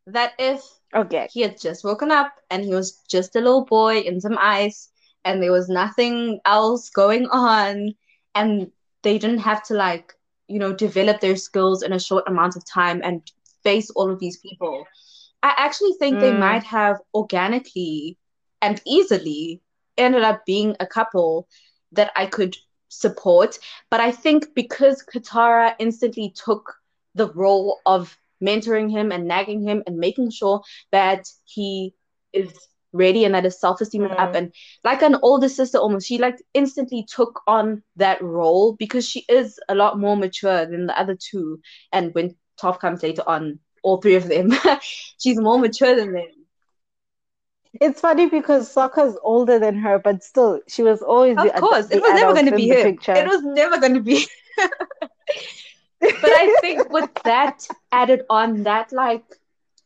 that 0.08 0.34
if 0.40 0.62
okay 0.94 1.28
he 1.32 1.42
had 1.42 1.60
just 1.60 1.84
woken 1.84 2.12
up 2.12 2.34
and 2.50 2.64
he 2.64 2.74
was 2.74 3.02
just 3.10 3.36
a 3.36 3.40
little 3.40 3.66
boy 3.66 4.00
in 4.00 4.22
some 4.22 4.38
ice 4.40 4.90
and 5.26 5.44
there 5.44 5.52
was 5.52 5.70
nothing 5.70 6.40
else 6.46 6.90
going 6.90 7.28
on 7.28 7.96
and 8.36 8.72
they 9.04 9.18
didn't 9.20 9.40
have 9.40 9.64
to 9.64 9.76
like 9.76 10.14
you 10.48 10.60
know 10.60 10.74
develop 10.74 11.22
their 11.22 11.36
skills 11.36 11.84
in 11.84 11.94
a 11.94 12.00
short 12.00 12.26
amount 12.28 12.56
of 12.58 12.66
time 12.66 13.02
and 13.04 13.32
face 13.64 13.90
all 13.92 14.12
of 14.12 14.20
these 14.20 14.38
people 14.38 14.86
i 15.44 15.54
actually 15.58 15.94
think 16.00 16.20
they 16.20 16.32
Mm. 16.32 16.40
might 16.40 16.64
have 16.64 16.98
organically 17.14 18.18
and 18.62 18.82
easily 18.86 19.62
ended 19.98 20.24
up 20.24 20.46
being 20.46 20.76
a 20.80 20.88
couple 20.88 21.48
that 21.92 22.12
i 22.16 22.26
could 22.26 22.56
support 22.90 23.58
but 23.92 24.00
i 24.02 24.12
think 24.12 24.46
because 24.56 25.04
katara 25.14 25.74
instantly 25.80 26.34
took 26.36 26.76
the 27.16 27.32
role 27.34 27.80
of 27.86 28.18
mentoring 28.44 28.92
him 28.92 29.12
and 29.12 29.28
nagging 29.28 29.62
him 29.64 29.84
and 29.88 29.98
making 29.98 30.30
sure 30.30 30.62
that 30.92 31.28
he 31.46 31.94
is 32.34 32.52
ready 32.96 33.26
and 33.26 33.36
that 33.36 33.44
his 33.44 33.60
self-esteem 33.60 34.06
is 34.06 34.12
up. 34.12 34.34
Mm. 34.34 34.36
and 34.36 34.54
like 34.84 35.02
an 35.02 35.18
older 35.22 35.50
sister 35.50 35.78
almost 35.78 36.08
she 36.08 36.18
like 36.18 36.38
instantly 36.54 37.06
took 37.08 37.42
on 37.48 37.84
that 37.98 38.22
role 38.22 38.74
because 38.74 39.08
she 39.08 39.26
is 39.30 39.60
a 39.70 39.76
lot 39.76 40.00
more 40.00 40.16
mature 40.16 40.66
than 40.66 40.88
the 40.88 41.00
other 41.00 41.16
two. 41.16 41.60
And 41.92 42.14
when 42.14 42.36
Toph 42.62 42.80
comes 42.80 43.04
later 43.04 43.24
on 43.28 43.60
all 43.84 43.98
three 43.98 44.16
of 44.16 44.28
them 44.28 44.52
she's 45.20 45.40
more 45.40 45.60
mature 45.60 45.96
than 45.96 46.14
them. 46.14 46.28
It's 47.82 48.00
funny 48.00 48.30
because 48.30 48.74
Sokka's 48.74 49.18
older 49.22 49.60
than 49.60 49.76
her 49.80 50.00
but 50.00 50.24
still 50.24 50.62
she 50.68 50.82
was 50.82 51.02
always 51.02 51.38
of 51.38 51.44
the, 51.44 51.52
course 51.52 51.88
the 51.88 51.98
it 51.98 52.02
was 52.02 52.14
never 52.14 52.34
going 52.34 52.46
to 52.46 52.56
be 52.56 52.70
him. 52.70 52.84
picture. 52.84 53.14
It 53.14 53.28
was 53.28 53.44
never 53.44 53.80
going 53.80 53.96
to 53.96 54.02
be 54.02 54.26
but 56.00 56.24
I 56.24 56.58
think 56.62 56.90
with 56.92 57.10
that 57.24 57.68
added 57.92 58.24
on, 58.30 58.64
that 58.64 58.92
like 58.92 59.24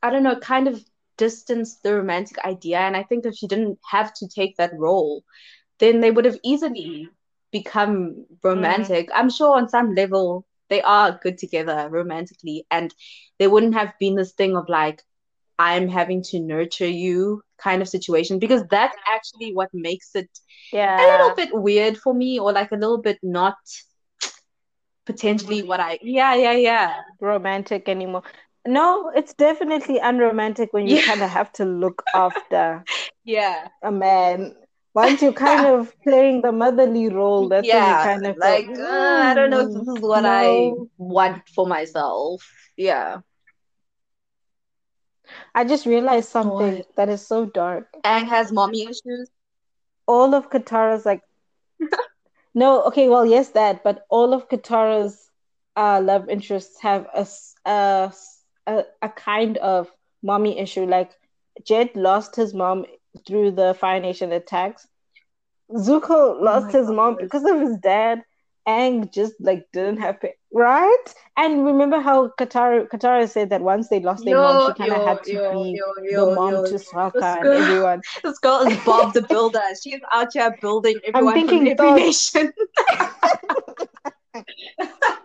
I 0.01 0.09
don't 0.09 0.23
know, 0.23 0.39
kind 0.39 0.67
of 0.67 0.83
distanced 1.19 1.83
the 1.83 1.93
romantic 1.93 2.39
idea. 2.45 2.79
And 2.79 2.97
I 2.97 3.03
think 3.03 3.25
if 3.25 3.35
she 3.35 3.47
didn't 3.47 3.77
have 3.91 4.11
to 4.15 4.27
take 4.27 4.57
that 4.57 4.73
role, 4.73 5.23
then 5.77 5.99
they 5.99 6.09
would 6.09 6.25
have 6.25 6.39
easily 6.43 7.09
become 7.51 8.25
romantic. 8.43 9.09
Mm-hmm. 9.09 9.19
I'm 9.19 9.29
sure 9.29 9.55
on 9.55 9.69
some 9.69 9.93
level 9.93 10.45
they 10.69 10.81
are 10.81 11.19
good 11.23 11.37
together 11.37 11.87
romantically, 11.89 12.65
and 12.69 12.93
there 13.37 13.49
wouldn't 13.49 13.73
have 13.73 13.93
been 13.99 14.15
this 14.15 14.33
thing 14.33 14.55
of 14.55 14.69
like 14.69 15.03
I'm 15.57 15.87
having 15.89 16.21
to 16.29 16.39
nurture 16.39 16.87
you 16.87 17.41
kind 17.57 17.81
of 17.81 17.89
situation 17.89 18.39
because 18.39 18.63
that's 18.69 18.95
actually 19.07 19.53
what 19.53 19.69
makes 19.73 20.15
it 20.15 20.29
a 20.73 21.17
little 21.17 21.35
bit 21.35 21.49
weird 21.51 21.97
for 21.97 22.13
me, 22.13 22.39
or 22.39 22.53
like 22.53 22.71
a 22.71 22.77
little 22.77 23.01
bit 23.01 23.17
not 23.23 23.57
potentially 25.05 25.63
what 25.63 25.79
I 25.79 25.97
yeah 26.03 26.35
yeah 26.35 26.53
yeah 26.53 26.93
romantic 27.19 27.89
anymore. 27.89 28.21
No, 28.65 29.09
it's 29.15 29.33
definitely 29.33 29.97
unromantic 29.99 30.73
when 30.73 30.87
you 30.87 30.97
Yeah. 30.97 31.01
kind 31.01 31.23
of 31.23 31.29
have 31.29 31.51
to 31.53 31.65
look 31.65 32.03
after 32.13 32.85
yeah 33.23 33.67
a 33.83 33.91
man. 33.91 34.55
Once 34.93 35.21
you're 35.21 35.33
kind 35.33 35.65
of 35.65 35.93
playing 36.03 36.41
the 36.41 36.51
motherly 36.51 37.09
role, 37.09 37.47
that's 37.49 37.73
yeah 37.73 38.03
kind 38.03 38.25
of 38.25 38.39
go, 38.39 38.39
like 38.47 38.69
uh, 38.79 38.83
I 39.29 39.33
don't 39.35 39.49
know 39.49 39.61
if 39.61 39.73
this 39.73 39.87
is 39.87 39.99
what 40.01 40.25
I 40.25 40.71
want 40.97 41.47
for 41.55 41.65
myself 41.67 42.43
yeah 42.77 43.19
I 45.55 45.63
just 45.63 45.85
realized 45.85 46.29
something 46.29 46.83
What? 46.83 46.87
that 46.95 47.09
is 47.09 47.25
so 47.25 47.45
dark. 47.45 47.95
Aang 48.03 48.27
has 48.27 48.51
mommy 48.51 48.83
issues 48.83 49.29
All 50.07 50.33
of 50.35 50.49
Katara's 50.49 51.05
like, 51.05 51.21
no, 52.53 52.83
okay, 52.83 53.09
well, 53.09 53.25
yes, 53.25 53.49
that, 53.51 53.83
but 53.83 54.05
all 54.09 54.33
of 54.33 54.49
Katara's 54.49 55.29
uh, 55.75 56.01
love 56.03 56.29
interests 56.29 56.81
have 56.81 57.07
a, 57.13 57.25
a, 57.69 58.13
a, 58.67 58.83
a 59.01 59.09
kind 59.09 59.57
of 59.57 59.91
mommy 60.23 60.57
issue. 60.59 60.85
Like 60.85 61.11
Jet 61.65 61.95
lost 61.95 62.35
his 62.35 62.53
mom 62.53 62.85
through 63.27 63.51
the 63.51 63.73
Fire 63.73 63.99
Nation 63.99 64.31
attacks. 64.31 64.87
Zuko 65.71 66.09
oh 66.09 66.37
lost 66.41 66.67
oh 66.73 66.79
his 66.79 66.87
God. 66.87 66.95
mom 66.95 67.17
because 67.19 67.43
of 67.43 67.59
his 67.59 67.77
dad. 67.77 68.23
Aang 68.67 69.11
just 69.11 69.33
like 69.39 69.65
didn't 69.73 69.97
have 69.97 70.17
it, 70.23 70.37
right? 70.53 71.05
And 71.37 71.65
remember 71.65 71.99
how 71.99 72.27
Katara 72.39 72.87
Katara 72.87 73.27
said 73.27 73.49
that 73.49 73.61
once 73.61 73.87
they 73.87 73.99
lost 73.99 74.25
their 74.25 74.35
yo, 74.35 74.41
mom, 74.41 74.67
she 74.67 74.83
kind 74.83 74.93
of 74.93 75.07
had 75.07 75.23
to 75.23 75.33
yo, 75.33 75.53
be 75.53 75.81
yo, 76.11 76.25
the 76.25 76.35
mom 76.35 76.53
to 76.65 76.75
Sokka 76.75 77.41
and 77.41 77.49
everyone. 77.49 78.01
This 78.23 78.37
girl 78.39 78.67
is 78.67 78.77
Bob 78.83 79.13
the 79.13 79.21
Builder. 79.29 79.61
She's 79.81 80.01
out 80.13 80.27
here 80.33 80.55
building 80.61 80.99
everyone 81.07 81.33
I'm 81.33 81.47
thinking 81.47 81.75
from 81.77 81.87
every 81.87 82.03
nation. 82.03 82.53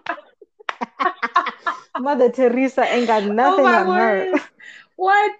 Mother 1.98 2.30
Teresa 2.30 2.84
ain't 2.92 3.06
got 3.06 3.24
oh 3.24 3.30
nothing 3.34 3.66
oh 3.66 3.74
on 3.74 3.86
word. 3.88 4.28
her. 4.32 4.40
What? 4.96 5.32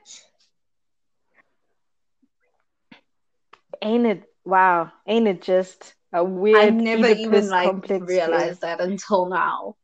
Ain't 3.83 4.07
it 4.07 4.25
wow? 4.45 4.93
Ain't 5.07 5.29
it 5.29 5.43
just 5.43 5.95
a 6.13 6.25
weird? 6.25 6.59
I 6.59 6.71
never 6.71 7.09
even 7.09 7.49
like 7.49 7.71
realized 8.01 8.63
that 8.63 8.81
until 8.81 9.27
now. 9.27 9.77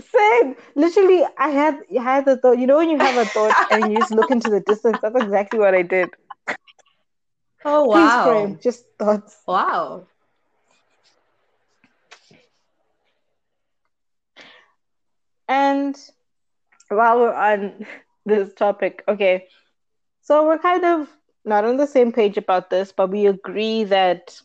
Same. 0.00 0.56
Literally, 0.74 1.24
I 1.38 1.48
had 1.50 1.78
had 1.96 2.24
the 2.24 2.36
thought. 2.36 2.58
You 2.58 2.66
know 2.66 2.76
when 2.76 2.90
you 2.90 2.98
have 2.98 3.16
a 3.16 3.24
thought 3.26 3.54
and 3.70 3.90
you 3.92 3.98
just 3.98 4.10
look 4.12 4.30
into 4.30 4.50
the 4.50 4.60
distance. 4.60 4.98
That's 5.02 5.16
exactly 5.16 5.58
what 5.58 5.74
I 5.74 5.82
did. 5.82 6.10
Oh 7.64 7.84
wow! 7.86 8.56
Just 8.60 8.86
thoughts. 8.98 9.42
Wow. 9.46 10.06
And 15.48 15.96
while 16.94 17.18
we're 17.20 17.34
on 17.34 17.86
this 18.26 18.52
topic, 18.54 19.02
okay, 19.08 19.48
so 20.22 20.46
we're 20.46 20.58
kind 20.58 20.84
of 20.84 21.08
not 21.44 21.64
on 21.64 21.76
the 21.76 21.86
same 21.86 22.12
page 22.12 22.36
about 22.36 22.70
this, 22.70 22.92
but 22.92 23.10
we 23.10 23.26
agree 23.26 23.84
that 23.84 24.40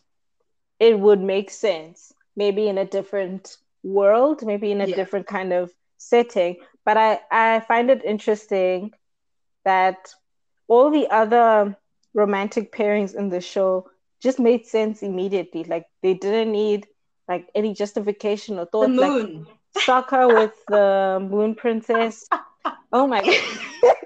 it 0.80 0.98
would 0.98 1.20
make 1.20 1.50
sense, 1.50 2.12
maybe 2.36 2.68
in 2.68 2.78
a 2.78 2.84
different 2.84 3.56
world, 3.82 4.44
maybe 4.44 4.72
in 4.72 4.80
a 4.80 4.86
yeah. 4.86 4.96
different 4.96 5.26
kind 5.26 5.52
of 5.52 5.72
setting. 5.98 6.56
But 6.84 6.96
I, 6.96 7.20
I 7.30 7.60
find 7.60 7.90
it 7.90 8.04
interesting 8.04 8.92
that 9.64 10.14
all 10.66 10.90
the 10.90 11.08
other 11.08 11.76
romantic 12.14 12.72
pairings 12.72 13.14
in 13.14 13.28
the 13.28 13.40
show 13.40 13.90
just 14.20 14.38
made 14.38 14.66
sense 14.66 15.02
immediately. 15.02 15.64
Like 15.64 15.86
they 16.02 16.14
didn't 16.14 16.52
need 16.52 16.86
like 17.28 17.48
any 17.54 17.74
justification 17.74 18.58
or 18.58 18.66
thought. 18.66 18.88
The 18.88 18.88
moon. 18.88 19.44
Like 19.44 19.57
Sokka 19.76 20.34
with 20.34 20.54
the 20.68 21.26
moon 21.30 21.54
princess. 21.54 22.26
Oh 22.92 23.06
my 23.06 23.20
god. 23.20 23.34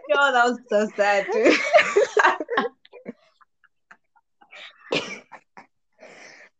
Yo, 0.08 0.32
that 0.32 0.44
was 0.44 0.58
so 0.68 0.88
sad, 0.96 1.26
dude. 1.32 1.56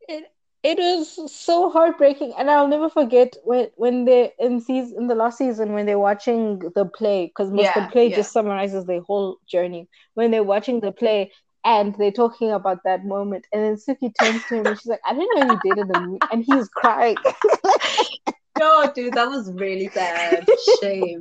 it 0.08 0.24
it 0.62 0.78
was 0.78 1.32
so 1.32 1.70
heartbreaking 1.70 2.32
and 2.38 2.50
i'll 2.50 2.68
never 2.68 2.88
forget 2.88 3.34
when 3.44 3.68
when 3.76 4.04
they 4.04 4.32
in 4.38 4.60
season 4.60 4.96
in 4.98 5.06
the 5.06 5.14
last 5.14 5.38
season 5.38 5.72
when 5.72 5.86
they're 5.86 5.98
watching 5.98 6.58
the 6.74 6.84
play 6.84 7.26
because 7.26 7.50
most 7.50 7.64
yeah, 7.64 7.84
the 7.84 7.92
play 7.92 8.08
yeah. 8.08 8.16
just 8.16 8.32
summarizes 8.32 8.86
the 8.86 9.00
whole 9.06 9.38
journey 9.46 9.88
when 10.14 10.30
they're 10.30 10.42
watching 10.42 10.80
the 10.80 10.92
play 10.92 11.30
and 11.64 11.94
they're 11.96 12.10
talking 12.10 12.50
about 12.50 12.78
that 12.84 13.04
moment 13.04 13.46
and 13.52 13.62
then 13.62 13.76
Suki 13.76 14.12
turns 14.20 14.44
to 14.46 14.56
him 14.56 14.66
and 14.66 14.78
she's 14.78 14.86
like 14.86 15.00
I 15.04 15.14
didn't 15.14 15.38
know 15.38 15.54
you 15.54 15.60
dated 15.64 15.94
him 15.94 16.18
and 16.30 16.44
he's 16.44 16.68
crying 16.68 17.16
no 18.58 18.92
dude 18.94 19.14
that 19.14 19.28
was 19.28 19.50
really 19.52 19.88
sad 19.88 20.46
shame 20.80 21.20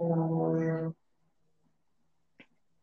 oh. 0.00 0.94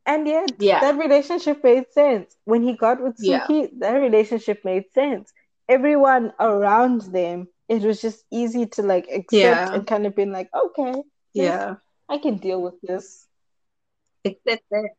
and 0.05 0.27
yet, 0.27 0.51
yeah, 0.59 0.81
that 0.81 0.97
relationship 0.97 1.63
made 1.63 1.91
sense. 1.91 2.35
When 2.43 2.61
he 2.61 2.75
got 2.75 3.01
with 3.01 3.17
Suki, 3.17 3.61
yeah. 3.61 3.67
that 3.79 3.93
relationship 3.93 4.65
made 4.65 4.91
sense. 4.93 5.31
Everyone 5.69 6.33
around 6.39 7.01
them, 7.03 7.47
it 7.69 7.83
was 7.83 8.01
just 8.01 8.25
easy 8.29 8.65
to 8.75 8.81
like 8.81 9.07
accept 9.07 9.31
yeah. 9.31 9.73
and 9.73 9.87
kind 9.87 10.05
of 10.05 10.13
being 10.13 10.31
like, 10.33 10.49
okay, 10.53 11.01
yeah, 11.33 11.75
I 12.09 12.17
can 12.17 12.37
deal 12.37 12.61
with 12.61 12.75
this. 12.81 13.25
Accept 14.25 14.63
it. 14.71 14.91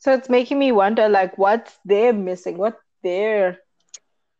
So 0.00 0.12
it's 0.12 0.28
making 0.28 0.58
me 0.58 0.72
wonder, 0.72 1.08
like, 1.08 1.38
what's 1.38 1.78
they're 1.84 2.12
missing, 2.12 2.58
what 2.58 2.76
they're 3.02 3.58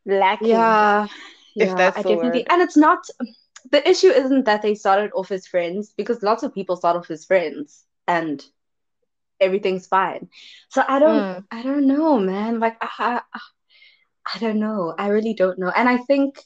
lacking. 0.05 0.49
Yeah, 0.49 1.07
yeah, 1.55 1.75
that's 1.75 1.99
I 1.99 2.03
definitely. 2.03 2.41
Word. 2.41 2.47
And 2.51 2.63
it's 2.63 2.77
not 2.77 3.07
the 3.71 3.89
issue. 3.89 4.09
Isn't 4.09 4.45
that 4.45 4.63
they 4.63 4.75
started 4.75 5.13
off 5.15 5.31
as 5.31 5.47
friends 5.47 5.93
because 5.97 6.23
lots 6.23 6.43
of 6.43 6.55
people 6.55 6.77
start 6.77 6.97
off 6.97 7.11
as 7.11 7.25
friends 7.25 7.85
and 8.07 8.45
everything's 9.41 9.87
fine. 9.87 10.29
So 10.71 10.83
I 10.87 10.99
don't 10.99 11.23
mm. 11.23 11.45
I 11.51 11.63
don't 11.63 11.87
know, 11.87 12.19
man. 12.19 12.61
Like 12.61 12.77
I, 12.81 13.21
I 13.33 13.41
I 14.35 14.39
don't 14.39 14.61
know. 14.61 14.95
I 14.97 15.09
really 15.09 15.35
don't 15.35 15.59
know. 15.59 15.71
And 15.75 15.89
I 15.89 15.99
think 15.99 16.41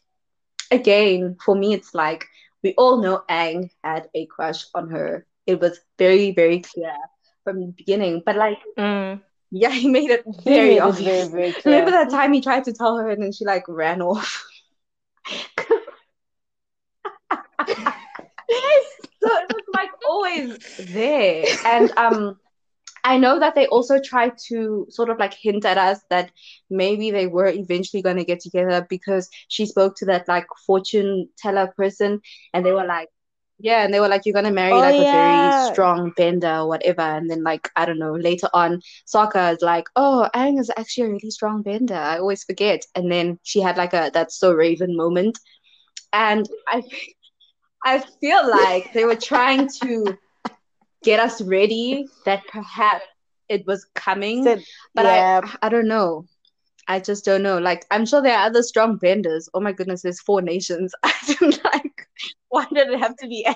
again, 0.71 1.37
for 1.45 1.55
me 1.55 1.75
it's 1.75 1.95
like 1.95 2.27
we 2.63 2.75
all 2.75 3.01
know 3.01 3.23
Aang 3.29 3.71
had 3.85 4.09
a 4.15 4.27
crush 4.27 4.65
on 4.75 4.91
her. 4.91 5.27
It 5.47 5.61
was 5.61 5.79
very, 5.99 6.33
very 6.33 6.61
clear 6.61 6.97
from 7.45 7.61
the 7.61 7.67
beginning. 7.67 8.23
But 8.25 8.37
like 8.37 8.59
mm. 8.79 9.21
yeah, 9.51 9.71
he 9.71 9.89
made 9.89 10.11
it 10.11 10.25
very 10.45 10.81
obvious. 10.81 11.29
Very, 11.29 11.53
very 11.53 11.63
Remember 11.65 11.93
that 11.93 12.11
time 12.11 12.33
he 12.33 12.41
tried 12.41 12.65
to 12.65 12.73
tell 12.73 12.97
her 12.97 13.11
and 13.11 13.23
then 13.23 13.33
she 13.33 13.45
like 13.45 13.65
ran 13.69 14.03
off. 14.03 14.45
yes. 17.69 18.85
So 19.23 19.29
it 19.33 19.53
was 19.53 19.65
like 19.75 19.91
always 20.27 20.59
there. 20.79 21.45
And 21.65 21.93
um 21.97 22.39
I 23.05 23.19
know 23.19 23.39
that 23.39 23.55
they 23.55 23.69
also 23.69 24.01
tried 24.01 24.33
to 24.49 24.85
sort 24.91 25.11
of 25.11 25.19
like 25.19 25.33
hint 25.33 25.65
at 25.65 25.79
us 25.79 26.01
that 26.11 26.33
maybe 26.69 27.13
they 27.13 27.29
were 27.29 27.47
eventually 27.47 28.03
going 28.03 28.17
to 28.17 28.25
get 28.25 28.41
together 28.41 28.85
because 28.91 29.29
she 29.47 29.65
spoke 29.65 29.95
to 29.99 30.07
that 30.07 30.27
like 30.27 30.47
fortune 30.67 31.29
teller 31.39 31.73
person 31.77 32.21
and 32.53 32.67
they 32.67 32.73
were 32.73 32.85
like, 32.85 33.09
yeah, 33.59 33.85
and 33.85 33.95
they 33.95 34.01
were 34.01 34.09
like, 34.09 34.23
you're 34.27 34.35
gonna 34.35 34.51
marry 34.51 34.73
oh, 34.73 34.81
like 34.81 35.01
yeah. 35.01 35.49
a 35.49 35.61
very 35.63 35.73
strong 35.73 36.13
bender 36.17 36.53
or 36.53 36.69
whatever. 36.69 37.01
And 37.01 37.31
then 37.31 37.45
like, 37.45 37.71
I 37.77 37.87
don't 37.87 37.99
know, 38.01 38.15
later 38.15 38.49
on, 38.53 38.83
Sokka 39.07 39.55
is 39.55 39.63
like, 39.63 39.87
oh, 39.97 40.29
Aang 40.35 40.59
is 40.61 40.71
actually 40.77 41.07
a 41.07 41.11
really 41.13 41.31
strong 41.31 41.63
bender. 41.63 41.95
I 41.95 42.19
always 42.19 42.45
forget. 42.45 42.85
And 42.95 43.11
then 43.11 43.39
she 43.45 43.61
had 43.61 43.77
like 43.77 43.95
a 43.95 44.11
that's 44.13 44.37
so 44.39 44.53
Raven 44.53 44.97
moment. 44.97 45.39
And 46.13 46.47
I 46.69 46.83
I 47.87 48.05
feel 48.21 48.51
like 48.51 48.93
they 48.93 49.05
were 49.05 49.15
trying 49.15 49.69
to 49.83 50.19
get 51.05 51.21
us 51.21 51.41
ready 51.41 52.09
that 52.25 52.43
perhaps 52.49 53.05
it 53.49 53.65
was 53.65 53.87
coming. 53.95 54.43
So, 54.43 54.59
but 54.93 55.05
yeah. 55.05 55.41
I 55.45 55.67
I 55.67 55.69
don't 55.69 55.87
know. 55.87 56.27
I 56.89 56.99
just 56.99 57.25
don't 57.25 57.45
know. 57.45 57.59
Like 57.59 57.87
I'm 57.93 58.05
sure 58.05 58.21
there 58.21 58.37
are 58.37 58.47
other 58.47 58.65
strong 58.65 58.97
benders. 58.97 59.49
Oh 59.55 59.61
my 59.61 59.71
goodness, 59.71 60.03
there's 60.03 60.21
four 60.21 60.43
nations. 60.43 60.93
I 61.05 61.15
don't 61.39 61.65
like 61.65 62.09
why 62.49 62.67
did 62.73 62.89
it 62.91 62.99
have 62.99 63.17
to 63.17 63.29
be 63.29 63.47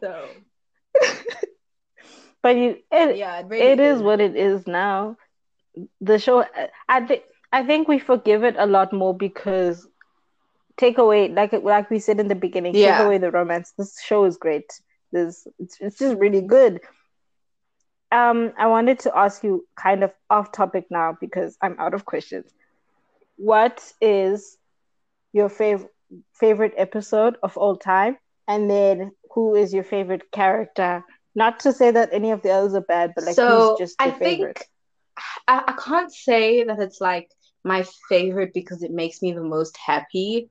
so 0.00 0.26
but 2.42 2.56
you 2.56 2.76
it, 2.92 3.16
yeah, 3.16 3.40
it, 3.40 3.46
really 3.48 3.66
it 3.66 3.80
is 3.80 4.00
what 4.02 4.20
it 4.20 4.36
is 4.36 4.68
now. 4.68 5.16
The 6.00 6.18
show 6.20 6.44
I 6.88 7.00
think 7.06 7.22
I 7.52 7.64
think 7.64 7.88
we 7.88 7.98
forgive 7.98 8.44
it 8.44 8.54
a 8.56 8.66
lot 8.66 8.92
more 8.92 9.16
because 9.16 9.88
take 10.78 10.96
away 10.98 11.28
like 11.28 11.52
like 11.52 11.90
we 11.90 11.98
said 11.98 12.20
in 12.20 12.28
the 12.28 12.34
beginning, 12.34 12.74
yeah. 12.74 12.98
take 12.98 13.06
away 13.06 13.18
the 13.18 13.30
romance. 13.30 13.74
This 13.76 14.00
show 14.00 14.24
is 14.24 14.36
great. 14.36 14.70
This 15.12 15.46
it's, 15.58 15.76
it's 15.80 15.98
just 15.98 16.16
really 16.16 16.40
good. 16.40 16.80
Um, 18.10 18.52
I 18.56 18.68
wanted 18.68 19.00
to 19.00 19.16
ask 19.16 19.44
you 19.44 19.66
kind 19.76 20.02
of 20.02 20.12
off 20.30 20.52
topic 20.52 20.86
now 20.90 21.18
because 21.20 21.58
I'm 21.60 21.78
out 21.78 21.92
of 21.92 22.06
questions. 22.06 22.50
What 23.36 23.92
is 24.00 24.56
your 25.32 25.50
favorite 25.50 25.90
favorite 26.32 26.74
episode 26.76 27.36
of 27.42 27.56
all 27.58 27.76
time? 27.76 28.16
And 28.46 28.70
then 28.70 29.12
who 29.34 29.54
is 29.54 29.74
your 29.74 29.84
favorite 29.84 30.30
character? 30.32 31.04
Not 31.34 31.60
to 31.60 31.72
say 31.72 31.90
that 31.90 32.08
any 32.12 32.30
of 32.30 32.40
the 32.42 32.50
others 32.50 32.74
are 32.74 32.80
bad, 32.80 33.12
but 33.14 33.24
like 33.24 33.34
so 33.34 33.70
who's 33.70 33.78
just 33.78 34.00
your 34.00 34.14
I 34.14 34.18
favorite? 34.18 34.58
Think, 34.58 34.68
I, 35.46 35.64
I 35.68 35.72
can't 35.72 36.12
say 36.12 36.64
that 36.64 36.78
it's 36.78 37.00
like 37.00 37.30
my 37.64 37.84
favorite 38.08 38.54
because 38.54 38.82
it 38.82 38.90
makes 38.90 39.20
me 39.20 39.32
the 39.32 39.42
most 39.42 39.76
happy 39.76 40.50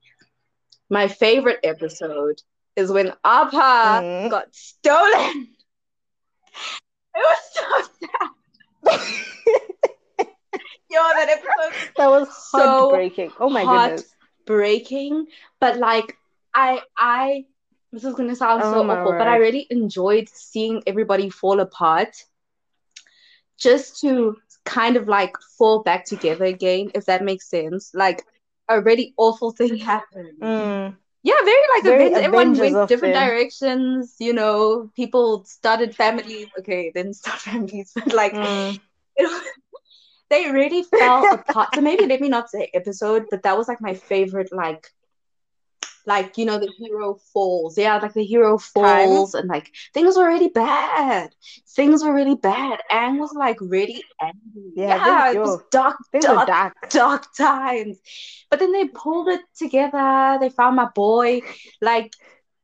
my 0.90 1.08
favorite 1.08 1.60
episode 1.64 2.42
is 2.76 2.92
when 2.92 3.14
Appa 3.24 4.02
mm. 4.04 4.30
got 4.30 4.54
stolen. 4.54 5.48
It 7.16 7.24
was 7.24 7.40
so 7.52 7.64
sad. 8.00 9.00
Yo, 10.90 11.00
that 11.00 11.30
episode 11.30 11.92
that 11.98 12.10
was 12.10 12.30
heartbreaking. 12.52 13.30
So 13.32 13.36
oh 13.40 13.50
my 13.50 13.66
goodness, 13.66 14.16
breaking. 14.46 15.28
But 15.60 15.78
like, 15.78 16.16
I, 16.54 16.82
I, 16.96 17.46
this 17.92 18.04
is 18.04 18.14
gonna 18.14 18.36
sound 18.36 18.62
oh 18.64 18.72
so 18.72 18.90
awful, 18.90 19.12
word. 19.12 19.18
but 19.18 19.28
I 19.28 19.38
really 19.38 19.68
enjoyed 19.70 20.30
seeing 20.30 20.84
everybody 20.88 21.30
fall 21.30 21.60
apart. 21.60 22.16
Just 23.58 24.00
to 24.02 24.38
kind 24.66 24.96
of 24.96 25.08
like 25.08 25.36
fall 25.58 25.82
back 25.82 26.06
together 26.06 26.46
again, 26.46 26.92
if 26.94 27.06
that 27.06 27.24
makes 27.24 27.50
sense. 27.50 27.92
Like 27.94 28.24
a 28.70 28.82
really 28.82 29.14
awful 29.18 29.52
thing 29.52 29.78
happened. 29.94 30.38
Mm. 30.42 30.96
Yeah, 31.24 31.42
very 31.44 31.68
like 31.76 31.84
Very. 31.84 32.14
Everyone 32.14 32.58
went 32.58 32.88
different 32.88 33.14
them. 33.14 33.28
directions. 33.28 34.16
You 34.20 34.34
know, 34.34 34.90
people 34.96 35.44
started 35.46 35.96
families. 35.96 36.48
Okay, 36.60 36.92
then 36.94 37.14
start 37.14 37.40
families, 37.50 37.92
but 37.96 38.14
like 38.14 38.34
Mm. 38.34 38.80
they 40.30 40.52
really 40.52 40.84
fell 40.84 41.28
apart. 41.32 41.70
So 41.74 41.82
maybe 41.82 42.06
let 42.06 42.22
me 42.22 42.30
not 42.30 42.50
say 42.50 42.70
episode, 42.74 43.26
but 43.30 43.44
that 43.44 43.58
was 43.58 43.68
like 43.68 43.82
my 43.82 43.94
favorite. 43.94 44.50
Like, 44.52 44.88
like 46.08 46.38
you 46.38 46.46
know, 46.46 46.60
the 46.60 46.72
hero 46.80 47.16
falls. 47.34 47.78
Yeah, 47.78 47.98
like 48.00 48.14
the 48.14 48.26
hero 48.26 48.58
falls, 48.58 49.36
and 49.36 49.50
like 49.50 49.72
things 49.94 50.18
were 50.18 50.28
really 50.28 50.50
bad. 50.50 51.36
Things 51.76 52.04
were 52.04 52.14
really 52.16 52.36
bad. 52.36 52.80
Aang 52.92 53.20
was 53.20 53.34
like 53.36 53.58
really 53.62 54.04
angry. 54.22 54.72
Yeah, 54.76 54.98
Yeah, 55.06 55.32
it 55.34 55.40
was 55.40 55.58
dark, 55.72 55.98
dark 56.22 56.48
dark. 56.48 56.74
dark 56.90 57.26
times. 57.38 58.00
But 58.50 58.60
then 58.60 58.72
they 58.74 58.88
pulled 58.88 59.30
it 59.30 59.42
together. 59.58 60.38
They 60.42 60.50
found 60.50 60.76
my 60.78 60.90
boy. 60.96 61.42
Like 61.82 62.14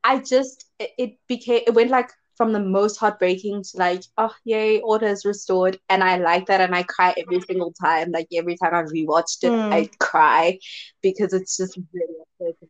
I 0.04 0.18
just 0.18 0.64
it, 0.78 0.90
it 0.98 1.10
became 1.28 1.62
it 1.66 1.74
went 1.74 1.90
like 1.90 2.10
from 2.36 2.52
the 2.52 2.60
most 2.60 2.96
heartbreaking 2.98 3.62
to 3.62 3.78
like, 3.78 4.02
oh 4.18 4.34
yay, 4.44 4.80
order 4.80 5.06
is 5.06 5.24
restored. 5.24 5.78
And 5.88 6.02
I 6.02 6.18
like 6.18 6.46
that 6.46 6.60
and 6.60 6.74
I 6.74 6.82
cry 6.84 7.14
every 7.16 7.40
single 7.40 7.72
time. 7.80 8.10
Like 8.12 8.28
every 8.34 8.56
time 8.56 8.74
I 8.74 8.82
rewatched 8.82 9.44
it, 9.44 9.54
Mm. 9.54 9.72
I 9.72 9.88
cry 10.00 10.58
because 11.02 11.32
it's 11.32 11.56
just 11.56 11.78
really 11.92 12.14
upsetting. 12.40 12.68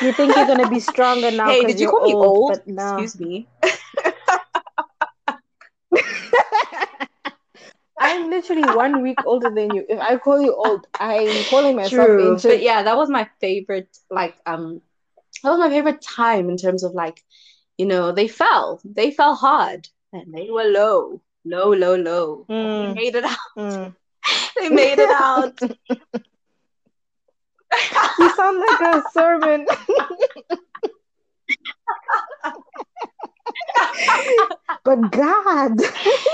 You 0.00 0.12
think 0.12 0.36
you're 0.36 0.46
gonna 0.46 0.66
be 0.66 0.80
stronger 0.80 1.30
now? 1.30 1.54
Hey, 1.54 1.56
'cause 1.56 1.72
did 1.72 1.80
you 1.80 1.86
you're 1.86 1.90
call 1.90 2.02
me 2.06 2.16
old? 2.20 2.46
But 2.46 2.66
no. 2.66 3.08
Excuse 3.08 3.18
me. 3.20 3.48
I'm 8.00 8.30
literally 8.30 8.66
one 8.66 9.02
week 9.02 9.20
older 9.24 9.50
than 9.50 9.72
you. 9.72 9.84
If 9.88 9.98
I 10.00 10.16
call 10.16 10.40
you 10.40 10.54
old, 10.54 10.86
I'm 10.98 11.44
calling 11.44 11.76
myself 11.76 12.12
True. 12.12 12.18
ancient. 12.18 12.46
But 12.46 12.62
yeah, 12.62 12.82
that 12.82 12.96
was 12.96 13.08
my 13.10 13.28
favorite 13.40 13.96
like 14.10 14.36
um 14.46 14.80
that 15.42 15.50
was 15.50 15.58
my 15.60 15.68
favorite 15.70 16.00
time 16.02 16.48
in 16.50 16.56
terms 16.56 16.82
of 16.84 16.92
like, 16.94 17.22
you 17.78 17.86
know, 17.86 18.12
they 18.12 18.28
fell. 18.28 18.80
They 18.84 19.10
fell 19.10 19.34
hard 19.34 19.88
and 20.12 20.34
they 20.34 20.48
were 20.50 20.64
low. 20.64 21.20
Low, 21.44 21.72
low, 21.74 21.96
low. 21.96 22.48
They 22.78 22.86
Mm, 22.86 22.94
made 22.94 23.14
it 23.16 23.24
out. 23.24 23.38
mm. 23.56 23.94
They 24.56 24.68
made 24.70 24.98
it 24.98 25.10
out. 25.10 25.58
You 28.18 28.28
sound 28.30 28.58
like 28.60 28.80
a 28.80 29.02
sermon. 29.12 29.66
but 34.84 35.10
God, 35.10 35.78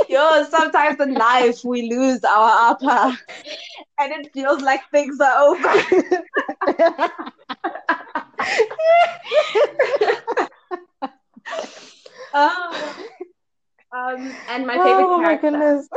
Yo, 0.09 0.45
sometimes 0.45 1.01
in 1.01 1.14
life 1.14 1.64
we 1.64 1.88
lose 1.90 2.22
our 2.24 2.72
Appa 2.72 3.18
and 3.99 4.12
it 4.12 4.32
feels 4.32 4.62
like 4.62 4.80
things 4.90 5.18
are 5.20 5.38
over. 5.45 5.72
Oh. 12.32 12.95
Um, 13.93 14.38
and 14.47 14.66
my 14.66 14.80
favorite 14.80 15.14
oh 15.14 15.20
my 15.22 15.36
character. 15.36 15.36
goodness. 15.36 15.88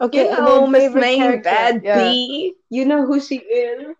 Okay, 0.00 0.28
You 0.28 0.42
know 0.42 0.66
Miss 0.66 0.94
Main 0.94 1.40
character. 1.40 1.40
Bad 1.40 1.82
Yeah. 1.82 1.92
B. 1.92 2.54
You 2.70 2.84
know 2.84 3.06
who 3.06 3.20
she 3.20 3.36
is. 3.36 3.96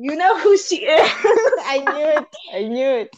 You 0.00 0.16
know 0.16 0.38
who 0.38 0.56
she 0.56 0.84
is. 0.86 1.12
I 1.66 1.84
knew 1.86 2.06
it. 2.06 2.36
I 2.52 2.62
knew 2.68 2.88
it. 2.90 3.16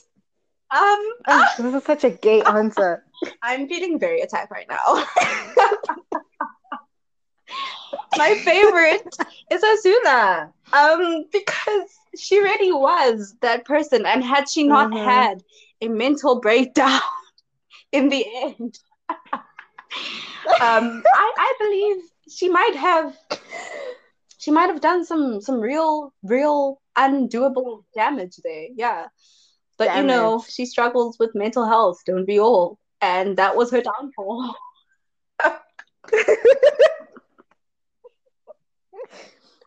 um, 0.71 1.01
Oh, 1.27 1.47
this 1.59 1.75
is 1.75 1.85
such 1.85 2.05
a 2.05 2.11
gay 2.11 2.45
answer. 2.45 3.05
I'm 3.43 3.69
feeling 3.69 3.99
very 3.99 4.21
attacked 4.21 4.51
right 4.51 4.67
now. 4.69 5.05
My 8.15 8.35
favorite 8.45 9.17
is 9.51 9.63
Azula. 9.63 10.53
Um, 10.73 11.25
because 11.33 11.89
she 12.19 12.41
really 12.41 12.73
was 12.73 13.35
that 13.43 13.65
person, 13.65 14.07
and 14.07 14.25
had 14.25 14.49
she 14.49 14.67
not 14.67 14.91
Mhm. 14.91 14.95
had 14.95 15.43
a 15.81 15.89
mental 15.89 16.41
breakdown 16.41 17.01
in 17.93 18.09
the 18.09 18.25
end, 18.45 18.79
um, 20.61 21.03
I, 21.15 21.33
I 21.39 21.55
believe 21.59 21.97
she 22.29 22.49
might 22.49 22.75
have 22.77 23.15
she 24.43 24.51
might 24.53 24.69
have 24.71 24.81
done 24.83 25.05
some 25.05 25.41
some 25.41 25.61
real 25.61 26.13
real 26.23 26.81
undoable 26.99 27.85
damage 27.95 28.37
there. 28.45 28.69
Yeah. 28.77 29.09
But 29.79 29.95
you 29.95 30.03
know, 30.05 30.45
she 30.49 30.67
struggles 30.67 31.19
with 31.21 31.35
mental 31.35 31.67
health, 31.67 31.99
don't 32.07 32.27
we 32.29 32.41
all? 32.41 32.79
And 33.01 33.37
that 33.39 33.57
was 33.57 33.71
her 33.73 33.83
downfall. 33.83 34.55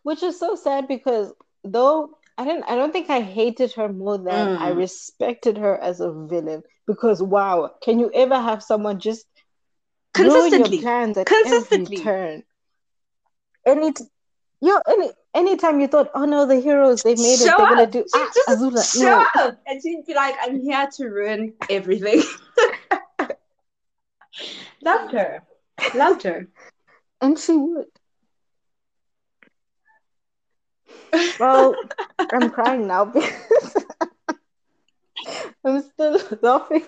Which 0.02 0.22
is 0.22 0.38
so 0.38 0.54
sad 0.54 0.86
because 0.88 1.32
though 1.64 2.18
I 2.38 2.44
didn't 2.44 2.64
I 2.64 2.76
don't 2.76 2.92
think 2.92 3.10
I 3.10 3.20
hated 3.20 3.72
her 3.74 3.88
more 3.92 4.18
than 4.18 4.52
I 4.56 4.68
Mm. 4.68 4.70
respected 4.70 5.58
her 5.58 5.76
as 5.80 6.00
a 6.00 6.12
villain. 6.12 6.62
Because 6.86 7.22
wow, 7.22 7.70
can 7.82 7.98
you 7.98 8.10
ever 8.14 8.38
have 8.38 8.62
someone 8.62 9.00
just 9.00 9.26
ruin 10.16 10.56
your 10.56 10.68
plans 10.68 11.18
at 11.18 11.28
Consistently. 11.28 11.42
every 11.42 11.86
turn? 11.88 12.44
Any 13.66 13.92
t- 13.92 14.04
yo, 14.60 14.78
any 14.88 15.10
anytime 15.34 15.80
you 15.80 15.86
thought, 15.86 16.10
oh 16.14 16.24
no, 16.24 16.46
the 16.46 16.60
heroes 16.60 17.02
they 17.02 17.14
made 17.14 17.34
it, 17.34 17.38
they're 17.40 17.56
gonna 17.56 17.86
do 17.86 18.04
She 18.12 18.18
ah, 18.18 18.30
just 18.34 18.48
Azula, 18.48 18.92
show 18.92 19.06
no. 19.08 19.26
up. 19.38 19.58
And 19.66 19.82
she'd 19.82 20.06
be 20.06 20.14
like, 20.14 20.34
I'm 20.40 20.60
here 20.60 20.88
to 20.96 21.04
ruin 21.06 21.54
everything. 21.70 22.22
Loved 24.82 25.12
her. 25.12 25.42
Loved 25.94 26.22
her. 26.22 26.48
And 27.20 27.38
she 27.38 27.56
would. 27.56 27.86
Well, 31.40 31.74
I'm 32.32 32.50
crying 32.50 32.86
now 32.86 33.06
because 33.06 33.76
I'm 35.64 35.82
still 35.82 36.20
laughing. 36.42 36.86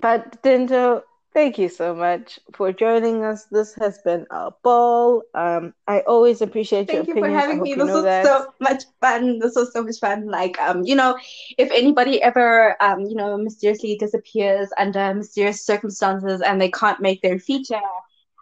But 0.00 0.42
Dinto, 0.42 1.02
thank 1.34 1.58
you 1.58 1.68
so 1.68 1.94
much 1.94 2.38
for 2.54 2.72
joining 2.72 3.24
us. 3.24 3.44
This 3.50 3.74
has 3.74 3.98
been 3.98 4.26
a 4.30 4.52
ball. 4.62 5.22
Um, 5.34 5.74
I 5.86 6.00
always 6.00 6.40
appreciate 6.40 6.86
Thank 6.86 7.08
your 7.08 7.16
you 7.16 7.22
for 7.22 7.26
opinions. 7.28 7.44
I 7.44 7.46
having 7.46 7.62
me. 7.62 7.74
This 7.74 7.92
was 7.92 8.04
that. 8.04 8.24
so 8.24 8.46
much 8.60 8.84
fun. 9.00 9.38
This 9.40 9.54
was 9.56 9.72
so 9.72 9.82
much 9.82 9.98
fun. 10.00 10.26
Like, 10.26 10.58
um, 10.60 10.84
you 10.84 10.94
know, 10.94 11.18
if 11.58 11.70
anybody 11.72 12.22
ever, 12.22 12.80
um, 12.82 13.00
you 13.00 13.16
know, 13.16 13.36
mysteriously 13.36 13.96
disappears 13.96 14.70
under 14.78 15.12
mysterious 15.14 15.66
circumstances 15.66 16.40
and 16.40 16.60
they 16.60 16.70
can't 16.70 17.00
make 17.00 17.20
their 17.20 17.38
feature, 17.38 17.80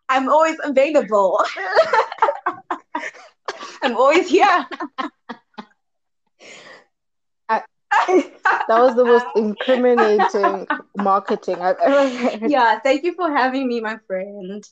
I'm 0.09 0.29
always 0.29 0.57
available. 0.63 1.43
I'm 3.83 3.97
always 3.97 4.29
here. 4.29 4.67
That 8.69 8.79
was 8.79 8.95
the 8.95 9.05
most 9.05 9.27
incriminating 9.37 10.67
marketing 10.97 11.57
I've 11.61 11.79
ever 11.79 12.09
heard. 12.09 12.51
Yeah, 12.51 12.79
thank 12.81 13.05
you 13.05 13.15
for 13.15 13.31
having 13.31 13.69
me, 13.69 13.81
my 13.81 13.99
friend. 14.07 14.65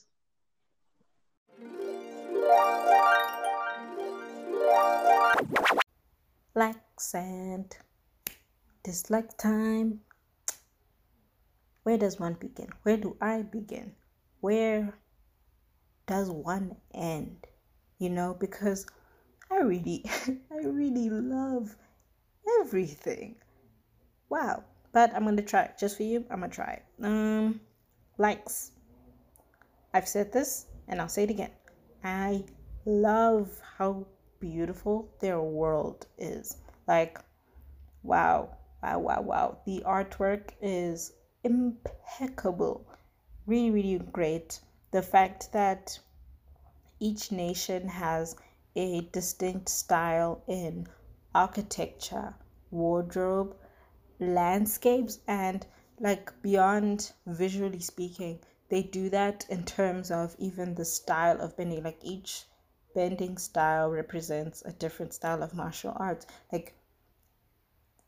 Likes 6.55 7.13
and 7.13 7.75
dislike 8.83 9.37
time. 9.37 10.01
Where 11.83 11.97
does 11.97 12.19
one 12.19 12.35
begin? 12.35 12.69
Where 12.83 12.97
do 12.97 13.17
I 13.21 13.41
begin? 13.41 13.93
Where 14.39 14.93
does 16.05 16.29
one 16.29 16.75
end? 16.93 17.47
You 17.99 18.09
know, 18.09 18.35
because 18.39 18.85
I 19.49 19.59
really, 19.59 20.05
I 20.51 20.65
really 20.65 21.09
love 21.09 21.75
everything. 22.61 23.35
Wow. 24.29 24.63
But 24.93 25.13
I'm 25.15 25.23
gonna 25.23 25.41
try 25.41 25.63
it. 25.63 25.77
just 25.79 25.97
for 25.97 26.03
you. 26.03 26.25
I'm 26.29 26.41
gonna 26.41 26.51
try. 26.51 26.81
it. 26.81 27.05
Um, 27.05 27.61
likes. 28.17 28.71
I've 29.93 30.07
said 30.07 30.31
this 30.31 30.65
and 30.87 31.01
I'll 31.01 31.09
say 31.09 31.23
it 31.23 31.29
again. 31.29 31.51
I 32.03 32.43
love 32.85 33.49
how 33.77 34.07
beautiful 34.39 35.13
their 35.21 35.41
world 35.41 36.07
is. 36.17 36.57
Like, 36.87 37.19
wow, 38.03 38.57
wow, 38.81 38.99
wow, 38.99 39.21
wow. 39.21 39.57
The 39.65 39.83
artwork 39.85 40.51
is 40.61 41.13
impeccable. 41.43 42.87
Really, 43.45 43.71
really 43.71 43.99
great. 44.11 44.59
The 44.91 45.01
fact 45.01 45.53
that 45.53 45.99
each 46.99 47.31
nation 47.31 47.87
has 47.87 48.35
a 48.75 49.01
distinct 49.11 49.69
style 49.69 50.43
in 50.47 50.87
architecture, 51.33 52.35
wardrobe, 52.69 53.55
landscapes, 54.19 55.19
and 55.27 55.65
like 55.99 56.31
beyond 56.41 57.11
visually 57.25 57.79
speaking, 57.79 58.39
they 58.69 58.83
do 58.83 59.09
that 59.09 59.45
in 59.49 59.63
terms 59.65 60.11
of 60.11 60.35
even 60.39 60.75
the 60.75 60.85
style 60.85 61.39
of 61.41 61.55
bending. 61.57 61.83
Like 61.83 61.99
each 62.01 62.45
bending 62.93 63.37
style 63.37 63.89
represents 63.89 64.61
a 64.63 64.73
different 64.73 65.13
style 65.13 65.43
of 65.43 65.53
martial 65.53 65.93
arts. 65.95 66.25
Like 66.51 66.73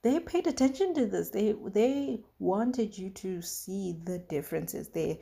they 0.01 0.19
paid 0.19 0.47
attention 0.47 0.93
to 0.95 1.05
this. 1.05 1.30
They 1.30 1.53
they 1.53 2.21
wanted 2.39 2.97
you 2.97 3.09
to 3.11 3.41
see 3.41 3.97
the 4.03 4.19
differences. 4.19 4.89
They 4.89 5.19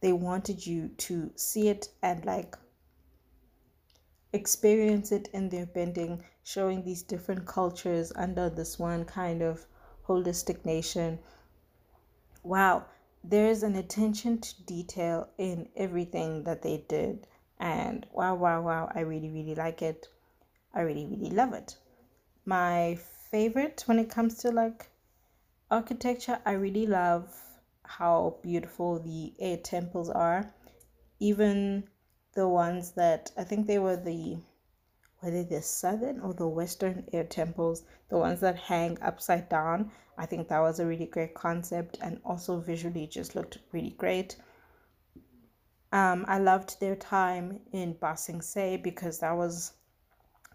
they 0.00 0.12
wanted 0.12 0.66
you 0.66 0.88
to 0.88 1.30
see 1.36 1.68
it 1.68 1.88
and 2.02 2.24
like 2.24 2.56
experience 4.36 5.10
it 5.10 5.28
in 5.32 5.48
their 5.48 5.66
bending, 5.66 6.22
showing 6.44 6.84
these 6.84 7.02
different 7.02 7.46
cultures 7.46 8.12
under 8.14 8.48
this 8.48 8.78
one 8.78 9.04
kind 9.04 9.42
of 9.42 9.66
holistic 10.06 10.64
nation. 10.64 11.18
Wow, 12.44 12.84
there's 13.24 13.64
an 13.64 13.74
attention 13.74 14.38
to 14.40 14.62
detail 14.64 15.28
in 15.38 15.68
everything 15.76 16.44
that 16.44 16.62
they 16.62 16.84
did. 16.88 17.26
And 17.58 18.06
wow, 18.12 18.36
wow, 18.36 18.62
wow, 18.62 18.92
I 18.94 19.00
really, 19.00 19.30
really 19.30 19.54
like 19.54 19.82
it. 19.82 20.06
I 20.72 20.82
really, 20.82 21.06
really 21.06 21.30
love 21.30 21.52
it. 21.52 21.76
My 22.44 22.98
favorite 23.30 23.82
when 23.86 23.98
it 23.98 24.10
comes 24.10 24.38
to 24.38 24.50
like 24.50 24.90
architecture, 25.70 26.38
I 26.46 26.52
really 26.52 26.86
love 26.86 27.34
how 27.84 28.36
beautiful 28.42 29.00
the 29.00 29.34
air 29.40 29.56
temples 29.56 30.10
are. 30.10 30.52
Even 31.18 31.88
the 32.36 32.46
ones 32.46 32.92
that 32.92 33.32
I 33.36 33.42
think 33.42 33.66
they 33.66 33.78
were 33.78 33.96
the 33.96 34.38
were 35.22 35.30
they 35.30 35.42
the 35.42 35.62
southern 35.62 36.20
or 36.20 36.34
the 36.34 36.46
western 36.46 37.08
air 37.12 37.24
temples, 37.24 37.82
the 38.10 38.18
ones 38.18 38.40
that 38.40 38.56
hang 38.56 38.98
upside 39.02 39.48
down. 39.48 39.90
I 40.18 40.26
think 40.26 40.48
that 40.48 40.60
was 40.60 40.78
a 40.78 40.86
really 40.86 41.06
great 41.06 41.34
concept 41.34 41.98
and 42.02 42.20
also 42.24 42.60
visually 42.60 43.06
just 43.06 43.34
looked 43.34 43.58
really 43.72 43.96
great. 43.98 44.36
Um, 45.92 46.24
I 46.28 46.38
loved 46.38 46.78
their 46.78 46.96
time 46.96 47.60
in 47.72 47.96
Ba 48.00 48.16
Se 48.16 48.76
because 48.76 49.20
that 49.20 49.36
was 49.36 49.72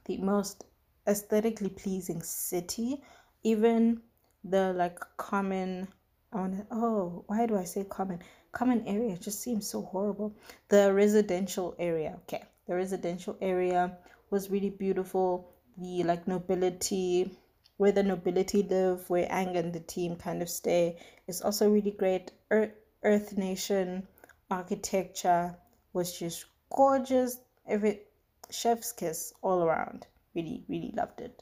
the 0.06 0.18
most 0.18 0.66
aesthetically 1.08 1.70
pleasing 1.70 2.22
city. 2.22 3.02
Even 3.44 4.02
the 4.44 4.74
like 4.74 5.00
common 5.18 5.88
want 6.32 6.66
oh, 6.72 7.24
why 7.28 7.46
do 7.48 7.58
I 7.58 7.64
say 7.64 7.84
common? 7.84 8.20
Common 8.52 8.86
area 8.86 9.18
just 9.18 9.42
seems 9.42 9.68
so 9.68 9.82
horrible. 9.82 10.36
The 10.68 10.94
residential 10.94 11.76
area, 11.80 12.18
okay. 12.24 12.44
The 12.68 12.76
residential 12.76 13.38
area 13.42 13.98
was 14.30 14.50
really 14.50 14.70
beautiful. 14.70 15.50
The 15.78 16.04
like 16.04 16.28
nobility, 16.28 17.38
where 17.78 17.92
the 17.92 18.04
nobility 18.04 18.64
live, 18.64 19.10
where 19.10 19.28
Aang 19.28 19.58
and 19.58 19.72
the 19.72 19.80
team 19.80 20.16
kind 20.16 20.42
of 20.42 20.50
stay, 20.50 21.00
is 21.28 21.42
also 21.42 21.70
really 21.70 21.92
great. 21.92 22.32
Earth, 22.50 22.72
Earth 23.04 23.38
Nation 23.38 24.08
architecture 24.50 25.56
was 25.94 26.18
just 26.18 26.46
gorgeous. 26.70 27.38
Every 27.68 28.02
chef's 28.50 28.92
kiss 28.92 29.34
all 29.42 29.64
around. 29.64 30.08
Really, 30.36 30.64
really 30.68 30.94
loved 30.96 31.22
it. 31.22 31.42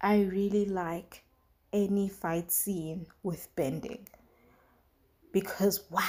I 0.00 0.22
really 0.22 0.64
like 0.64 1.22
any 1.72 2.08
fight 2.08 2.50
scene 2.50 3.06
with 3.22 3.48
bending 3.54 4.08
because 5.32 5.84
wow. 5.90 6.02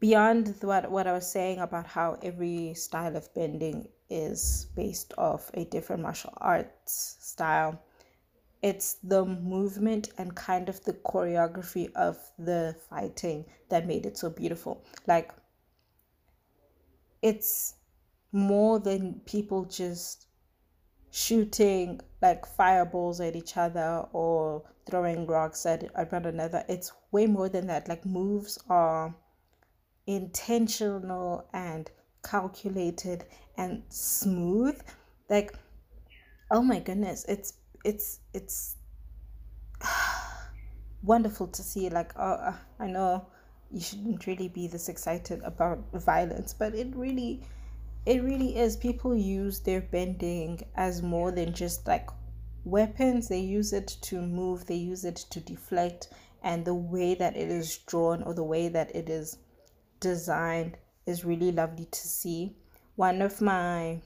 Beyond 0.00 0.56
what, 0.62 0.90
what 0.90 1.06
i 1.06 1.12
was 1.12 1.30
saying 1.30 1.60
about 1.60 1.86
how 1.86 2.18
every 2.22 2.74
style 2.74 3.16
of 3.16 3.32
bending 3.34 3.86
is 4.10 4.66
based 4.74 5.14
off 5.16 5.48
a 5.54 5.64
different 5.66 6.02
martial 6.02 6.34
arts 6.38 7.16
style 7.20 7.80
it's 8.62 8.94
the 9.02 9.24
movement 9.24 10.10
and 10.18 10.34
kind 10.34 10.68
of 10.68 10.82
the 10.84 10.92
choreography 10.92 11.92
of 11.94 12.16
the 12.38 12.76
fighting 12.88 13.44
that 13.68 13.86
made 13.86 14.06
it 14.06 14.16
so 14.16 14.30
beautiful. 14.30 14.84
Like 15.06 15.32
it's 17.20 17.74
more 18.30 18.78
than 18.78 19.20
people 19.26 19.64
just 19.64 20.26
shooting 21.10 22.00
like 22.22 22.46
fireballs 22.46 23.20
at 23.20 23.36
each 23.36 23.56
other 23.56 24.06
or 24.12 24.62
throwing 24.88 25.26
rocks 25.26 25.66
at, 25.66 25.84
at 25.96 26.12
one 26.12 26.24
another. 26.24 26.64
It's 26.68 26.92
way 27.10 27.26
more 27.26 27.48
than 27.48 27.66
that. 27.66 27.88
Like 27.88 28.06
moves 28.06 28.58
are 28.70 29.14
intentional 30.06 31.46
and 31.52 31.90
calculated 32.24 33.24
and 33.58 33.82
smooth. 33.88 34.80
Like 35.28 35.52
oh 36.50 36.62
my 36.62 36.78
goodness, 36.78 37.24
it's 37.28 37.54
it's 37.84 38.20
it's 38.32 38.76
wonderful 41.02 41.48
to 41.48 41.62
see 41.62 41.90
like 41.90 42.12
oh 42.16 42.54
I 42.78 42.86
know 42.86 43.26
you 43.72 43.80
shouldn't 43.80 44.26
really 44.26 44.48
be 44.48 44.68
this 44.68 44.88
excited 44.88 45.40
about 45.44 45.82
violence, 45.94 46.54
but 46.54 46.74
it 46.74 46.94
really 46.94 47.42
it 48.06 48.22
really 48.22 48.56
is. 48.56 48.76
People 48.76 49.14
use 49.14 49.60
their 49.60 49.80
bending 49.80 50.62
as 50.74 51.02
more 51.02 51.30
than 51.30 51.52
just 51.52 51.86
like 51.86 52.08
weapons. 52.64 53.28
They 53.28 53.40
use 53.40 53.72
it 53.72 53.88
to 54.02 54.20
move. 54.20 54.66
They 54.66 54.76
use 54.76 55.04
it 55.04 55.16
to 55.30 55.40
deflect. 55.40 56.08
And 56.42 56.64
the 56.64 56.74
way 56.74 57.14
that 57.14 57.36
it 57.36 57.48
is 57.48 57.78
drawn 57.78 58.22
or 58.22 58.34
the 58.34 58.44
way 58.44 58.68
that 58.68 58.94
it 58.94 59.08
is 59.08 59.38
designed 60.00 60.76
is 61.06 61.24
really 61.24 61.52
lovely 61.52 61.86
to 61.86 62.08
see. 62.08 62.56
One 62.96 63.22
of 63.22 63.40
my 63.40 64.00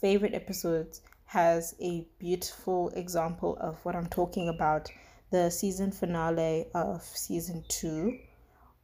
favorite 0.00 0.34
episodes 0.34 1.00
has 1.24 1.74
a 1.80 2.06
beautiful 2.18 2.88
example 2.90 3.58
of 3.60 3.76
what 3.84 3.94
i'm 3.94 4.06
talking 4.06 4.48
about 4.48 4.88
the 5.30 5.50
season 5.50 5.90
finale 5.90 6.66
of 6.74 7.02
season 7.02 7.62
2 7.68 8.16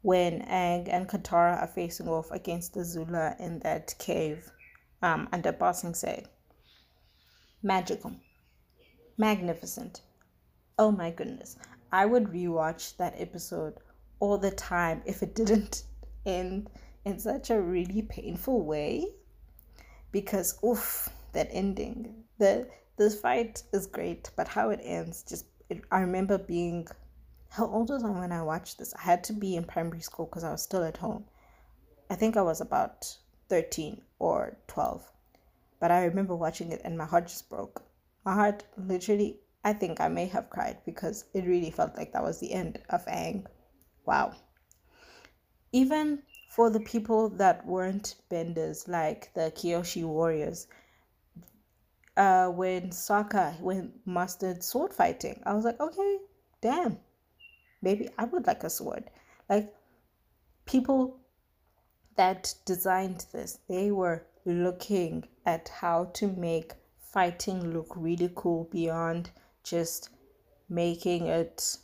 when 0.04 0.40
Aang 0.42 0.86
and 0.92 1.08
Katara 1.08 1.62
are 1.62 1.66
facing 1.66 2.08
off 2.08 2.30
against 2.30 2.74
Azula 2.74 3.40
in 3.40 3.58
that 3.60 3.94
cave 3.98 4.52
um, 5.00 5.30
under 5.32 5.50
Bossing 5.50 5.94
Sing 5.94 6.10
Se. 6.10 6.26
Magical. 7.62 8.12
Magnificent. 9.16 10.02
Oh 10.78 10.92
my 10.92 11.10
goodness. 11.10 11.56
I 11.90 12.04
would 12.04 12.24
rewatch 12.24 12.98
that 12.98 13.14
episode 13.16 13.78
all 14.20 14.36
the 14.36 14.50
time 14.50 15.00
if 15.06 15.22
it 15.22 15.34
didn't 15.34 15.84
end 16.26 16.68
in 17.06 17.18
such 17.18 17.48
a 17.48 17.62
really 17.62 18.02
painful 18.02 18.62
way. 18.62 19.06
Because 20.12 20.58
oof, 20.62 21.08
that 21.32 21.48
ending. 21.50 22.24
The 22.36 22.68
this 22.98 23.18
fight 23.18 23.62
is 23.72 23.86
great, 23.86 24.30
but 24.36 24.48
how 24.48 24.68
it 24.68 24.80
ends 24.82 25.22
just 25.26 25.46
it, 25.70 25.82
I 25.90 26.00
remember 26.00 26.36
being 26.36 26.88
how 27.56 27.66
old 27.66 27.88
was 27.88 28.02
I 28.02 28.10
when 28.10 28.32
I 28.32 28.42
watched 28.42 28.78
this? 28.78 28.92
I 28.94 29.02
had 29.02 29.22
to 29.24 29.32
be 29.32 29.54
in 29.54 29.62
primary 29.62 30.00
school 30.00 30.26
because 30.26 30.42
I 30.42 30.50
was 30.50 30.62
still 30.62 30.82
at 30.82 30.96
home. 30.96 31.24
I 32.10 32.16
think 32.16 32.36
I 32.36 32.42
was 32.42 32.60
about 32.60 33.16
13 33.48 34.02
or 34.18 34.56
12. 34.66 35.08
But 35.78 35.92
I 35.92 36.04
remember 36.04 36.34
watching 36.34 36.72
it 36.72 36.80
and 36.84 36.98
my 36.98 37.04
heart 37.04 37.28
just 37.28 37.48
broke. 37.48 37.84
My 38.24 38.34
heart 38.34 38.64
literally, 38.76 39.38
I 39.62 39.72
think 39.72 40.00
I 40.00 40.08
may 40.08 40.26
have 40.26 40.50
cried 40.50 40.78
because 40.84 41.26
it 41.32 41.44
really 41.46 41.70
felt 41.70 41.96
like 41.96 42.12
that 42.12 42.24
was 42.24 42.40
the 42.40 42.52
end 42.52 42.80
of 42.90 43.06
Aang. 43.06 43.46
Wow. 44.04 44.32
Even 45.70 46.22
for 46.50 46.70
the 46.70 46.80
people 46.80 47.28
that 47.28 47.64
weren't 47.64 48.16
benders, 48.30 48.88
like 48.88 49.32
the 49.34 49.52
Kyoshi 49.54 50.04
warriors, 50.04 50.66
uh, 52.16 52.48
when 52.48 52.90
Sokka 52.90 53.60
when 53.60 53.92
mastered 54.06 54.64
sword 54.64 54.92
fighting, 54.92 55.40
I 55.46 55.54
was 55.54 55.64
like, 55.64 55.78
okay, 55.78 56.18
damn, 56.60 56.98
maybe 57.84 58.08
I 58.18 58.24
would 58.24 58.46
like 58.46 58.64
a 58.64 58.70
sword. 58.70 59.04
Like 59.48 59.72
people 60.64 61.20
that 62.16 62.54
designed 62.64 63.26
this, 63.32 63.58
they 63.68 63.90
were 63.90 64.26
looking 64.44 65.28
at 65.46 65.68
how 65.68 66.06
to 66.14 66.28
make 66.28 66.72
fighting 66.98 67.72
look 67.72 67.92
really 67.94 68.30
cool 68.34 68.68
beyond 68.72 69.30
just 69.62 70.10
making 70.68 71.26
it 71.26 71.76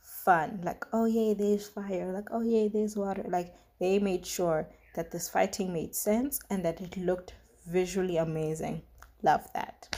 fun. 0.00 0.60
Like, 0.62 0.84
oh 0.92 1.06
yeah, 1.06 1.34
there's 1.34 1.68
fire. 1.68 2.12
Like, 2.12 2.28
oh 2.30 2.42
yeah, 2.42 2.68
there's 2.72 2.96
water. 2.96 3.24
Like 3.28 3.54
they 3.80 3.98
made 3.98 4.26
sure 4.26 4.68
that 4.94 5.10
this 5.10 5.28
fighting 5.28 5.72
made 5.72 5.94
sense 5.94 6.40
and 6.50 6.64
that 6.64 6.80
it 6.80 6.96
looked 6.96 7.34
visually 7.66 8.16
amazing. 8.16 8.82
Love 9.22 9.46
that. 9.54 9.96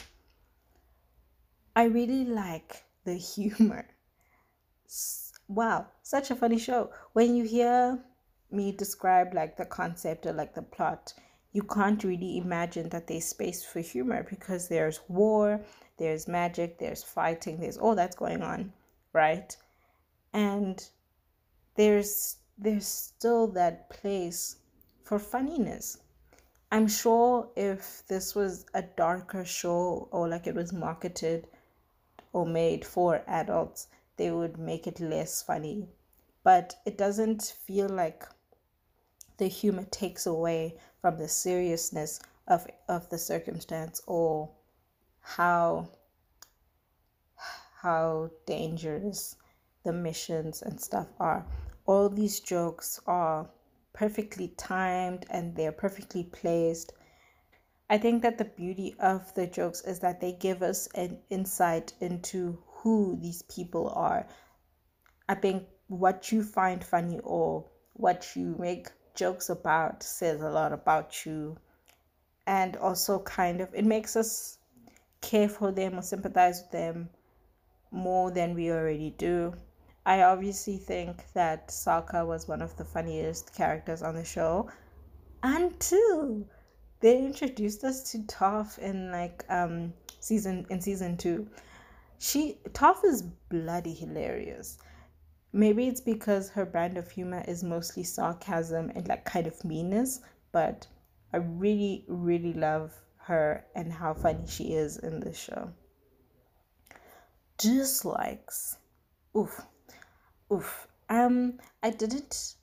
I 1.77 1.85
really 1.85 2.25
like 2.25 2.85
the 3.05 3.15
humor 3.35 3.87
wow, 5.51 5.87
such 6.03 6.31
a 6.31 6.37
funny 6.37 6.59
show. 6.59 6.91
When 7.13 7.35
you 7.35 7.45
hear 7.45 7.99
me 8.53 8.73
describe 8.73 9.35
like 9.35 9.57
the 9.57 9.65
concept 9.65 10.25
or 10.27 10.33
like 10.33 10.55
the 10.55 10.63
plot, 10.63 11.13
you 11.53 11.63
can't 11.63 12.05
really 12.05 12.39
imagine 12.39 12.89
that 12.91 13.09
there's 13.09 13.25
space 13.25 13.65
for 13.65 13.81
humor 13.81 14.25
because 14.31 14.69
there's 14.69 15.01
war, 15.09 15.61
there's 15.99 16.29
magic, 16.29 16.79
there's 16.79 17.03
fighting, 17.03 17.59
there's 17.59 17.77
all 17.77 17.97
that's 17.97 18.15
going 18.15 18.43
on, 18.43 18.73
right? 19.13 19.57
And 20.33 20.89
there's 21.75 22.37
there's 22.57 22.87
still 22.87 23.49
that 23.49 23.91
place 23.91 24.57
for 25.03 25.19
funniness. 25.19 25.99
I'm 26.71 26.87
sure 26.87 27.49
if 27.57 28.05
this 28.07 28.37
was 28.37 28.67
a 28.75 28.83
darker 28.83 29.45
show 29.45 30.09
or 30.13 30.29
like 30.29 30.47
it 30.47 30.55
was 30.55 30.73
marketed 30.73 31.49
or 32.33 32.47
made 32.47 32.85
for 32.85 33.25
adults, 33.27 33.89
they 34.21 34.31
would 34.31 34.59
make 34.59 34.87
it 34.87 35.01
less 35.01 35.43
funny. 35.43 35.89
But 36.45 36.77
it 36.85 36.99
doesn't 36.99 37.55
feel 37.65 37.89
like 37.89 38.29
the 39.39 39.47
humor 39.49 39.87
takes 39.91 40.27
away 40.27 40.77
from 41.01 41.17
the 41.17 41.29
seriousness 41.29 42.21
of, 42.47 42.67
of 42.87 43.09
the 43.09 43.17
circumstance 43.17 44.03
or 44.07 44.51
how 45.21 45.89
how 47.83 48.31
dangerous 48.45 49.37
the 49.85 49.93
missions 49.93 50.61
and 50.61 50.79
stuff 50.79 51.09
are 51.19 51.47
all 51.87 52.09
these 52.11 52.41
jokes 52.41 53.01
are 53.07 53.49
perfectly 53.93 54.49
timed 54.57 55.27
and 55.31 55.57
they're 55.57 55.73
perfectly 55.73 56.25
placed. 56.25 56.93
I 57.89 57.99
think 57.99 58.23
that 58.23 58.39
the 58.39 58.45
beauty 58.45 58.95
of 59.01 59.35
the 59.35 59.47
jokes 59.47 59.81
is 59.81 59.99
that 60.01 60.21
they 60.21 60.33
give 60.33 60.63
us 60.63 60.87
an 60.95 61.19
insight 61.31 61.95
into 62.01 62.63
who 62.83 63.19
these 63.21 63.43
people 63.43 63.93
are. 63.95 64.27
I 65.29 65.35
think 65.35 65.65
what 65.89 66.33
you 66.33 66.43
find 66.43 66.83
funny 66.83 67.21
or 67.23 67.65
what 67.95 68.35
you 68.35 68.57
make 68.59 68.89
jokes 69.15 69.49
about 69.49 70.03
says 70.03 70.41
a 70.41 70.51
lot 70.51 70.73
about 70.73 71.27
you. 71.27 71.57
And 72.47 72.77
also, 72.77 73.21
kind 73.21 73.61
of, 73.61 73.69
it 73.75 73.85
makes 73.85 74.17
us 74.17 74.59
care 75.21 75.49
for 75.49 75.71
them 75.71 75.99
or 75.99 76.03
sympathize 76.03 76.63
with 76.63 76.73
them 76.73 77.11
more 77.91 78.31
than 78.31 78.55
we 78.55 78.71
already 78.71 79.11
do. 79.11 79.55
I 80.07 80.23
obviously 80.23 80.79
think 80.79 81.25
that 81.35 81.69
Sokka 81.69 82.27
was 82.27 82.49
one 82.49 82.63
of 82.63 82.77
the 82.77 82.85
funniest 82.85 83.55
characters 83.55 84.03
on 84.03 84.15
the 84.15 84.25
show 84.25 84.71
until 85.43 86.47
they 87.01 87.19
introduced 87.19 87.85
us 87.85 88.11
to 88.13 88.19
Toph 88.19 88.79
in 88.79 89.11
like 89.11 89.45
um 89.49 89.93
season 90.21 90.67
in 90.71 90.81
season 90.81 91.17
two. 91.17 91.49
She 92.23 92.59
Toph 92.73 93.03
is 93.03 93.23
bloody 93.23 93.95
hilarious. 93.95 94.77
Maybe 95.55 95.89
it's 95.89 96.03
because 96.03 96.51
her 96.51 96.67
brand 96.67 96.99
of 96.99 97.11
humor 97.11 97.43
is 97.49 97.65
mostly 97.65 98.05
sarcasm 98.05 98.91
and 98.95 99.09
like 99.09 99.25
kind 99.25 99.47
of 99.47 99.65
meanness, 99.65 100.21
but 100.53 100.87
I 101.33 101.39
really, 101.39 102.05
really 102.09 102.53
love 102.53 102.93
her 103.23 103.65
and 103.75 103.91
how 103.91 104.13
funny 104.13 104.47
she 104.47 104.75
is 104.75 104.99
in 104.99 105.21
this 105.21 105.39
show. 105.39 105.73
Dislikes. 107.57 108.77
Oof. 109.35 109.59
Oof. 110.53 110.89
Um, 111.09 111.59
I 111.83 111.89
didn't 111.89 112.57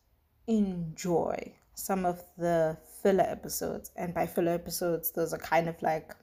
enjoy 0.46 1.56
some 1.74 2.06
of 2.06 2.24
the 2.38 2.78
filler 3.02 3.26
episodes, 3.28 3.90
and 3.96 4.14
by 4.14 4.28
filler 4.28 4.54
episodes, 4.54 5.12
those 5.14 5.34
are 5.34 5.40
kind 5.40 5.68
of 5.68 5.82
like 5.82 6.14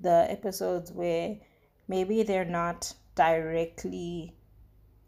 the 0.00 0.26
episodes 0.28 0.92
where 0.92 1.38
maybe 1.88 2.22
they're 2.22 2.44
not 2.44 2.94
directly 3.14 4.34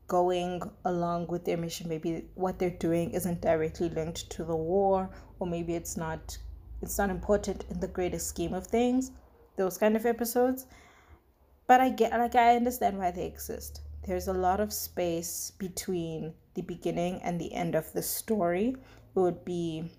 going 0.08 0.62
along 0.84 1.26
with 1.26 1.44
their 1.44 1.56
mission. 1.56 1.88
Maybe 1.88 2.28
what 2.34 2.58
they're 2.58 2.70
doing 2.70 3.10
isn't 3.12 3.40
directly 3.40 3.88
linked 3.88 4.30
to 4.30 4.44
the 4.44 4.56
war 4.56 5.10
or 5.38 5.46
maybe 5.46 5.74
it's 5.74 5.96
not 5.96 6.38
it's 6.82 6.98
not 6.98 7.10
important 7.10 7.64
in 7.70 7.80
the 7.80 7.88
greater 7.88 8.18
scheme 8.18 8.52
of 8.52 8.66
things 8.66 9.10
those 9.56 9.78
kind 9.78 9.96
of 9.96 10.06
episodes. 10.06 10.66
But 11.66 11.80
i 11.80 11.88
get 11.88 12.12
like 12.12 12.34
i 12.34 12.54
understand 12.56 12.98
why 12.98 13.10
they 13.10 13.26
exist. 13.26 13.80
There's 14.06 14.28
a 14.28 14.32
lot 14.32 14.60
of 14.60 14.72
space 14.72 15.50
between 15.58 16.34
the 16.54 16.62
beginning 16.62 17.20
and 17.22 17.40
the 17.40 17.52
end 17.52 17.74
of 17.74 17.92
the 17.92 18.02
story. 18.02 18.76
It 19.16 19.18
would 19.18 19.44
be 19.44 19.90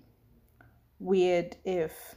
weird 0.98 1.56
if 1.64 2.14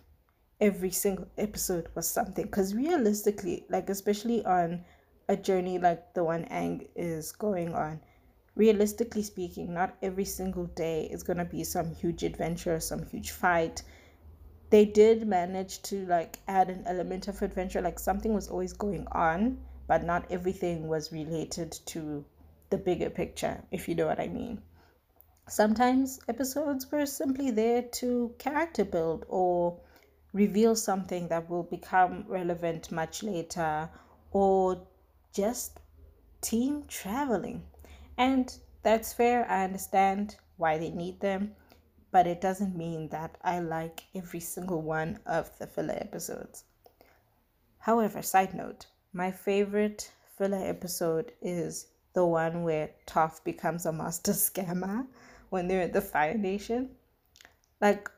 every 0.62 0.92
single 0.92 1.28
episode 1.38 1.90
was 1.96 2.08
something 2.08 2.46
because 2.46 2.74
realistically 2.76 3.66
like 3.70 3.90
especially 3.90 4.46
on 4.46 4.86
a 5.32 5.36
journey 5.36 5.80
like 5.80 6.14
the 6.14 6.24
one 6.24 6.44
Aang 6.46 6.88
is 6.96 7.32
going 7.32 7.74
on, 7.74 8.02
realistically 8.56 9.24
speaking, 9.24 9.74
not 9.74 9.96
every 10.02 10.26
single 10.26 10.66
day 10.66 11.08
is 11.10 11.24
going 11.24 11.38
to 11.38 11.46
be 11.46 11.64
some 11.64 11.96
huge 11.96 12.24
adventure, 12.24 12.80
some 12.82 13.06
huge 13.06 13.32
fight. 13.32 13.82
They 14.70 14.84
did 14.84 15.26
manage 15.28 15.82
to 15.84 16.06
like 16.06 16.40
add 16.50 16.70
an 16.70 16.84
element 16.86 17.30
of 17.30 17.42
adventure, 17.42 17.82
like 17.82 17.98
something 17.98 18.34
was 18.34 18.50
always 18.50 18.74
going 18.74 19.08
on, 19.14 19.58
but 19.88 20.04
not 20.04 20.30
everything 20.30 20.88
was 20.88 21.14
related 21.14 21.72
to 21.88 22.26
the 22.70 22.78
bigger 22.78 23.10
picture, 23.10 23.64
if 23.72 23.88
you 23.88 23.96
know 23.96 24.08
what 24.08 24.20
I 24.20 24.28
mean. 24.28 24.62
Sometimes 25.48 26.20
episodes 26.28 26.92
were 26.92 27.06
simply 27.06 27.52
there 27.52 27.84
to 28.00 28.34
character 28.38 28.86
build 28.86 29.26
or 29.30 29.80
reveal 30.34 30.76
something 30.76 31.28
that 31.28 31.50
will 31.50 31.64
become 31.64 32.26
relevant 32.28 32.92
much 32.92 33.24
later 33.24 33.90
or 34.32 34.82
just 35.34 35.80
team 36.42 36.84
traveling. 36.88 37.64
And 38.18 38.54
that's 38.84 39.14
fair. 39.14 39.50
I 39.50 39.64
understand 39.64 40.36
why 40.58 40.78
they 40.78 40.90
need 40.90 41.20
them, 41.20 41.56
but 42.12 42.28
it 42.28 42.42
doesn't 42.42 42.76
mean 42.76 43.10
that 43.10 43.38
I 43.44 43.60
like 43.60 44.04
every 44.16 44.40
single 44.40 44.82
one 44.82 45.20
of 45.26 45.58
the 45.60 45.68
filler 45.68 45.98
episodes. 46.00 46.64
However, 47.80 48.22
side 48.22 48.54
note, 48.54 48.86
my 49.14 49.32
favorite 49.32 50.12
filler 50.38 50.64
episode 50.64 51.32
is 51.42 51.88
the 52.14 52.26
one 52.26 52.64
where 52.64 52.92
Toph 53.08 53.44
becomes 53.44 53.86
a 53.86 53.92
master 53.92 54.32
scammer 54.34 55.08
when 55.50 55.68
they're 55.68 55.82
at 55.82 55.94
the 55.94 56.02
Fire 56.02 56.38
Nation. 56.38 56.90
Like 57.80 58.10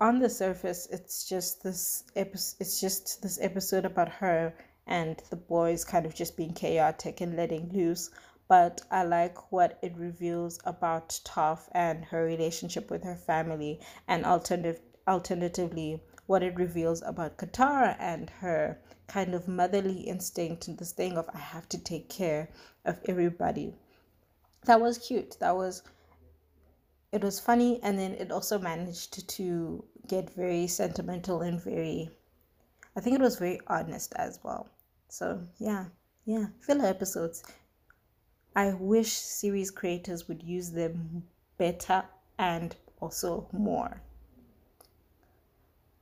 on 0.00 0.18
the 0.18 0.28
surface, 0.28 0.86
it's 0.90 1.28
just 1.28 1.62
this 1.62 2.04
episode. 2.14 2.56
It's 2.60 2.80
just 2.80 3.22
this 3.22 3.38
episode 3.40 3.84
about 3.84 4.08
her 4.08 4.54
and 4.86 5.22
the 5.30 5.36
boys 5.36 5.84
kind 5.84 6.06
of 6.06 6.14
just 6.14 6.36
being 6.36 6.52
chaotic 6.52 7.20
and 7.20 7.36
letting 7.36 7.70
loose. 7.72 8.10
But 8.48 8.82
I 8.90 9.02
like 9.04 9.50
what 9.50 9.78
it 9.82 9.96
reveals 9.96 10.60
about 10.64 11.20
Toph 11.24 11.68
and 11.72 12.04
her 12.04 12.24
relationship 12.24 12.90
with 12.90 13.02
her 13.02 13.16
family, 13.16 13.80
and 14.06 14.24
alternative, 14.24 14.80
alternatively, 15.08 16.00
what 16.26 16.42
it 16.42 16.54
reveals 16.54 17.02
about 17.02 17.38
Katara 17.38 17.96
and 17.98 18.30
her 18.30 18.78
kind 19.08 19.34
of 19.34 19.48
motherly 19.48 20.00
instinct 20.00 20.68
and 20.68 20.78
this 20.78 20.92
thing 20.92 21.16
of 21.16 21.28
I 21.34 21.38
have 21.38 21.68
to 21.70 21.78
take 21.78 22.08
care 22.08 22.48
of 22.84 23.00
everybody. 23.08 23.74
That 24.64 24.80
was 24.80 24.98
cute. 24.98 25.36
That 25.40 25.56
was 25.56 25.82
it 27.16 27.24
was 27.24 27.40
funny 27.40 27.80
and 27.82 27.98
then 27.98 28.12
it 28.12 28.30
also 28.30 28.58
managed 28.58 29.26
to 29.28 29.82
get 30.06 30.30
very 30.34 30.66
sentimental 30.66 31.40
and 31.40 31.60
very 31.60 32.10
I 32.96 33.00
think 33.00 33.16
it 33.18 33.22
was 33.22 33.38
very 33.38 33.60
honest 33.66 34.14
as 34.16 34.38
well. 34.42 34.68
So, 35.08 35.42
yeah, 35.58 35.86
yeah, 36.24 36.46
filler 36.60 36.86
episodes. 36.86 37.42
I 38.54 38.72
wish 38.72 39.12
series 39.12 39.70
creators 39.70 40.28
would 40.28 40.42
use 40.42 40.70
them 40.70 41.24
better 41.58 42.04
and 42.38 42.74
also 43.00 43.48
more. 43.52 44.00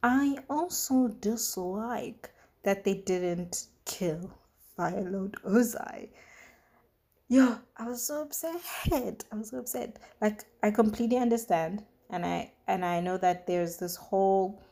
I 0.04 0.38
also 0.48 1.08
dislike 1.08 2.30
that 2.62 2.84
they 2.84 2.94
didn't 2.94 3.66
kill 3.84 4.30
Firelord 4.78 5.34
Ozai. 5.44 6.10
Yo, 7.29 7.59
I 7.79 7.89
was 7.89 8.07
so 8.07 8.22
upset. 8.22 9.25
I 9.33 9.37
was 9.37 9.49
so 9.51 9.59
upset. 9.59 9.99
Like 10.20 10.45
I 10.62 10.70
completely 10.70 11.16
understand 11.16 11.83
and 12.11 12.25
I 12.27 12.53
and 12.66 12.85
I 12.85 13.01
know 13.01 13.16
that 13.16 13.47
there's 13.47 13.79
this 13.79 13.97
whole 13.97 14.62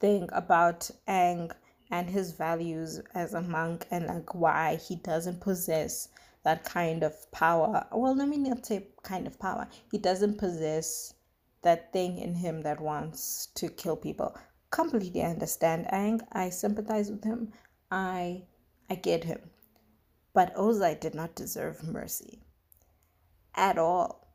thing 0.00 0.28
about 0.32 0.90
Aang 1.06 1.52
and 1.90 2.10
his 2.10 2.32
values 2.32 3.00
as 3.14 3.34
a 3.34 3.40
monk 3.40 3.86
and 3.92 4.06
like 4.06 4.34
why 4.34 4.74
he 4.76 4.96
doesn't 4.96 5.40
possess 5.40 6.08
that 6.42 6.64
kind 6.64 7.04
of 7.04 7.30
power. 7.30 7.86
Well, 7.92 8.16
let 8.16 8.28
me 8.28 8.38
not 8.38 8.66
say 8.66 8.88
kind 9.04 9.28
of 9.28 9.38
power. 9.38 9.68
He 9.92 9.98
doesn't 9.98 10.38
possess 10.38 11.14
that 11.62 11.92
thing 11.92 12.18
in 12.18 12.34
him 12.34 12.62
that 12.62 12.80
wants 12.80 13.46
to 13.54 13.68
kill 13.68 13.96
people. 13.96 14.36
Completely 14.70 15.22
understand 15.22 15.86
Aang. 15.92 16.22
I 16.32 16.50
sympathize 16.50 17.08
with 17.08 17.22
him. 17.22 17.52
I 17.88 18.42
I 18.90 18.96
get 18.96 19.22
him. 19.22 19.51
But 20.34 20.54
Ozai 20.56 20.98
did 20.98 21.14
not 21.14 21.34
deserve 21.34 21.86
mercy. 21.86 22.40
At 23.54 23.78
all. 23.78 24.28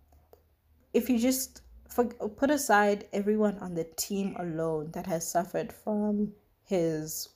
If 0.93 1.09
you 1.09 1.17
just 1.19 1.61
for, 1.89 2.05
put 2.05 2.51
aside 2.51 3.07
everyone 3.13 3.57
on 3.59 3.73
the 3.73 3.83
team 3.83 4.35
alone 4.37 4.91
that 4.91 5.07
has 5.07 5.29
suffered 5.29 5.73
from 5.73 6.33
his 6.63 7.29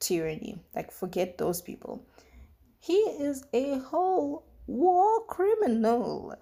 tyranny. 0.00 0.58
Like, 0.74 0.90
forget 0.90 1.38
those 1.38 1.62
people. 1.62 2.04
He 2.78 2.94
is 2.94 3.44
a 3.52 3.78
whole 3.78 4.44
war 4.66 5.24
criminal. 5.26 6.34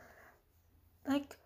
Like, 1.06 1.36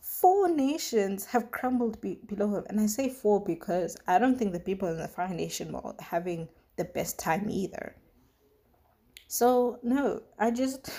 four 0.00 0.48
nations 0.48 1.26
have 1.26 1.50
crumbled 1.50 2.00
be- 2.00 2.20
below 2.26 2.56
him. 2.56 2.64
And 2.68 2.80
I 2.80 2.86
say 2.86 3.08
four 3.08 3.44
because 3.44 3.96
I 4.06 4.18
don't 4.18 4.38
think 4.38 4.52
the 4.52 4.60
people 4.60 4.88
in 4.88 4.98
the 4.98 5.08
Fire 5.08 5.34
Nation 5.34 5.72
were 5.72 5.94
having 5.98 6.48
the 6.76 6.84
best 6.84 7.18
time 7.18 7.50
either. 7.50 7.94
So, 9.32 9.78
no, 9.84 10.22
I 10.40 10.50
just, 10.50 10.90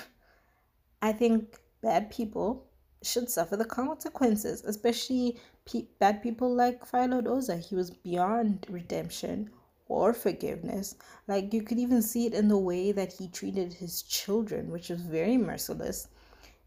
I 1.02 1.12
think 1.12 1.60
bad 1.82 2.10
people 2.10 2.66
should 3.04 3.30
suffer 3.30 3.58
the 3.58 3.66
consequences, 3.66 4.64
especially 4.64 5.38
pe- 5.66 5.88
bad 6.00 6.24
people 6.24 6.56
like 6.56 6.90
Firelord 6.90 7.26
Ozai. 7.26 7.60
He 7.60 7.76
was 7.76 7.92
beyond 7.92 8.68
redemption 8.70 9.50
or 9.90 10.14
forgiveness. 10.14 10.96
Like 11.28 11.54
you 11.54 11.62
could 11.62 11.78
even 11.78 12.02
see 12.02 12.26
it 12.26 12.34
in 12.34 12.48
the 12.48 12.58
way 12.58 12.94
that 12.94 13.12
he 13.12 13.28
treated 13.28 13.74
his 13.74 14.02
children, 14.02 14.72
which 14.72 14.88
was 14.88 15.02
very 15.02 15.36
merciless. 15.36 16.08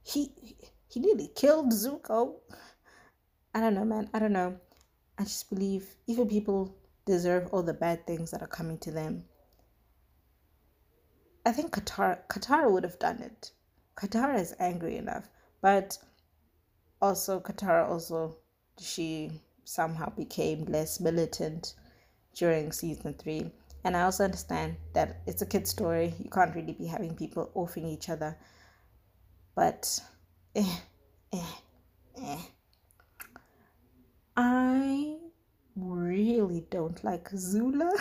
He 0.03 0.33
he 0.87 1.01
nearly 1.01 1.29
killed 1.29 1.73
Zuko. 1.73 2.41
I 3.55 3.61
don't 3.61 3.75
know, 3.75 3.87
man. 3.87 4.11
I 4.13 4.19
don't 4.19 4.35
know. 4.35 4.61
I 5.17 5.23
just 5.23 5.49
believe 5.49 5.97
evil 6.07 6.27
people 6.27 6.77
deserve 7.07 7.49
all 7.55 7.63
the 7.63 7.73
bad 7.73 8.07
things 8.07 8.33
that 8.33 8.43
are 8.43 8.55
coming 8.59 8.77
to 8.81 8.91
them. 8.91 9.25
I 11.47 11.53
think 11.53 11.73
Katara 11.73 12.19
Katara 12.29 12.71
would 12.71 12.85
have 12.85 12.99
done 12.99 13.21
it. 13.21 13.51
Katara 13.97 14.39
is 14.39 14.55
angry 14.59 14.97
enough, 14.97 15.29
but 15.61 15.99
also 17.03 17.39
Katara 17.41 17.89
also 17.89 18.37
she 18.79 19.43
somehow 19.65 20.11
became 20.11 20.65
less 20.65 21.01
militant 21.01 21.75
during 22.35 22.73
season 22.73 23.15
three. 23.15 23.51
And 23.85 23.97
I 23.97 24.03
also 24.03 24.25
understand 24.25 24.77
that 24.95 25.21
it's 25.27 25.43
a 25.43 25.47
kid 25.47 25.67
story. 25.69 26.15
You 26.19 26.31
can't 26.31 26.55
really 26.55 26.73
be 26.73 26.87
having 26.87 27.15
people 27.15 27.51
offing 27.55 27.87
each 27.87 28.09
other. 28.09 28.37
But 29.55 30.01
eh, 30.57 30.77
eh, 31.33 31.55
eh. 32.23 32.39
I 34.37 35.17
really 35.77 36.67
don't 36.71 37.03
like 37.05 37.29
Zula. 37.37 37.93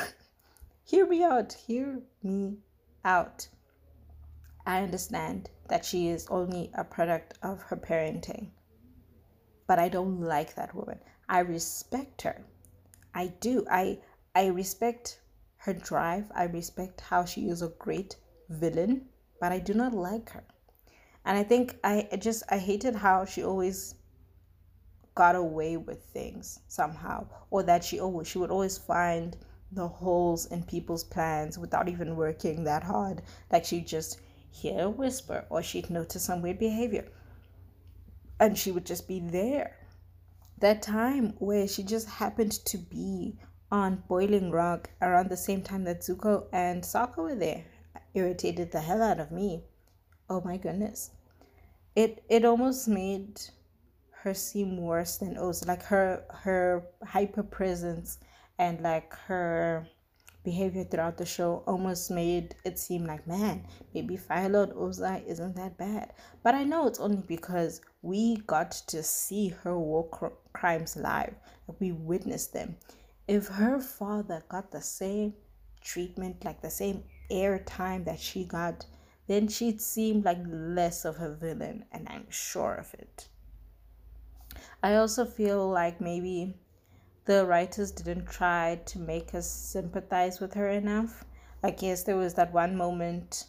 hear 0.85 1.05
me 1.05 1.23
out. 1.23 1.53
Hear 1.67 1.99
me 2.23 2.57
out. 3.05 3.47
I 4.65 4.81
understand 4.81 5.49
that 5.67 5.85
she 5.85 6.07
is 6.07 6.27
only 6.27 6.71
a 6.73 6.83
product 6.83 7.37
of 7.41 7.61
her 7.63 7.77
parenting. 7.77 8.51
But 9.67 9.79
I 9.79 9.89
don't 9.89 10.21
like 10.21 10.55
that 10.55 10.75
woman. 10.75 10.99
I 11.27 11.39
respect 11.39 12.21
her. 12.23 12.43
I 13.13 13.27
do. 13.27 13.65
I 13.69 13.99
I 14.35 14.47
respect 14.47 15.19
her 15.57 15.73
drive. 15.73 16.31
I 16.35 16.45
respect 16.45 17.01
how 17.01 17.25
she 17.25 17.47
is 17.47 17.61
a 17.61 17.69
great 17.79 18.17
villain, 18.49 19.09
but 19.39 19.51
I 19.51 19.59
do 19.59 19.73
not 19.73 19.93
like 19.93 20.29
her. 20.31 20.43
And 21.25 21.37
I 21.37 21.43
think 21.43 21.77
I 21.83 22.07
just 22.19 22.43
I 22.49 22.57
hated 22.57 22.95
how 22.95 23.25
she 23.25 23.43
always 23.43 23.95
got 25.15 25.35
away 25.35 25.77
with 25.77 26.03
things 26.05 26.59
somehow 26.67 27.27
or 27.51 27.63
that 27.63 27.83
she 27.83 27.99
always 27.99 28.27
she 28.27 28.39
would 28.39 28.49
always 28.51 28.77
find 28.77 29.37
the 29.73 29.87
holes 29.87 30.45
in 30.47 30.63
people's 30.63 31.03
plans 31.03 31.57
without 31.57 31.89
even 31.89 32.15
working 32.15 32.63
that 32.63 32.83
hard 32.83 33.21
like 33.51 33.65
she'd 33.65 33.87
just 33.87 34.19
hear 34.51 34.83
a 34.83 34.89
whisper 34.89 35.45
or 35.49 35.63
she'd 35.63 35.89
notice 35.89 36.23
some 36.23 36.41
weird 36.41 36.59
behavior 36.59 37.07
and 38.39 38.57
she 38.57 38.71
would 38.71 38.85
just 38.85 39.07
be 39.07 39.19
there 39.19 39.75
that 40.59 40.81
time 40.81 41.33
where 41.39 41.67
she 41.67 41.83
just 41.83 42.07
happened 42.07 42.51
to 42.65 42.77
be 42.77 43.37
on 43.71 44.03
Boiling 44.07 44.51
Rock 44.51 44.89
around 45.01 45.29
the 45.29 45.35
same 45.35 45.61
time 45.61 45.83
that 45.83 46.01
Zuko 46.01 46.45
and 46.53 46.83
Sokka 46.83 47.17
were 47.17 47.35
there 47.35 47.65
irritated 48.13 48.71
the 48.71 48.79
hell 48.79 49.01
out 49.01 49.19
of 49.19 49.31
me. 49.31 49.63
Oh 50.29 50.41
my 50.41 50.57
goodness. 50.57 51.11
It 51.95 52.23
it 52.29 52.45
almost 52.45 52.87
made 52.87 53.41
her 54.11 54.33
seem 54.33 54.77
worse 54.77 55.17
than 55.17 55.37
Oz. 55.37 55.65
Like 55.67 55.83
her 55.83 56.23
her 56.29 56.83
hyper 57.03 57.43
presence 57.43 58.19
and 58.59 58.81
like 58.81 59.13
her 59.27 59.87
behavior 60.43 60.83
throughout 60.83 61.17
the 61.17 61.25
show 61.25 61.63
almost 61.65 62.11
made 62.11 62.55
it 62.65 62.77
seem 62.77 63.05
like, 63.05 63.25
man, 63.25 63.65
maybe 63.93 64.17
Fire 64.17 64.49
Lord 64.49 64.71
Ozai 64.71 65.25
isn't 65.27 65.55
that 65.55 65.77
bad. 65.77 66.13
But 66.43 66.55
I 66.55 66.63
know 66.63 66.85
it's 66.87 66.99
only 66.99 67.23
because 67.27 67.81
we 68.01 68.37
got 68.47 68.71
to 68.87 69.01
see 69.01 69.49
her 69.49 69.77
war 69.77 70.07
cr- 70.09 70.27
crimes 70.51 70.97
live. 70.97 71.35
We 71.79 71.93
witnessed 71.93 72.53
them. 72.53 72.75
If 73.27 73.47
her 73.47 73.79
father 73.79 74.43
got 74.49 74.71
the 74.71 74.81
same 74.81 75.33
treatment, 75.81 76.43
like 76.43 76.61
the 76.61 76.69
same 76.69 77.03
airtime 77.31 78.05
that 78.05 78.19
she 78.19 78.43
got, 78.43 78.85
then 79.27 79.47
she'd 79.47 79.81
seem 79.81 80.21
like 80.21 80.39
less 80.45 81.05
of 81.05 81.21
a 81.21 81.33
villain, 81.33 81.85
and 81.93 82.07
I'm 82.09 82.29
sure 82.29 82.75
of 82.75 82.93
it. 82.93 83.29
I 84.81 84.95
also 84.95 85.23
feel 85.25 85.69
like 85.69 86.01
maybe 86.01 86.55
the 87.25 87.45
writers 87.45 87.91
didn't 87.91 88.25
try 88.27 88.79
to 88.85 88.99
make 88.99 89.33
us 89.33 89.49
sympathize 89.49 90.39
with 90.39 90.53
her 90.53 90.69
enough. 90.69 91.23
Like, 91.61 91.81
yes, 91.81 92.03
there 92.03 92.17
was 92.17 92.33
that 92.33 92.53
one 92.53 92.75
moment 92.75 93.45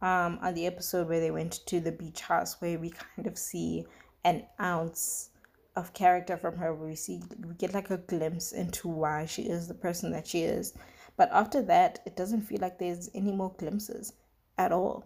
um, 0.00 0.38
on 0.40 0.54
the 0.54 0.66
episode 0.66 1.08
where 1.08 1.20
they 1.20 1.30
went 1.30 1.64
to 1.66 1.80
the 1.80 1.92
beach 1.92 2.22
house 2.22 2.60
where 2.60 2.78
we 2.78 2.90
kind 2.90 3.26
of 3.26 3.38
see 3.38 3.84
an 4.24 4.44
ounce 4.60 5.30
of 5.76 5.92
character 5.92 6.36
from 6.36 6.56
her. 6.56 6.74
Where 6.74 6.88
we 6.88 6.94
see, 6.94 7.20
we 7.46 7.54
get 7.54 7.74
like 7.74 7.90
a 7.90 7.98
glimpse 7.98 8.52
into 8.52 8.88
why 8.88 9.26
she 9.26 9.42
is 9.42 9.68
the 9.68 9.74
person 9.74 10.10
that 10.12 10.26
she 10.26 10.42
is. 10.42 10.74
But 11.16 11.30
after 11.32 11.62
that, 11.62 12.00
it 12.06 12.16
doesn't 12.16 12.42
feel 12.42 12.60
like 12.60 12.78
there's 12.78 13.10
any 13.14 13.32
more 13.32 13.54
glimpses 13.58 14.14
at 14.58 14.72
all. 14.72 15.04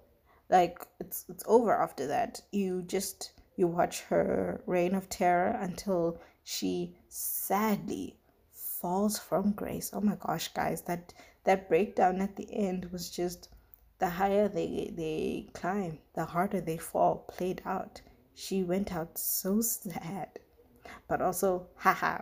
Like 0.49 0.87
it's 1.01 1.25
it's 1.29 1.45
over 1.47 1.75
after 1.75 2.07
that. 2.07 2.41
You 2.53 2.83
just 2.83 3.33
you 3.57 3.67
watch 3.67 4.03
her 4.03 4.61
reign 4.67 4.95
of 4.95 5.09
terror 5.09 5.59
until 5.61 6.21
she 6.49 6.95
sadly 7.09 8.17
falls 8.53 9.19
from 9.19 9.51
grace. 9.51 9.91
Oh 9.93 10.01
my 10.01 10.15
gosh, 10.15 10.47
guys, 10.55 10.83
that 10.83 11.13
that 11.43 11.69
breakdown 11.69 12.21
at 12.21 12.37
the 12.37 12.47
end 12.53 12.85
was 12.93 13.11
just 13.11 13.49
the 13.99 14.09
higher 14.09 14.47
they 14.47 14.93
they 14.97 15.51
climb, 15.55 15.99
the 16.15 16.25
harder 16.25 16.61
they 16.61 16.77
fall 16.77 17.25
played 17.27 17.63
out. 17.67 18.01
She 18.37 18.63
went 18.63 18.95
out 18.95 19.19
so 19.19 19.61
sad, 19.61 20.39
but 21.09 21.21
also 21.21 21.67
haha. 21.75 22.21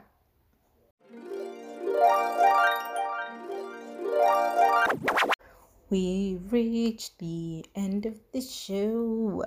We've 5.91 6.51
reached 6.51 7.19
the 7.19 7.67
end 7.75 8.07
of 8.07 8.19
the 8.33 8.41
show, 8.41 9.45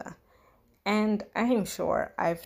and 0.86 1.26
I'm 1.36 1.66
sure 1.66 2.14
I've 2.20 2.46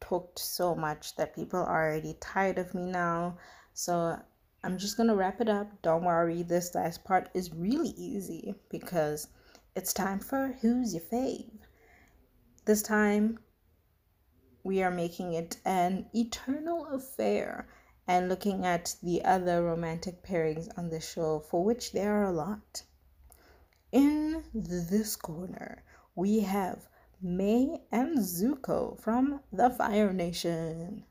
talked 0.00 0.38
so 0.38 0.74
much 0.74 1.16
that 1.16 1.34
people 1.34 1.60
are 1.60 1.88
already 1.90 2.16
tired 2.20 2.58
of 2.58 2.74
me 2.74 2.86
now. 2.86 3.38
So 3.74 4.18
I'm 4.64 4.78
just 4.78 4.96
gonna 4.96 5.14
wrap 5.14 5.40
it 5.40 5.48
up. 5.48 5.70
Don't 5.82 6.04
worry, 6.04 6.42
this 6.42 6.74
last 6.74 7.04
part 7.04 7.30
is 7.34 7.54
really 7.54 7.90
easy 7.90 8.54
because 8.70 9.28
it's 9.74 9.92
time 9.92 10.18
for 10.18 10.56
Who's 10.60 10.94
Your 10.94 11.02
Fave? 11.02 11.50
This 12.64 12.82
time 12.82 13.38
we 14.64 14.82
are 14.82 14.90
making 14.90 15.32
it 15.32 15.58
an 15.64 16.06
eternal 16.14 16.86
affair 16.86 17.68
and 18.06 18.28
looking 18.28 18.66
at 18.66 18.96
the 19.02 19.24
other 19.24 19.62
romantic 19.62 20.22
pairings 20.22 20.68
on 20.76 20.90
the 20.90 21.00
show, 21.00 21.40
for 21.40 21.62
which 21.62 21.92
there 21.92 22.14
are 22.14 22.30
a 22.30 22.32
lot. 22.32 22.82
In 23.92 24.42
this 24.52 25.14
corner, 25.14 25.84
we 26.14 26.40
have 26.40 26.88
Mai 27.20 27.80
and 27.90 28.18
Zuko 28.18 29.00
from 29.00 29.40
the 29.52 29.70
Fire 29.70 30.12
Nation. 30.12 31.04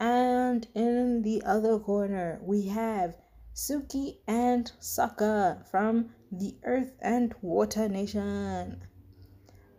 And 0.00 0.66
in 0.74 1.22
the 1.22 1.42
other 1.44 1.78
corner, 1.78 2.40
we 2.42 2.68
have 2.68 3.16
Suki 3.54 4.18
and 4.26 4.72
Sokka 4.80 5.66
from 5.70 6.10
the 6.32 6.56
Earth 6.64 6.92
and 7.00 7.34
Water 7.42 7.88
Nation. 7.88 8.82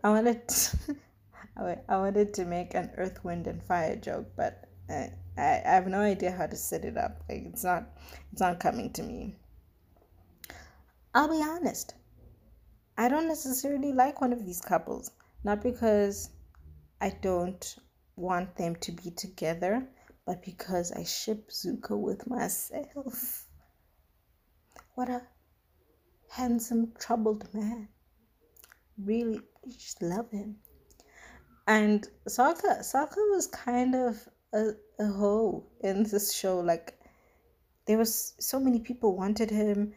I 0.03 0.09
wanted 0.09 0.47
to, 0.47 0.95
I 1.89 1.97
wanted 1.97 2.33
to 2.35 2.45
make 2.45 2.73
an 2.73 2.91
Earth, 2.97 3.23
Wind, 3.23 3.47
and 3.47 3.63
Fire 3.63 3.95
joke, 3.95 4.27
but 4.35 4.67
I, 4.89 5.11
I 5.37 5.61
have 5.65 5.87
no 5.87 6.01
idea 6.01 6.31
how 6.31 6.47
to 6.47 6.55
set 6.55 6.85
it 6.85 6.97
up. 6.97 7.23
Like 7.29 7.43
it's 7.45 7.63
not 7.63 7.89
it's 8.31 8.41
not 8.41 8.59
coming 8.59 8.91
to 8.93 9.03
me. 9.03 9.35
I'll 11.13 11.29
be 11.29 11.43
honest. 11.43 11.93
I 12.97 13.09
don't 13.09 13.27
necessarily 13.27 13.93
like 13.93 14.21
one 14.21 14.33
of 14.33 14.45
these 14.45 14.61
couples. 14.61 15.11
Not 15.43 15.61
because 15.61 16.29
I 16.99 17.09
don't 17.21 17.75
want 18.15 18.55
them 18.55 18.75
to 18.77 18.91
be 18.91 19.11
together, 19.11 19.87
but 20.25 20.43
because 20.43 20.91
I 20.91 21.03
ship 21.03 21.49
Zuko 21.49 21.97
with 21.97 22.27
myself. 22.27 23.45
What 24.95 25.09
a 25.09 25.21
handsome, 26.29 26.91
troubled 26.99 27.47
man. 27.53 27.87
Really, 28.97 29.39
just 29.67 30.01
love 30.01 30.29
him. 30.31 30.57
And 31.67 32.07
Sokka, 32.27 32.79
Sokka 32.79 33.17
was 33.35 33.47
kind 33.47 33.95
of 33.95 34.27
a, 34.53 34.71
a 34.99 35.05
hoe 35.05 35.67
in 35.81 36.03
this 36.03 36.33
show. 36.33 36.59
Like, 36.59 36.99
there 37.85 37.97
was 37.97 38.33
so 38.39 38.59
many 38.59 38.79
people 38.79 39.15
wanted 39.15 39.49
him. 39.51 39.93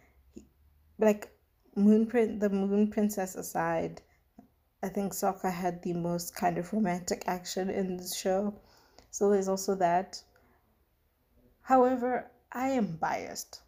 Like, 0.98 1.30
Moon 1.76 2.08
the 2.38 2.50
Moon 2.50 2.90
Princess 2.90 3.36
aside, 3.36 4.02
I 4.82 4.88
think 4.88 5.12
Sokka 5.12 5.52
had 5.52 5.82
the 5.82 5.92
most 5.92 6.34
kind 6.34 6.56
of 6.56 6.72
romantic 6.72 7.24
action 7.26 7.68
in 7.68 7.98
the 7.98 8.08
show. 8.08 8.54
So 9.10 9.28
there's 9.28 9.48
also 9.48 9.74
that. 9.74 10.22
However, 11.62 12.30
I 12.50 12.68
am 12.70 12.96
biased. 12.96 13.60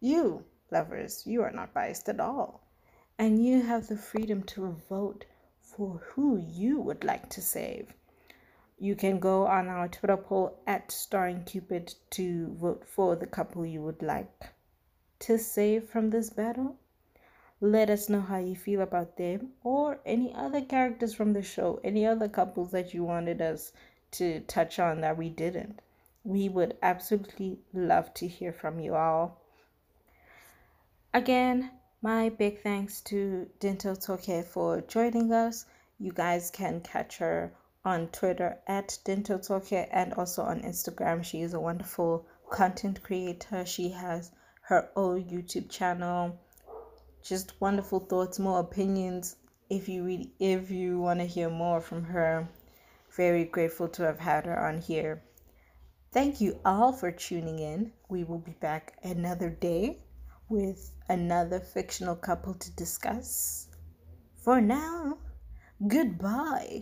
You, 0.00 0.44
lovers, 0.70 1.24
you 1.26 1.42
are 1.42 1.52
not 1.52 1.72
biased 1.72 2.08
at 2.08 2.18
all. 2.18 2.60
And 3.18 3.44
you 3.44 3.62
have 3.62 3.86
the 3.86 3.96
freedom 3.96 4.42
to 4.44 4.76
vote 4.88 5.24
for 5.60 6.02
who 6.10 6.36
you 6.36 6.80
would 6.80 7.04
like 7.04 7.28
to 7.30 7.42
save. 7.42 7.94
You 8.78 8.96
can 8.96 9.18
go 9.18 9.46
on 9.46 9.68
our 9.68 9.88
Twitter 9.88 10.16
poll 10.16 10.58
at 10.66 10.90
Starring 10.90 11.44
Cupid 11.44 11.94
to 12.10 12.54
vote 12.54 12.84
for 12.84 13.16
the 13.16 13.26
couple 13.26 13.64
you 13.64 13.82
would 13.82 14.02
like 14.02 14.50
to 15.20 15.38
save 15.38 15.88
from 15.88 16.10
this 16.10 16.30
battle. 16.30 16.76
Let 17.60 17.90
us 17.90 18.08
know 18.08 18.20
how 18.20 18.38
you 18.38 18.54
feel 18.54 18.80
about 18.82 19.16
them 19.16 19.50
or 19.64 19.98
any 20.06 20.32
other 20.32 20.60
characters 20.60 21.12
from 21.12 21.32
the 21.32 21.42
show, 21.42 21.80
any 21.82 22.06
other 22.06 22.28
couples 22.28 22.70
that 22.70 22.94
you 22.94 23.02
wanted 23.04 23.42
us 23.42 23.72
to 24.12 24.40
touch 24.40 24.78
on 24.78 25.00
that 25.00 25.18
we 25.18 25.28
didn't. 25.28 25.80
We 26.22 26.48
would 26.48 26.76
absolutely 26.82 27.58
love 27.72 28.14
to 28.14 28.28
hear 28.28 28.52
from 28.52 28.78
you 28.78 28.94
all. 28.94 29.40
Again, 31.12 31.70
my 32.00 32.28
big 32.28 32.60
thanks 32.62 33.00
to 33.00 33.48
Dinto 33.58 33.96
Toke 33.96 34.44
for 34.44 34.80
joining 34.82 35.32
us. 35.32 35.66
You 35.98 36.12
guys 36.12 36.50
can 36.50 36.80
catch 36.80 37.18
her 37.18 37.52
on 37.84 38.06
Twitter 38.08 38.58
at 38.68 38.98
Dental 39.04 39.38
Dintotoke 39.38 39.88
and 39.90 40.14
also 40.14 40.42
on 40.42 40.60
Instagram. 40.60 41.24
She 41.24 41.42
is 41.42 41.54
a 41.54 41.60
wonderful 41.60 42.24
content 42.50 43.02
creator. 43.02 43.66
She 43.66 43.88
has 43.88 44.30
her 44.62 44.90
own 44.94 45.24
YouTube 45.24 45.70
channel. 45.70 46.38
Just 47.28 47.60
wonderful 47.60 48.00
thoughts, 48.00 48.38
more 48.38 48.60
opinions. 48.60 49.36
If 49.68 49.86
you 49.86 50.02
really 50.02 50.32
if 50.38 50.70
you 50.70 50.98
want 50.98 51.20
to 51.20 51.26
hear 51.26 51.50
more 51.50 51.82
from 51.82 52.04
her, 52.04 52.48
very 53.14 53.44
grateful 53.44 53.86
to 53.88 54.02
have 54.04 54.18
had 54.18 54.46
her 54.46 54.58
on 54.58 54.80
here. 54.80 55.22
Thank 56.10 56.40
you 56.40 56.58
all 56.64 56.90
for 56.90 57.12
tuning 57.12 57.58
in. 57.58 57.92
We 58.08 58.24
will 58.24 58.38
be 58.38 58.52
back 58.52 58.96
another 59.02 59.50
day 59.50 59.98
with 60.48 60.90
another 61.10 61.60
fictional 61.60 62.16
couple 62.16 62.54
to 62.54 62.70
discuss. 62.76 63.68
For 64.42 64.62
now, 64.62 65.18
goodbye. 65.86 66.76